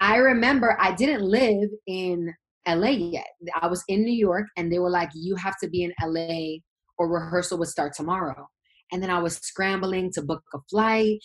I 0.00 0.16
remember 0.16 0.76
I 0.80 0.92
didn't 0.94 1.22
live 1.22 1.70
in 1.86 2.34
LA 2.68 2.88
yet. 2.88 3.28
I 3.60 3.66
was 3.66 3.82
in 3.88 4.04
New 4.04 4.12
York 4.14 4.46
and 4.56 4.70
they 4.70 4.78
were 4.78 4.90
like, 4.90 5.10
you 5.14 5.36
have 5.36 5.54
to 5.62 5.68
be 5.68 5.84
in 5.84 5.92
LA 6.02 6.58
or 6.98 7.10
rehearsal 7.10 7.58
would 7.58 7.68
start 7.68 7.94
tomorrow. 7.94 8.46
And 8.92 9.02
then 9.02 9.10
I 9.10 9.20
was 9.20 9.36
scrambling 9.36 10.12
to 10.12 10.22
book 10.22 10.42
a 10.54 10.58
flight. 10.70 11.18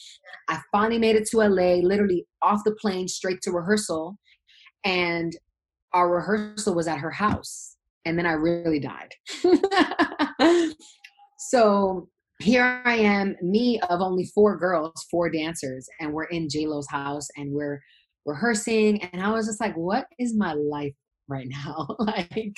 I 0.50 0.60
finally 0.72 1.00
made 1.00 1.16
it 1.16 1.28
to 1.32 1.38
LA, 1.38 1.76
literally 1.76 2.26
off 2.42 2.62
the 2.66 2.76
plane 2.82 3.08
straight 3.08 3.42
to 3.44 3.52
rehearsal. 3.52 4.18
And 4.84 5.32
our 5.94 6.10
rehearsal 6.10 6.74
was 6.76 6.88
at 6.88 7.00
her 7.00 7.12
house. 7.12 7.76
And 8.06 8.18
then 8.18 8.26
I 8.26 8.32
really 8.32 8.80
died. 8.80 9.14
so 11.38 12.08
here 12.40 12.82
I 12.86 12.96
am, 12.96 13.36
me 13.42 13.80
of 13.90 14.02
only 14.02 14.26
four 14.34 14.58
girls, 14.58 15.06
four 15.12 15.30
dancers, 15.30 15.88
and 16.00 16.12
we're 16.12 16.26
in 16.26 16.48
JLo's 16.48 16.90
house 16.90 17.28
and 17.38 17.52
we're 17.54 17.80
rehearsing. 18.26 19.02
And 19.04 19.22
I 19.22 19.32
was 19.32 19.46
just 19.46 19.62
like, 19.62 19.76
what 19.76 20.06
is 20.18 20.36
my 20.36 20.54
life 20.54 20.96
right 21.28 21.48
now? 21.48 21.88
like, 22.00 22.58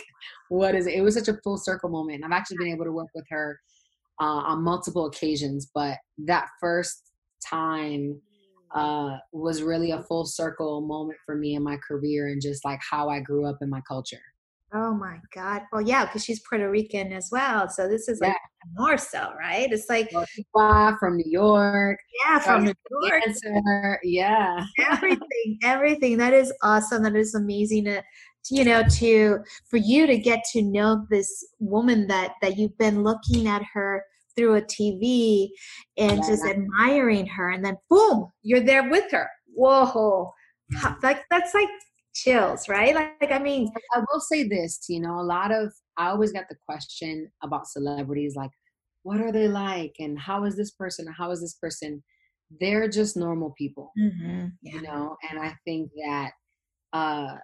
what 0.50 0.76
is 0.76 0.88
it? 0.88 0.94
It 0.96 1.02
was 1.02 1.16
such 1.16 1.28
a 1.28 1.38
full 1.44 1.58
circle 1.58 1.90
moment. 1.90 2.24
I've 2.24 2.32
actually 2.32 2.58
been 2.58 2.70
able 2.74 2.86
to 2.86 2.92
work 2.94 3.10
with 3.14 3.26
her 3.30 3.60
uh, 4.22 4.26
on 4.26 4.64
multiple 4.64 5.06
occasions, 5.06 5.70
but 5.74 5.98
that 6.26 6.48
first 6.60 7.12
time 7.46 8.22
uh, 8.74 9.18
was 9.32 9.62
really 9.62 9.92
a 9.92 10.02
full 10.04 10.26
circle 10.26 10.82
moment 10.82 11.18
for 11.26 11.36
me 11.36 11.56
in 11.56 11.64
my 11.64 11.78
career 11.88 12.28
and 12.28 12.42
just 12.42 12.66
like 12.66 12.80
how 12.90 13.10
I 13.10 13.20
grew 13.20 13.46
up 13.46 13.58
in 13.62 13.70
my 13.70 13.82
culture. 13.88 14.22
Oh 14.76 14.92
my 14.92 15.20
God. 15.36 15.62
Well, 15.72 15.84
yeah, 15.84 16.06
because 16.06 16.26
she's 16.26 16.42
Puerto 16.50 16.68
Rican 16.68 17.14
as 17.14 17.30
well. 17.32 17.70
So 17.70 17.88
this 17.88 18.08
is 18.08 18.20
like 18.20 18.32
yeah. 18.32 18.72
more 18.76 18.98
so, 18.98 19.32
right? 19.40 19.72
It's 19.72 19.88
like 19.88 20.10
from 20.10 21.18
New 21.18 21.30
York. 21.30 22.00
Yeah, 22.26 22.40
from 22.40 22.64
New 22.66 22.74
York. 23.04 23.24
Dancer. 23.24 24.00
Yeah. 24.02 24.66
everything, 24.80 25.60
everything. 25.64 26.18
That 26.18 26.34
is 26.34 26.52
awesome. 26.64 27.04
That 27.04 27.16
is 27.16 27.36
amazing 27.36 27.86
you 28.50 28.66
know, 28.66 28.84
to 28.84 29.40
for 29.70 29.78
you 29.78 30.08
to 30.08 30.18
get 30.18 30.44
to 30.54 30.62
know 30.62 31.06
this 31.10 31.46
woman 31.60 32.08
that 32.08 32.34
that 32.42 32.58
you've 32.58 32.78
been 32.78 33.04
looking 33.04 33.48
at 33.48 33.64
her 33.74 34.04
through 34.36 34.56
a 34.56 34.62
TV 34.62 35.50
and 35.98 36.18
yeah. 36.18 36.28
just 36.28 36.46
admiring 36.46 37.28
her, 37.28 37.52
and 37.52 37.64
then 37.64 37.78
boom, 37.90 38.32
you're 38.42 38.60
there 38.60 38.90
with 38.90 39.12
her. 39.12 39.30
Whoa, 39.54 40.32
yeah. 40.72 40.96
like 41.04 41.24
that's 41.30 41.54
like 41.54 41.70
chills, 42.14 42.70
right? 42.70 42.94
Like, 42.96 43.14
like, 43.22 43.32
I 43.32 43.40
mean, 43.40 43.70
I 43.96 44.00
will 44.12 44.20
say 44.20 44.48
this, 44.48 44.86
you 44.88 45.00
know, 45.00 45.20
a 45.20 45.24
lot 45.24 45.52
of 45.52 45.74
I 45.98 46.08
always 46.08 46.32
get 46.32 46.48
the 46.50 46.56
question 46.68 47.32
about 47.44 47.68
celebrities, 47.68 48.36
like, 48.36 48.52
what 49.04 49.22
are 49.22 49.32
they 49.32 49.48
like, 49.48 49.96
and 50.00 50.18
how 50.18 50.46
is 50.46 50.56
this 50.56 50.72
person, 50.72 51.08
how 51.18 51.32
is 51.32 51.42
this 51.42 51.56
person? 51.56 52.04
They're 52.60 52.88
just 52.88 53.18
normal 53.18 53.54
people, 53.58 53.92
mm-hmm. 54.00 54.48
yeah. 54.62 54.76
you 54.76 54.82
know, 54.82 55.16
and 55.30 55.40
I 55.40 55.56
think 55.66 55.90
that 56.06 56.32
uh 56.94 57.38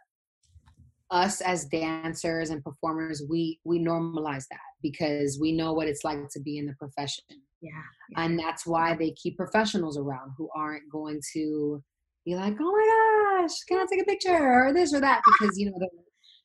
us 1.12 1.42
as 1.42 1.66
dancers 1.66 2.50
and 2.50 2.64
performers 2.64 3.24
we 3.30 3.60
we 3.64 3.80
normalize 3.80 4.46
that 4.50 4.60
because 4.82 5.40
we 5.40 5.52
know 5.52 5.74
what 5.74 5.88
it's 5.88 6.04
like 6.04 6.30
to 6.30 6.40
be 6.40 6.58
in 6.58 6.66
the 6.66 6.74
profession 6.74 7.24
yeah, 7.62 7.72
yeah. 8.10 8.24
and 8.24 8.38
that's 8.38 8.66
why 8.66 8.96
they 8.96 9.12
keep 9.12 9.36
professionals 9.36 9.98
around 9.98 10.32
who 10.38 10.50
aren't 10.56 10.90
going 10.92 11.20
to 11.34 11.84
be 12.26 12.36
like 12.36 12.56
oh 12.60 12.72
my 12.72 13.40
gosh 13.42 13.64
can 13.68 13.80
i 13.80 13.86
take 13.90 14.02
a 14.02 14.06
picture 14.06 14.68
or 14.68 14.74
this 14.74 14.94
or 14.94 15.00
that 15.00 15.22
because 15.26 15.58
you 15.58 15.66
know 15.66 15.78
they're, 15.80 15.90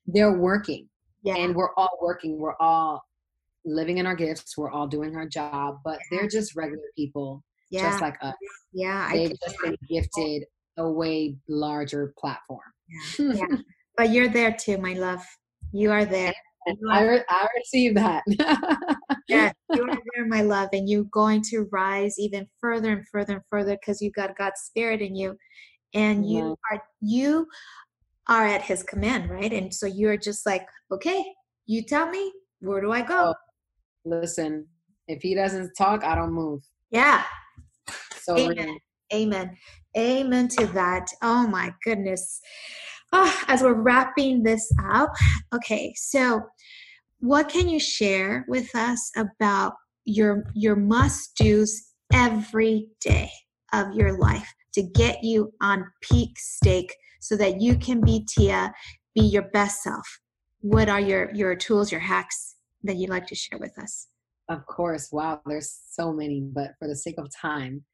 they're 0.06 0.38
working 0.38 0.88
yeah. 1.22 1.36
and 1.36 1.54
we're 1.54 1.74
all 1.76 1.98
working 2.00 2.38
we're 2.38 2.56
all 2.60 3.02
living 3.64 3.98
in 3.98 4.06
our 4.06 4.14
gifts 4.14 4.56
we're 4.56 4.70
all 4.70 4.86
doing 4.86 5.14
our 5.14 5.26
job 5.26 5.78
but 5.84 5.98
yeah. 6.10 6.18
they're 6.18 6.28
just 6.28 6.56
regular 6.56 6.82
people 6.96 7.42
yeah. 7.70 7.90
just 7.90 8.00
like 8.00 8.16
us 8.22 8.34
yeah 8.72 9.10
they've 9.12 9.36
just 9.44 9.56
been 9.62 9.76
gifted 9.88 10.44
a 10.78 10.90
way 10.90 11.36
larger 11.48 12.14
platform 12.18 12.60
yeah. 13.18 13.44
But 13.97 14.11
you're 14.11 14.28
there 14.28 14.53
too, 14.53 14.78
my 14.78 14.95
love. 14.95 15.24
You 15.72 15.90
are 15.90 16.05
there. 16.05 16.32
I, 16.90 17.03
re- 17.03 17.24
I 17.28 17.49
receive 17.57 17.95
that. 17.95 18.22
yeah, 19.28 19.53
you 19.74 19.82
are 19.82 19.99
there, 20.14 20.26
my 20.26 20.42
love, 20.42 20.70
and 20.72 20.88
you're 20.88 21.05
going 21.05 21.42
to 21.51 21.68
rise 21.70 22.18
even 22.18 22.47
further 22.61 22.92
and 22.92 23.07
further 23.09 23.34
and 23.34 23.42
further 23.51 23.76
because 23.76 24.01
you've 24.01 24.14
got 24.14 24.36
God's 24.36 24.61
spirit 24.61 25.03
in 25.03 25.14
you, 25.14 25.36
and 25.95 26.28
you 26.28 26.57
are 26.70 26.82
you 27.01 27.47
are 28.28 28.47
at 28.47 28.62
His 28.62 28.82
command, 28.82 29.30
right? 29.30 29.53
And 29.53 29.72
so 29.72 29.86
you're 29.86 30.16
just 30.16 30.47
like, 30.47 30.66
okay, 30.90 31.24
you 31.66 31.82
tell 31.82 32.09
me 32.09 32.32
where 32.61 32.80
do 32.80 32.92
I 32.92 33.03
go? 33.03 33.32
Oh, 33.32 33.34
listen, 34.05 34.66
if 35.07 35.22
He 35.22 35.34
doesn't 35.34 35.74
talk, 35.76 36.03
I 36.03 36.14
don't 36.14 36.32
move. 36.32 36.62
Yeah. 36.90 37.24
So 38.22 38.36
Amen. 38.38 38.78
Amen. 39.12 39.57
Amen 39.97 40.49
to 40.49 40.66
that. 40.68 41.09
Oh 41.22 41.47
my 41.47 41.74
goodness 41.84 42.40
oh, 43.14 43.42
as 43.48 43.62
we're 43.62 43.80
wrapping 43.80 44.42
this 44.42 44.70
up, 44.90 45.10
okay, 45.54 45.94
so 45.96 46.42
what 47.20 47.48
can 47.48 47.68
you 47.68 47.80
share 47.80 48.44
with 48.48 48.74
us 48.74 49.10
about 49.16 49.72
your 50.04 50.44
your 50.54 50.76
must 50.76 51.34
do's 51.36 51.92
every 52.12 52.88
day 53.00 53.30
of 53.72 53.94
your 53.94 54.18
life 54.18 54.52
to 54.74 54.82
get 54.82 55.24
you 55.24 55.50
on 55.62 55.86
peak 56.02 56.38
stake 56.38 56.94
so 57.20 57.36
that 57.36 57.60
you 57.60 57.76
can 57.78 58.02
be 58.02 58.26
Tia, 58.28 58.72
be 59.14 59.22
your 59.22 59.48
best 59.52 59.82
self? 59.82 60.06
What 60.60 60.88
are 60.88 61.00
your 61.00 61.32
your 61.34 61.54
tools, 61.56 61.90
your 61.90 62.00
hacks 62.00 62.56
that 62.82 62.96
you'd 62.96 63.10
like 63.10 63.26
to 63.28 63.34
share 63.34 63.58
with 63.58 63.78
us? 63.78 64.08
Of 64.50 64.66
course. 64.66 65.08
Wow, 65.10 65.40
there's 65.46 65.80
so 65.90 66.12
many, 66.12 66.42
but 66.42 66.72
for 66.78 66.86
the 66.86 66.96
sake 66.96 67.14
of 67.16 67.28
time, 67.34 67.84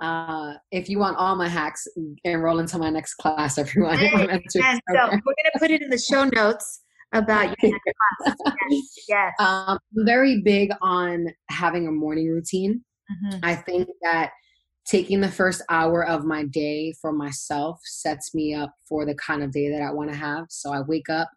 uh, 0.00 0.54
if 0.70 0.88
you 0.88 0.98
want 0.98 1.16
all 1.16 1.36
my 1.36 1.48
hacks, 1.48 1.86
enroll 2.24 2.58
into 2.58 2.78
my 2.78 2.90
next 2.90 3.14
class, 3.14 3.58
everyone. 3.58 3.98
Hey, 3.98 4.40
so 4.52 4.60
we're 4.94 5.08
going 5.08 5.20
to 5.20 5.58
put 5.58 5.70
it 5.70 5.82
in 5.82 5.90
the 5.90 5.98
show 5.98 6.24
notes 6.24 6.82
about 7.12 7.56
your 7.62 7.72
next 7.72 7.96
class. 8.22 8.36
Yes. 8.70 9.04
yes. 9.08 9.32
Um, 9.38 9.78
I'm 9.96 10.06
very 10.06 10.42
big 10.42 10.70
on 10.82 11.28
having 11.50 11.86
a 11.86 11.92
morning 11.92 12.28
routine. 12.28 12.84
Mm-hmm. 13.10 13.38
I 13.42 13.54
think 13.54 13.88
that 14.02 14.32
taking 14.86 15.20
the 15.20 15.30
first 15.30 15.62
hour 15.68 16.06
of 16.06 16.24
my 16.24 16.44
day 16.44 16.94
for 17.00 17.12
myself 17.12 17.80
sets 17.84 18.34
me 18.34 18.54
up 18.54 18.72
for 18.88 19.04
the 19.04 19.14
kind 19.14 19.42
of 19.42 19.50
day 19.50 19.70
that 19.70 19.82
I 19.82 19.92
want 19.92 20.10
to 20.10 20.16
have. 20.16 20.46
So 20.50 20.72
I 20.72 20.82
wake 20.82 21.08
up, 21.08 21.28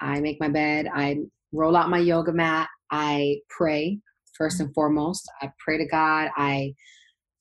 I 0.00 0.20
make 0.20 0.40
my 0.40 0.48
bed, 0.48 0.88
I 0.92 1.18
roll 1.52 1.76
out 1.76 1.90
my 1.90 1.98
yoga 1.98 2.32
mat, 2.32 2.68
I 2.90 3.36
pray 3.48 4.00
first 4.36 4.60
and 4.60 4.72
foremost. 4.74 5.30
I 5.40 5.50
pray 5.58 5.78
to 5.78 5.86
God. 5.86 6.30
I 6.36 6.74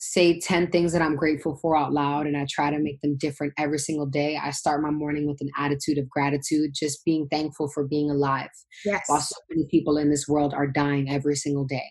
say 0.04 0.40
10 0.40 0.72
things 0.72 0.94
that 0.94 1.02
I'm 1.04 1.16
grateful 1.16 1.60
for 1.62 1.78
out 1.78 1.94
loud 1.94 2.26
and 2.26 2.36
I 2.36 2.48
try 2.50 2.72
to 2.72 2.80
make 2.80 3.00
them 3.02 3.18
different 3.18 3.54
every 3.60 3.78
single 3.78 4.08
day. 4.08 4.36
I 4.36 4.50
start 4.50 4.82
my 4.82 4.90
morning 4.90 5.28
with 5.28 5.40
an 5.42 5.52
attitude 5.60 6.00
of 6.00 6.10
gratitude, 6.10 6.72
just 6.74 7.06
being 7.06 7.28
thankful 7.30 7.70
for 7.72 7.88
being 7.88 8.10
alive. 8.10 8.50
Yes. 8.84 9.04
While 9.06 9.22
so 9.22 9.36
many 9.52 9.68
people 9.70 9.98
in 9.98 10.10
this 10.10 10.28
world 10.28 10.56
are 10.56 10.66
dying 10.66 11.08
every 11.12 11.36
single 11.36 11.66
day. 11.66 11.88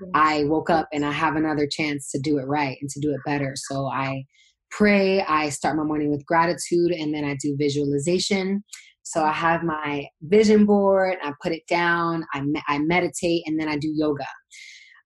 Yes. 0.00 0.10
I 0.14 0.44
woke 0.44 0.70
up 0.70 0.88
and 0.90 1.04
I 1.04 1.12
have 1.12 1.36
another 1.36 1.68
chance 1.70 2.10
to 2.12 2.18
do 2.18 2.38
it 2.38 2.44
right 2.44 2.78
and 2.80 2.88
to 2.88 3.00
do 3.00 3.10
it 3.10 3.20
better. 3.26 3.52
So 3.54 3.88
I 3.88 4.24
pray, 4.70 5.20
I 5.22 5.50
start 5.50 5.76
my 5.76 5.84
morning 5.84 6.10
with 6.10 6.24
gratitude 6.24 6.92
and 6.92 7.14
then 7.14 7.26
I 7.26 7.36
do 7.42 7.56
visualization. 7.58 8.64
So 9.02 9.22
I 9.22 9.32
have 9.32 9.64
my 9.64 10.06
vision 10.22 10.64
board, 10.64 11.18
I 11.22 11.34
put 11.42 11.52
it 11.52 11.66
down, 11.68 12.24
I, 12.32 12.40
me- 12.40 12.62
I 12.68 12.78
meditate, 12.78 13.42
and 13.44 13.60
then 13.60 13.68
I 13.68 13.76
do 13.76 13.92
yoga. 13.94 14.24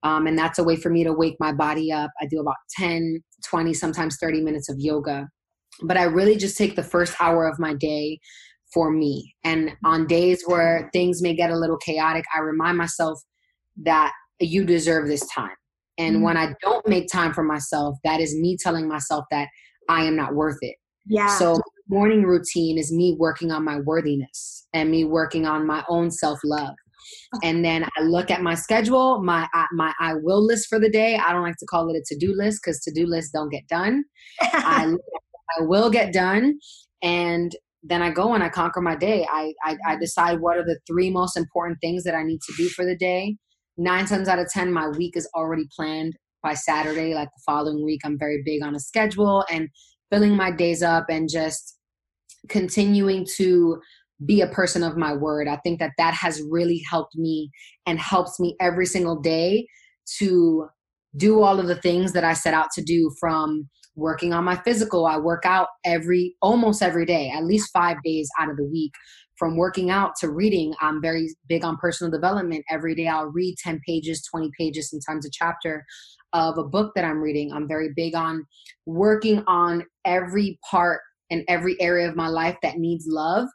Um, 0.04 0.26
and 0.26 0.38
that's 0.38 0.58
a 0.58 0.64
way 0.64 0.76
for 0.76 0.90
me 0.90 1.02
to 1.02 1.12
wake 1.12 1.36
my 1.40 1.52
body 1.52 1.90
up. 1.90 2.10
I 2.20 2.26
do 2.26 2.38
about 2.38 2.56
10, 2.76 3.22
20, 3.46 3.74
sometimes 3.74 4.18
30 4.20 4.42
minutes 4.42 4.68
of 4.68 4.76
yoga. 4.78 5.28
But 5.82 5.96
I 5.96 6.04
really 6.04 6.36
just 6.36 6.56
take 6.56 6.76
the 6.76 6.82
first 6.82 7.14
hour 7.20 7.48
of 7.48 7.58
my 7.58 7.74
day 7.74 8.20
for 8.72 8.90
me. 8.90 9.34
And 9.44 9.72
on 9.84 10.06
days 10.06 10.42
where 10.46 10.90
things 10.92 11.22
may 11.22 11.34
get 11.34 11.50
a 11.50 11.56
little 11.56 11.78
chaotic, 11.78 12.24
I 12.36 12.40
remind 12.40 12.76
myself 12.76 13.18
that 13.84 14.12
you 14.40 14.64
deserve 14.64 15.08
this 15.08 15.26
time. 15.28 15.56
And 15.96 16.16
mm-hmm. 16.16 16.24
when 16.24 16.36
I 16.36 16.54
don't 16.60 16.86
make 16.86 17.08
time 17.10 17.32
for 17.32 17.42
myself, 17.42 17.96
that 18.04 18.20
is 18.20 18.36
me 18.36 18.56
telling 18.60 18.86
myself 18.86 19.24
that 19.30 19.48
I 19.88 20.04
am 20.04 20.16
not 20.16 20.34
worth 20.34 20.58
it. 20.60 20.76
Yeah. 21.06 21.28
So 21.38 21.60
morning 21.88 22.24
routine 22.24 22.78
is 22.78 22.92
me 22.92 23.16
working 23.18 23.50
on 23.50 23.64
my 23.64 23.80
worthiness 23.80 24.66
and 24.72 24.90
me 24.90 25.04
working 25.04 25.46
on 25.46 25.66
my 25.66 25.84
own 25.88 26.10
self-love 26.10 26.74
and 27.42 27.64
then 27.64 27.84
I 27.84 28.02
look 28.02 28.30
at 28.30 28.42
my 28.42 28.54
schedule, 28.54 29.22
my 29.22 29.48
my 29.72 29.92
I 30.00 30.14
will 30.14 30.44
list 30.44 30.68
for 30.68 30.78
the 30.78 30.90
day. 30.90 31.16
I 31.16 31.32
don't 31.32 31.42
like 31.42 31.56
to 31.58 31.66
call 31.66 31.88
it 31.90 31.96
a 31.96 32.02
to 32.06 32.18
do 32.18 32.34
list 32.36 32.60
because 32.62 32.80
to 32.80 32.92
do 32.92 33.06
lists 33.06 33.32
don't 33.32 33.50
get 33.50 33.66
done. 33.68 34.04
I 34.40 34.94
I 35.58 35.62
will 35.62 35.90
get 35.90 36.12
done, 36.12 36.58
and 37.02 37.54
then 37.82 38.02
I 38.02 38.10
go 38.10 38.34
and 38.34 38.42
I 38.42 38.48
conquer 38.48 38.80
my 38.80 38.96
day. 38.96 39.26
I, 39.30 39.52
I 39.64 39.72
I 39.72 39.74
mm-hmm. 39.74 40.00
decide 40.00 40.40
what 40.40 40.56
are 40.56 40.64
the 40.64 40.78
three 40.86 41.10
most 41.10 41.36
important 41.36 41.78
things 41.80 42.04
that 42.04 42.14
I 42.14 42.22
need 42.22 42.40
to 42.42 42.54
do 42.56 42.68
for 42.68 42.84
the 42.84 42.96
day. 42.96 43.36
Nine 43.76 44.06
times 44.06 44.28
out 44.28 44.38
of 44.38 44.48
ten, 44.50 44.72
my 44.72 44.88
week 44.88 45.16
is 45.16 45.28
already 45.34 45.64
planned 45.76 46.14
by 46.42 46.54
Saturday. 46.54 47.14
Like 47.14 47.28
the 47.28 47.42
following 47.44 47.84
week, 47.84 48.00
I'm 48.04 48.18
very 48.18 48.42
big 48.44 48.62
on 48.62 48.74
a 48.74 48.80
schedule 48.80 49.44
and 49.50 49.68
filling 50.10 50.36
my 50.36 50.50
days 50.50 50.82
up 50.82 51.06
and 51.08 51.28
just 51.28 51.76
continuing 52.48 53.26
to 53.36 53.80
be 54.26 54.40
a 54.40 54.48
person 54.48 54.82
of 54.82 54.96
my 54.96 55.12
word. 55.12 55.48
I 55.48 55.56
think 55.58 55.78
that 55.80 55.92
that 55.98 56.14
has 56.14 56.42
really 56.50 56.82
helped 56.90 57.16
me 57.16 57.50
and 57.86 57.98
helps 57.98 58.38
me 58.40 58.56
every 58.60 58.86
single 58.86 59.20
day 59.20 59.66
to 60.18 60.68
do 61.16 61.42
all 61.42 61.60
of 61.60 61.66
the 61.66 61.80
things 61.80 62.12
that 62.12 62.24
I 62.24 62.32
set 62.32 62.54
out 62.54 62.70
to 62.74 62.82
do 62.82 63.10
from 63.20 63.68
working 63.96 64.32
on 64.32 64.44
my 64.44 64.56
physical. 64.56 65.06
I 65.06 65.18
work 65.18 65.44
out 65.46 65.68
every 65.84 66.34
almost 66.42 66.82
every 66.82 67.06
day, 67.06 67.30
at 67.30 67.44
least 67.44 67.70
five 67.72 67.98
days 68.04 68.28
out 68.40 68.50
of 68.50 68.56
the 68.56 68.64
week. 68.64 68.92
From 69.38 69.56
working 69.56 69.90
out 69.90 70.12
to 70.20 70.30
reading, 70.30 70.74
I'm 70.80 71.02
very 71.02 71.28
big 71.48 71.64
on 71.64 71.76
personal 71.76 72.10
development. 72.10 72.64
Every 72.70 72.94
day 72.94 73.08
I'll 73.08 73.26
read 73.26 73.56
10 73.58 73.80
pages, 73.86 74.24
20 74.30 74.50
pages, 74.58 74.90
sometimes 74.90 75.26
a 75.26 75.30
chapter 75.32 75.84
of 76.32 76.56
a 76.58 76.64
book 76.64 76.92
that 76.94 77.04
I'm 77.04 77.20
reading. 77.20 77.52
I'm 77.52 77.66
very 77.66 77.90
big 77.94 78.14
on 78.14 78.44
working 78.86 79.42
on 79.46 79.84
every 80.04 80.58
part 80.68 81.00
and 81.30 81.44
every 81.48 81.80
area 81.80 82.08
of 82.08 82.16
my 82.16 82.28
life 82.28 82.56
that 82.62 82.78
needs 82.78 83.06
love, 83.08 83.48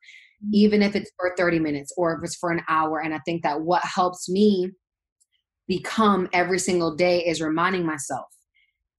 even 0.53 0.81
if 0.81 0.95
it's 0.95 1.11
for 1.17 1.33
30 1.37 1.59
minutes 1.59 1.93
or 1.97 2.15
if 2.15 2.23
it's 2.23 2.35
for 2.35 2.51
an 2.51 2.61
hour. 2.69 2.99
And 2.99 3.13
I 3.13 3.19
think 3.25 3.43
that 3.43 3.61
what 3.61 3.83
helps 3.83 4.29
me 4.29 4.71
become 5.67 6.27
every 6.33 6.59
single 6.59 6.95
day 6.95 7.25
is 7.25 7.41
reminding 7.41 7.85
myself 7.85 8.25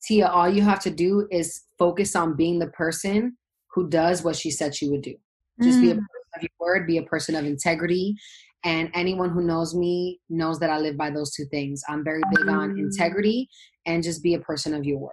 Tia, 0.03 0.29
all 0.29 0.49
you 0.49 0.63
have 0.63 0.81
to 0.81 0.91
do 0.91 1.27
is 1.31 1.63
focus 1.79 2.17
on 2.17 2.37
being 2.37 2.59
the 2.59 2.69
person 2.69 3.37
who 3.75 3.89
does 3.89 4.25
what 4.25 4.37
she 4.37 4.51
said 4.51 4.75
she 4.75 4.89
would 4.89 5.03
do. 5.03 5.15
Just 5.63 5.79
mm. 5.79 5.83
be 5.83 5.91
a 5.91 5.95
mm. 5.95 5.99
person 5.99 6.31
of 6.37 6.43
your 6.43 6.51
word, 6.59 6.87
be 6.87 6.99
a 6.99 7.03
person 7.03 7.35
of 7.35 7.45
integrity. 7.45 8.17
And 8.65 8.91
anyone 8.95 9.31
who 9.31 9.43
knows 9.43 9.75
me 9.75 10.21
knows 10.29 10.59
that 10.61 10.71
I 10.71 10.79
live 10.79 10.97
by 10.97 11.11
those 11.11 11.33
two 11.35 11.45
things. 11.51 11.83
I'm 11.89 12.05
very 12.05 12.23
big 12.31 12.47
mm. 12.47 12.53
on 12.53 12.79
integrity 12.79 13.49
and 13.87 14.03
just 14.03 14.23
be 14.23 14.35
a 14.35 14.41
person 14.41 14.75
of 14.75 14.85
your 14.85 14.99
word. 14.99 15.13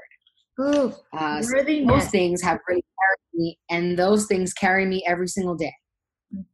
Ooh, 0.60 0.94
uh, 1.14 1.42
so 1.42 1.64
those 1.64 2.10
things 2.10 2.42
have 2.42 2.58
really 2.68 2.82
carried 2.82 3.34
me, 3.36 3.60
and 3.70 3.98
those 3.98 4.26
things 4.26 4.54
carry 4.54 4.86
me 4.86 5.04
every 5.08 5.28
single 5.28 5.54
day. 5.54 5.74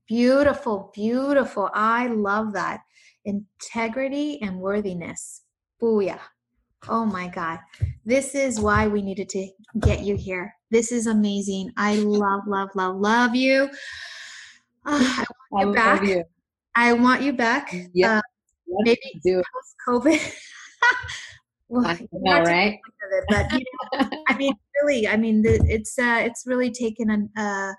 Beautiful, 0.08 0.92
beautiful. 0.94 1.70
I 1.74 2.08
love 2.08 2.54
that. 2.54 2.82
Integrity 3.26 4.42
and 4.42 4.60
worthiness. 4.60 5.42
Booyah. 5.82 6.20
Oh 6.90 7.06
my 7.06 7.28
God. 7.28 7.60
This 8.06 8.36
is 8.36 8.60
why 8.60 8.88
we 8.88 9.02
needed 9.02 9.30
to 9.30 9.48
get 9.80 10.02
you 10.02 10.16
here. 10.16 10.54
This 10.70 10.92
is 10.92 11.08
amazing. 11.08 11.72
I 11.78 11.96
love, 11.96 12.42
love, 12.48 12.70
love, 12.76 12.98
love 12.98 13.36
you. 13.36 13.70
Uh, 14.86 15.24
I 15.24 15.26
want 15.52 15.68
you 15.68 15.74
back. 15.74 16.04
You. 16.04 16.24
I 16.76 16.94
want 16.94 17.22
you 17.22 17.34
back. 17.34 17.74
Yeah. 17.94 18.18
Uh, 18.18 18.22
maybe 18.68 19.22
post 19.24 19.76
COVID. 19.88 20.36
well, 21.70 21.86
I 21.86 22.08
know, 22.12 22.42
right? 22.42 22.74
It, 22.74 23.26
but 23.30 23.52
you 23.54 23.60
know, 23.60 24.10
I 24.28 24.38
mean, 24.38 24.54
really, 24.82 25.08
I 25.08 25.18
mean, 25.18 25.44
it's 25.46 25.98
uh, 26.00 26.22
it's 26.24 26.46
really 26.48 26.72
taken 26.72 27.10
an, 27.10 27.30
uh, 27.38 27.74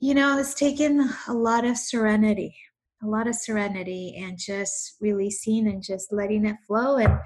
you 0.00 0.14
know, 0.14 0.38
it's 0.38 0.54
taken 0.54 1.10
a 1.26 1.32
lot 1.32 1.64
of 1.64 1.76
serenity, 1.76 2.56
a 3.02 3.06
lot 3.06 3.26
of 3.26 3.34
serenity, 3.34 4.16
and 4.18 4.38
just 4.38 4.96
releasing 5.00 5.66
and 5.68 5.82
just 5.82 6.12
letting 6.12 6.46
it 6.46 6.56
flow 6.66 6.98
and 6.98 7.18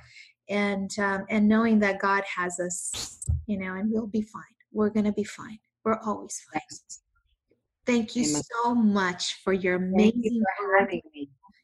and 0.48 0.90
um, 0.98 1.24
and 1.28 1.48
knowing 1.48 1.78
that 1.80 2.00
God 2.00 2.24
has 2.36 2.58
us, 2.58 3.20
you 3.46 3.58
know, 3.58 3.74
and 3.74 3.90
we'll 3.90 4.06
be 4.06 4.22
fine. 4.22 4.42
We're 4.72 4.90
gonna 4.90 5.12
be 5.12 5.24
fine. 5.24 5.58
We're 5.84 6.00
always 6.04 6.40
fine. 6.52 6.62
Thank 7.84 8.16
you 8.16 8.24
Amen. 8.24 8.42
so 8.62 8.74
much 8.74 9.40
for 9.42 9.52
your 9.52 9.76
amazing 9.76 10.22
you 10.24 10.44
for 10.68 10.88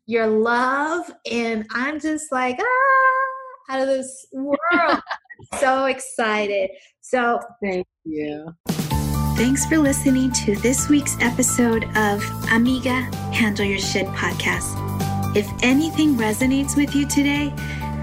your 0.07 0.27
love, 0.27 1.11
and 1.31 1.67
I'm 1.71 2.01
just 2.01 2.31
like 2.33 2.59
ah, 2.61 3.75
out 3.75 3.81
of 3.81 3.89
this 3.89 4.27
world. 4.33 5.01
so 5.59 5.87
excited. 5.87 6.71
So 7.01 7.41
thank 7.63 7.87
you. 8.05 8.55
Thanks 9.39 9.65
for 9.65 9.79
listening 9.79 10.33
to 10.33 10.57
this 10.57 10.89
week's 10.89 11.17
episode 11.21 11.85
of 11.97 12.23
Amiga 12.51 13.03
Handle 13.33 13.65
Your 13.65 13.79
Shit 13.79 14.07
podcast. 14.09 14.75
If 15.37 15.49
anything 15.63 16.17
resonates 16.17 16.77
with 16.77 16.95
you 16.95 17.07
today, 17.07 17.55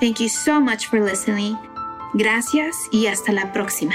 Thank 0.00 0.20
you 0.20 0.28
so 0.28 0.60
much 0.60 0.88
for 0.88 1.00
listening. 1.00 1.56
Gracias 2.12 2.76
y 2.92 3.06
hasta 3.06 3.32
la 3.32 3.52
próxima. 3.52 3.94